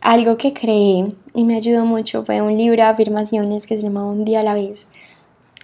Algo 0.00 0.36
que 0.36 0.52
creí 0.52 1.16
y 1.34 1.44
me 1.44 1.56
ayudó 1.56 1.84
mucho 1.84 2.24
fue 2.24 2.42
un 2.42 2.56
libro 2.56 2.76
de 2.76 2.82
afirmaciones 2.82 3.66
que 3.66 3.76
se 3.76 3.84
llamaba 3.84 4.06
Un 4.06 4.24
día 4.24 4.40
a 4.40 4.42
la 4.42 4.54
vez 4.54 4.88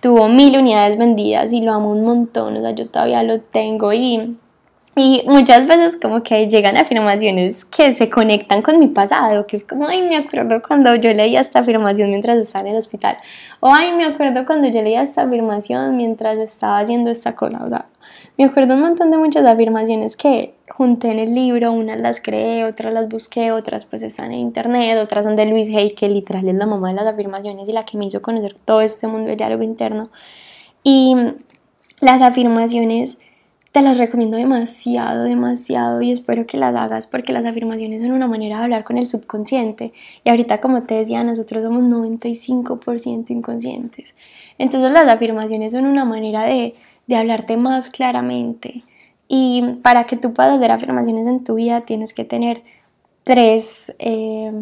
tuvo 0.00 0.28
mil 0.28 0.56
unidades 0.58 0.96
vendidas 0.96 1.52
y 1.52 1.60
lo 1.60 1.72
amo 1.72 1.90
un 1.90 2.04
montón, 2.04 2.56
o 2.56 2.60
sea, 2.60 2.70
yo 2.72 2.88
todavía 2.88 3.22
lo 3.22 3.40
tengo 3.40 3.92
y, 3.92 4.36
y 4.98 5.22
muchas 5.26 5.68
veces 5.68 5.96
como 5.96 6.24
que 6.24 6.48
llegan 6.48 6.76
afirmaciones 6.76 7.64
que 7.64 7.94
se 7.94 8.10
conectan 8.10 8.62
con 8.62 8.80
mi 8.80 8.88
pasado, 8.88 9.46
que 9.46 9.56
es 9.56 9.62
como, 9.62 9.86
ay, 9.86 10.02
me 10.02 10.16
acuerdo 10.16 10.60
cuando 10.60 10.94
yo 10.96 11.12
leía 11.12 11.40
esta 11.40 11.60
afirmación 11.60 12.10
mientras 12.10 12.36
estaba 12.38 12.66
en 12.66 12.74
el 12.74 12.78
hospital, 12.78 13.16
o 13.60 13.72
ay, 13.72 13.92
me 13.92 14.04
acuerdo 14.04 14.44
cuando 14.44 14.66
yo 14.66 14.82
leía 14.82 15.02
esta 15.02 15.22
afirmación 15.22 15.96
mientras 15.96 16.36
estaba 16.38 16.80
haciendo 16.80 17.10
esta 17.10 17.36
cosa, 17.36 17.64
o 17.64 17.68
sea, 17.68 17.86
me 18.36 18.44
acuerdo 18.44 18.74
un 18.74 18.80
montón 18.80 19.12
de 19.12 19.18
muchas 19.18 19.46
afirmaciones 19.46 20.16
que 20.16 20.54
junté 20.68 21.12
en 21.12 21.20
el 21.20 21.34
libro, 21.34 21.72
unas 21.72 22.00
las 22.00 22.20
creé, 22.20 22.64
otras 22.64 22.92
las 22.92 23.08
busqué, 23.08 23.52
otras 23.52 23.84
pues 23.84 24.02
están 24.02 24.32
en 24.32 24.40
internet, 24.40 24.98
otras 25.00 25.26
son 25.26 25.36
de 25.36 25.46
Luis 25.46 25.68
Hay, 25.68 25.92
que 25.92 26.08
literal 26.08 26.48
es 26.48 26.54
la 26.54 26.66
mamá 26.66 26.88
de 26.88 26.94
las 26.94 27.06
afirmaciones 27.06 27.68
y 27.68 27.72
la 27.72 27.84
que 27.84 27.98
me 27.98 28.06
hizo 28.06 28.20
conocer 28.20 28.56
todo 28.64 28.80
este 28.80 29.06
mundo 29.06 29.28
del 29.28 29.36
diálogo 29.36 29.62
interno. 29.62 30.10
Y 30.82 31.14
las 32.00 32.22
afirmaciones 32.22 33.18
te 33.72 33.82
las 33.82 33.98
recomiendo 33.98 34.36
demasiado, 34.36 35.24
demasiado 35.24 36.00
y 36.02 36.10
espero 36.10 36.46
que 36.46 36.56
las 36.56 36.74
hagas 36.74 37.06
porque 37.06 37.32
las 37.32 37.44
afirmaciones 37.44 38.02
son 38.02 38.12
una 38.12 38.26
manera 38.26 38.58
de 38.58 38.64
hablar 38.64 38.84
con 38.84 38.98
el 38.98 39.06
subconsciente 39.06 39.92
y 40.24 40.30
ahorita 40.30 40.60
como 40.60 40.82
te 40.82 40.94
decía 40.94 41.22
nosotros 41.22 41.62
somos 41.62 41.84
95% 41.84 43.30
inconscientes. 43.30 44.14
Entonces 44.58 44.92
las 44.92 45.08
afirmaciones 45.08 45.72
son 45.72 45.86
una 45.86 46.04
manera 46.04 46.44
de 46.44 46.74
de 47.08 47.16
hablarte 47.16 47.56
más 47.56 47.88
claramente. 47.88 48.84
Y 49.26 49.62
para 49.82 50.04
que 50.04 50.16
tú 50.16 50.32
puedas 50.32 50.56
hacer 50.56 50.70
afirmaciones 50.70 51.26
en 51.26 51.42
tu 51.42 51.56
vida 51.56 51.80
tienes 51.80 52.12
que 52.12 52.24
tener 52.24 52.62
tres 53.24 53.94
eh, 53.98 54.52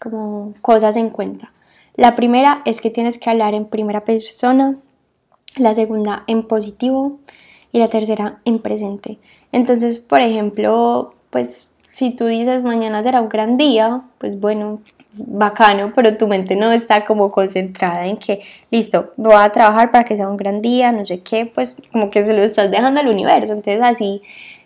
como 0.00 0.54
cosas 0.62 0.96
en 0.96 1.10
cuenta. 1.10 1.52
La 1.96 2.14
primera 2.14 2.62
es 2.64 2.80
que 2.80 2.90
tienes 2.90 3.18
que 3.18 3.28
hablar 3.28 3.54
en 3.54 3.66
primera 3.66 4.04
persona, 4.04 4.76
la 5.56 5.74
segunda 5.74 6.22
en 6.28 6.46
positivo 6.46 7.18
y 7.72 7.78
la 7.78 7.88
tercera 7.88 8.40
en 8.44 8.58
presente. 8.58 9.18
Entonces, 9.52 9.98
por 9.98 10.20
ejemplo, 10.20 11.14
pues 11.30 11.68
si 11.90 12.10
tú 12.10 12.26
dices 12.26 12.62
mañana 12.62 13.02
será 13.02 13.20
un 13.20 13.28
gran 13.28 13.56
día, 13.56 14.02
pues 14.18 14.38
bueno, 14.38 14.80
bacano, 15.12 15.92
pero 15.94 16.16
tu 16.16 16.28
mente 16.28 16.54
no 16.54 16.70
está 16.72 17.04
como 17.04 17.32
concentrada 17.32 18.06
en 18.06 18.16
que, 18.16 18.40
listo, 18.70 19.12
voy 19.16 19.34
a 19.36 19.50
trabajar 19.50 19.90
para 19.90 20.04
que 20.04 20.16
sea 20.16 20.28
un 20.28 20.36
gran 20.36 20.62
día, 20.62 20.92
no 20.92 21.04
sé 21.04 21.20
qué, 21.20 21.46
pues 21.46 21.76
como 21.92 22.10
que 22.10 22.24
se 22.24 22.32
lo 22.32 22.42
estás 22.42 22.70
dejando 22.70 23.00
al 23.00 23.08
universo. 23.08 23.52
Entonces 23.52 23.82
así 23.82 24.22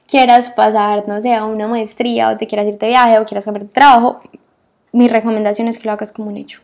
quieras 0.07 0.51
pasar, 0.51 1.09
no 1.09 1.21
sé, 1.21 1.35
a 1.35 1.47
una 1.47 1.67
maestría 1.67 2.31
o 2.31 2.37
te 2.37 2.47
quieras 2.47 2.67
ir 2.67 2.79
de 2.79 2.89
viaje 2.89 3.19
o 3.19 3.25
quieras 3.25 3.45
cambiar 3.45 3.65
de 3.65 3.73
trabajo, 3.73 4.21
mi 4.93 5.09
recomendación 5.09 5.67
es 5.69 5.79
que 5.79 5.87
lo 5.87 5.93
hagas 5.93 6.13
como 6.13 6.29
un 6.29 6.37
hecho. 6.37 6.61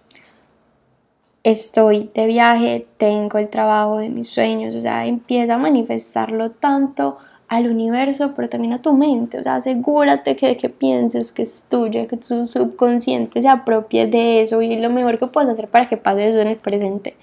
Estoy 1.42 2.10
de 2.14 2.26
viaje, 2.26 2.86
tengo 2.98 3.38
el 3.38 3.48
trabajo 3.48 3.98
de 3.98 4.10
mis 4.10 4.28
sueños, 4.28 4.74
o 4.74 4.80
sea, 4.80 5.06
empieza 5.06 5.54
a 5.54 5.58
manifestarlo 5.58 6.50
tanto 6.50 7.16
al 7.50 7.66
universo, 7.66 8.32
pero 8.36 8.48
también 8.48 8.74
a 8.74 8.80
tu 8.80 8.92
mente. 8.92 9.38
O 9.38 9.42
sea, 9.42 9.56
asegúrate 9.56 10.36
que, 10.36 10.56
que 10.56 10.68
pienses 10.68 11.32
que 11.32 11.42
es 11.42 11.64
tuyo, 11.68 12.06
que 12.06 12.16
tu 12.16 12.46
subconsciente 12.46 13.42
se 13.42 13.48
apropie 13.48 14.06
de 14.06 14.42
eso 14.42 14.62
y 14.62 14.76
lo 14.76 14.88
mejor 14.88 15.18
que 15.18 15.26
puedes 15.26 15.50
hacer 15.50 15.68
para 15.68 15.88
que 15.88 15.96
pase 15.96 16.28
eso 16.28 16.40
en 16.40 16.46
el 16.46 16.56
presente. 16.56 17.16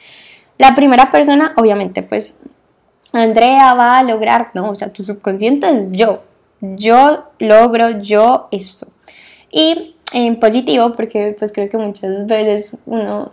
La 0.57 0.75
primera 0.75 1.09
persona, 1.11 1.53
obviamente, 1.55 2.03
pues 2.03 2.39
Andrea 3.13 3.73
va 3.73 3.99
a 3.99 4.03
lograr, 4.03 4.51
no, 4.53 4.71
o 4.71 4.75
sea, 4.75 4.91
tu 4.91 5.01
subconsciente 5.01 5.69
es 5.69 5.93
yo. 5.93 6.23
Yo 6.59 7.25
logro 7.39 8.01
yo 8.01 8.49
esto. 8.51 8.87
Y 9.49 9.95
en 10.11 10.39
positivo, 10.39 10.91
porque 10.93 11.35
pues 11.39 11.53
creo 11.53 11.69
que 11.69 11.77
muchas 11.77 12.27
veces 12.27 12.77
uno 12.85 13.31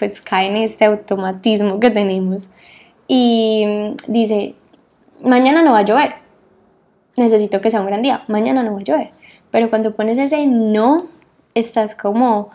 pues 0.00 0.20
cae 0.20 0.48
en 0.48 0.56
este 0.56 0.86
automatismo 0.86 1.78
que 1.78 1.90
tenemos 1.90 2.50
y 3.06 3.94
dice, 4.08 4.56
mañana 5.22 5.62
no 5.62 5.70
va 5.70 5.78
a 5.78 5.84
llover 5.84 6.20
necesito 7.20 7.60
que 7.60 7.70
sea 7.70 7.80
un 7.80 7.86
gran 7.86 8.02
día, 8.02 8.24
mañana 8.26 8.62
no 8.62 8.72
va 8.72 8.80
a 8.80 8.82
llover. 8.82 9.10
Pero 9.50 9.70
cuando 9.70 9.94
pones 9.94 10.18
ese 10.18 10.46
no, 10.46 11.06
estás 11.54 11.94
como 11.94 12.50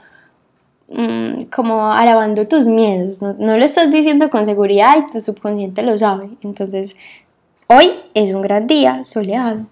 mm, 0.89 1.43
como 1.55 1.91
alabando 1.91 2.47
tus 2.47 2.67
miedos, 2.67 3.21
no, 3.21 3.33
no, 3.33 3.57
lo 3.57 3.63
estás 3.63 3.91
diciendo 3.91 4.29
con 4.29 4.45
seguridad 4.45 4.97
y 4.97 5.11
tu 5.11 5.21
subconsciente 5.21 5.83
lo 5.83 5.97
sabe. 5.97 6.29
Entonces, 6.41 6.95
hoy 7.67 7.91
es 8.13 8.31
un 8.31 8.41
gran 8.41 8.67
día 8.67 9.03
soleado. 9.03 9.67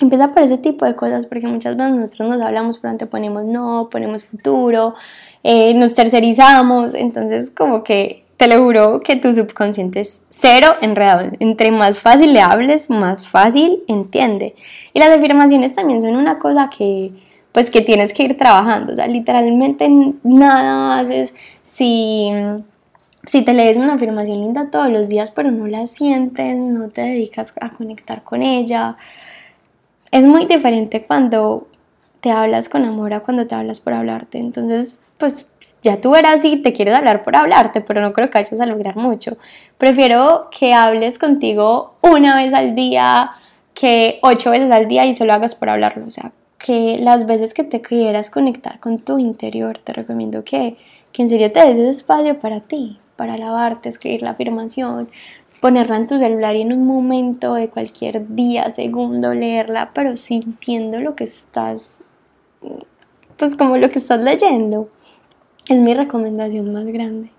Empieza 0.00 0.32
por 0.32 0.44
ese 0.44 0.58
tipo 0.58 0.84
de 0.84 0.94
cosas, 0.94 1.26
porque 1.26 1.48
muchas 1.48 1.76
veces 1.76 1.92
nosotros 1.92 2.28
nos 2.28 2.40
hablamos, 2.40 2.78
pero 2.78 2.96
ponemos 3.10 3.44
no, 3.44 3.88
ponemos 3.90 4.24
futuro, 4.24 4.94
eh, 5.50 5.72
nos 5.72 5.94
tercerizamos, 5.94 6.92
entonces 6.92 7.48
como 7.48 7.82
que 7.82 8.22
te 8.36 8.48
lo 8.48 8.62
juro 8.62 9.00
que 9.00 9.16
tu 9.16 9.32
subconsciente 9.32 10.00
es 10.00 10.26
cero 10.28 10.74
enredado. 10.82 11.30
Entre 11.40 11.70
más 11.70 11.98
fácil 11.98 12.34
le 12.34 12.42
hables, 12.42 12.90
más 12.90 13.26
fácil 13.26 13.82
entiende. 13.88 14.54
Y 14.92 14.98
las 14.98 15.08
afirmaciones 15.08 15.74
también 15.74 16.02
son 16.02 16.16
una 16.16 16.38
cosa 16.38 16.68
que, 16.68 17.12
pues, 17.52 17.70
que 17.70 17.80
tienes 17.80 18.12
que 18.12 18.24
ir 18.24 18.36
trabajando. 18.36 18.92
O 18.92 18.94
sea, 18.94 19.06
literalmente 19.06 19.88
nada 20.22 20.98
haces 20.98 21.32
si, 21.62 22.30
si 23.24 23.40
te 23.40 23.54
lees 23.54 23.78
una 23.78 23.94
afirmación 23.94 24.42
linda 24.42 24.68
todos 24.70 24.90
los 24.90 25.08
días, 25.08 25.30
pero 25.30 25.50
no 25.50 25.66
la 25.66 25.86
sientes, 25.86 26.56
no 26.56 26.90
te 26.90 27.00
dedicas 27.00 27.54
a 27.58 27.70
conectar 27.70 28.22
con 28.22 28.42
ella. 28.42 28.98
Es 30.10 30.26
muy 30.26 30.44
diferente 30.44 31.06
cuando 31.06 31.68
te 32.20 32.30
hablas 32.30 32.68
con 32.68 32.84
amor 32.84 33.14
a 33.14 33.20
cuando 33.20 33.46
te 33.46 33.54
hablas 33.54 33.80
por 33.80 33.92
hablarte. 33.92 34.38
Entonces, 34.38 35.12
pues 35.18 35.46
ya 35.82 36.00
tú 36.00 36.10
verás 36.10 36.42
si 36.42 36.56
te 36.56 36.72
quieres 36.72 36.94
hablar 36.94 37.22
por 37.22 37.36
hablarte, 37.36 37.80
pero 37.80 38.00
no 38.00 38.12
creo 38.12 38.30
que 38.30 38.38
vayas 38.38 38.60
a 38.60 38.66
lograr 38.66 38.96
mucho. 38.96 39.36
Prefiero 39.76 40.48
que 40.56 40.74
hables 40.74 41.18
contigo 41.18 41.94
una 42.00 42.36
vez 42.36 42.54
al 42.54 42.74
día 42.74 43.32
que 43.74 44.18
ocho 44.22 44.50
veces 44.50 44.70
al 44.70 44.88
día 44.88 45.06
y 45.06 45.14
solo 45.14 45.32
hagas 45.32 45.54
por 45.54 45.70
hablarlo. 45.70 46.06
O 46.06 46.10
sea, 46.10 46.32
que 46.58 46.98
las 46.98 47.26
veces 47.26 47.54
que 47.54 47.64
te 47.64 47.80
quieras 47.80 48.30
conectar 48.30 48.80
con 48.80 48.98
tu 48.98 49.18
interior, 49.18 49.78
te 49.78 49.92
recomiendo 49.92 50.42
que, 50.42 50.76
que 51.12 51.22
en 51.22 51.28
serio 51.28 51.52
te 51.52 51.60
des 51.60 51.78
ese 51.78 51.90
espacio 51.90 52.40
para 52.40 52.60
ti, 52.60 52.98
para 53.16 53.38
lavarte, 53.38 53.88
escribir 53.88 54.22
la 54.22 54.30
afirmación, 54.30 55.08
ponerla 55.60 55.96
en 55.96 56.06
tu 56.06 56.18
celular 56.18 56.56
y 56.56 56.62
en 56.62 56.72
un 56.72 56.86
momento 56.86 57.54
de 57.54 57.68
cualquier 57.68 58.34
día, 58.34 58.72
segundo, 58.74 59.34
leerla, 59.34 59.92
pero 59.94 60.16
sintiendo 60.16 60.98
lo 60.98 61.14
que 61.14 61.24
estás, 61.24 62.02
pues 63.36 63.56
como 63.56 63.76
lo 63.76 63.90
que 63.90 63.98
estás 63.98 64.20
leyendo. 64.20 64.88
Es 65.68 65.78
mi 65.78 65.94
recomendación 65.94 66.72
más 66.72 66.86
grande. 66.86 67.30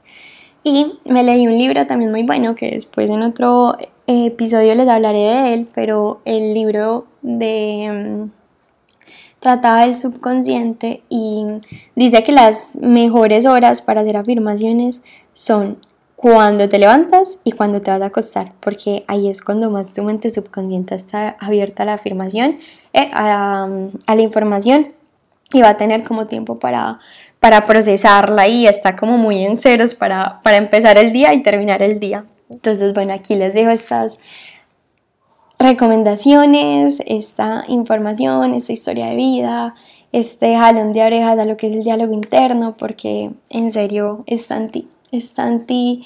Y 0.63 0.99
me 1.05 1.23
leí 1.23 1.47
un 1.47 1.57
libro 1.57 1.87
también 1.87 2.11
muy 2.11 2.23
bueno 2.23 2.53
que 2.53 2.71
después 2.71 3.09
en 3.09 3.23
otro 3.23 3.75
episodio 4.07 4.75
les 4.75 4.87
hablaré 4.87 5.19
de 5.19 5.53
él, 5.53 5.67
pero 5.73 6.21
el 6.25 6.53
libro 6.53 7.05
de 7.21 8.27
mm, 8.27 8.39
trataba 9.39 9.85
del 9.85 9.95
subconsciente 9.95 11.03
y 11.09 11.45
dice 11.95 12.23
que 12.23 12.31
las 12.31 12.75
mejores 12.75 13.45
horas 13.45 13.81
para 13.81 14.01
hacer 14.01 14.17
afirmaciones 14.17 15.01
son 15.33 15.77
cuando 16.15 16.67
te 16.67 16.79
levantas 16.79 17.39
y 17.45 17.53
cuando 17.53 17.79
te 17.79 17.91
vas 17.91 18.01
a 18.01 18.07
acostar, 18.07 18.51
porque 18.59 19.05
ahí 19.07 19.29
es 19.29 19.41
cuando 19.41 19.71
más 19.71 19.93
tu 19.93 20.03
mente 20.03 20.29
subconsciente 20.29 20.93
está 20.93 21.37
abierta 21.39 21.83
a 21.83 21.85
la 21.85 21.93
afirmación, 21.93 22.59
eh, 22.91 23.09
a, 23.13 23.69
la 24.05 24.21
información 24.21 24.89
y 25.53 25.61
va 25.61 25.69
a 25.69 25.77
tener 25.77 26.03
como 26.03 26.27
tiempo 26.27 26.59
para, 26.59 26.99
para 27.39 27.65
procesarla 27.65 28.47
y 28.47 28.67
está 28.67 28.95
como 28.95 29.17
muy 29.17 29.43
en 29.43 29.57
ceros 29.57 29.95
para, 29.95 30.41
para 30.41 30.57
empezar 30.57 30.97
el 30.97 31.11
día 31.11 31.33
y 31.33 31.43
terminar 31.43 31.81
el 31.81 31.99
día. 31.99 32.25
Entonces, 32.49 32.93
bueno, 32.93 33.13
aquí 33.13 33.35
les 33.35 33.53
dejo 33.53 33.69
estas 33.69 34.17
recomendaciones, 35.57 37.01
esta 37.05 37.63
información, 37.67 38.53
esta 38.53 38.73
historia 38.73 39.07
de 39.07 39.15
vida, 39.15 39.75
este 40.11 40.55
jalón 40.55 40.93
de 40.93 41.03
orejas 41.03 41.37
a 41.37 41.45
lo 41.45 41.57
que 41.57 41.67
es 41.67 41.73
el 41.73 41.83
diálogo 41.83 42.13
interno, 42.13 42.75
porque 42.77 43.31
en 43.49 43.71
serio 43.71 44.23
está 44.25 44.57
en 44.57 44.69
ti 44.69 44.87
está 45.11 45.47
en 45.47 45.65
ti 45.65 46.05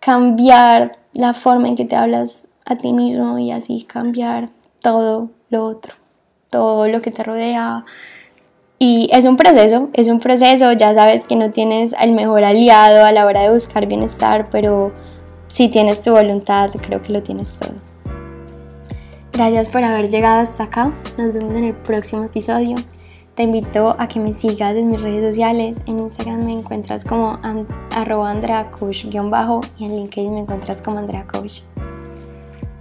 cambiar 0.00 0.98
la 1.12 1.34
forma 1.34 1.68
en 1.68 1.76
que 1.76 1.84
te 1.84 1.96
hablas 1.96 2.48
a 2.64 2.76
ti 2.76 2.92
mismo 2.92 3.38
y 3.38 3.50
así 3.52 3.84
cambiar 3.84 4.50
todo 4.80 5.30
lo 5.50 5.64
otro, 5.64 5.94
todo 6.50 6.88
lo 6.88 7.00
que 7.00 7.10
te 7.10 7.22
rodea. 7.22 7.84
Y 8.86 9.08
es 9.10 9.24
un 9.24 9.38
proceso, 9.38 9.88
es 9.94 10.08
un 10.08 10.20
proceso, 10.20 10.70
ya 10.72 10.92
sabes 10.92 11.24
que 11.24 11.36
no 11.36 11.50
tienes 11.50 11.94
el 11.98 12.12
mejor 12.12 12.44
aliado 12.44 13.06
a 13.06 13.12
la 13.12 13.24
hora 13.24 13.40
de 13.40 13.50
buscar 13.50 13.86
bienestar, 13.86 14.50
pero 14.50 14.92
si 15.46 15.68
tienes 15.68 16.02
tu 16.02 16.10
voluntad, 16.10 16.68
creo 16.82 17.00
que 17.00 17.10
lo 17.10 17.22
tienes 17.22 17.58
todo. 17.58 17.72
Gracias 19.32 19.70
por 19.70 19.82
haber 19.82 20.10
llegado 20.10 20.42
hasta 20.42 20.64
acá, 20.64 20.92
nos 21.16 21.32
vemos 21.32 21.54
en 21.54 21.64
el 21.64 21.72
próximo 21.72 22.24
episodio. 22.24 22.76
Te 23.34 23.44
invito 23.44 23.96
a 23.98 24.06
que 24.06 24.20
me 24.20 24.34
sigas 24.34 24.76
en 24.76 24.90
mis 24.90 25.00
redes 25.00 25.24
sociales. 25.24 25.78
En 25.86 26.00
Instagram 26.00 26.44
me 26.44 26.52
encuentras 26.52 27.06
como 27.06 27.40
bajo 29.30 29.60
y 29.78 29.86
en 29.86 29.96
LinkedIn 29.96 30.34
me 30.34 30.40
encuentras 30.40 30.82
como 30.82 30.98
Andrea 30.98 31.26
Coach. 31.26 31.62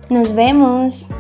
Nos 0.10 0.36
vemos. 0.36 1.12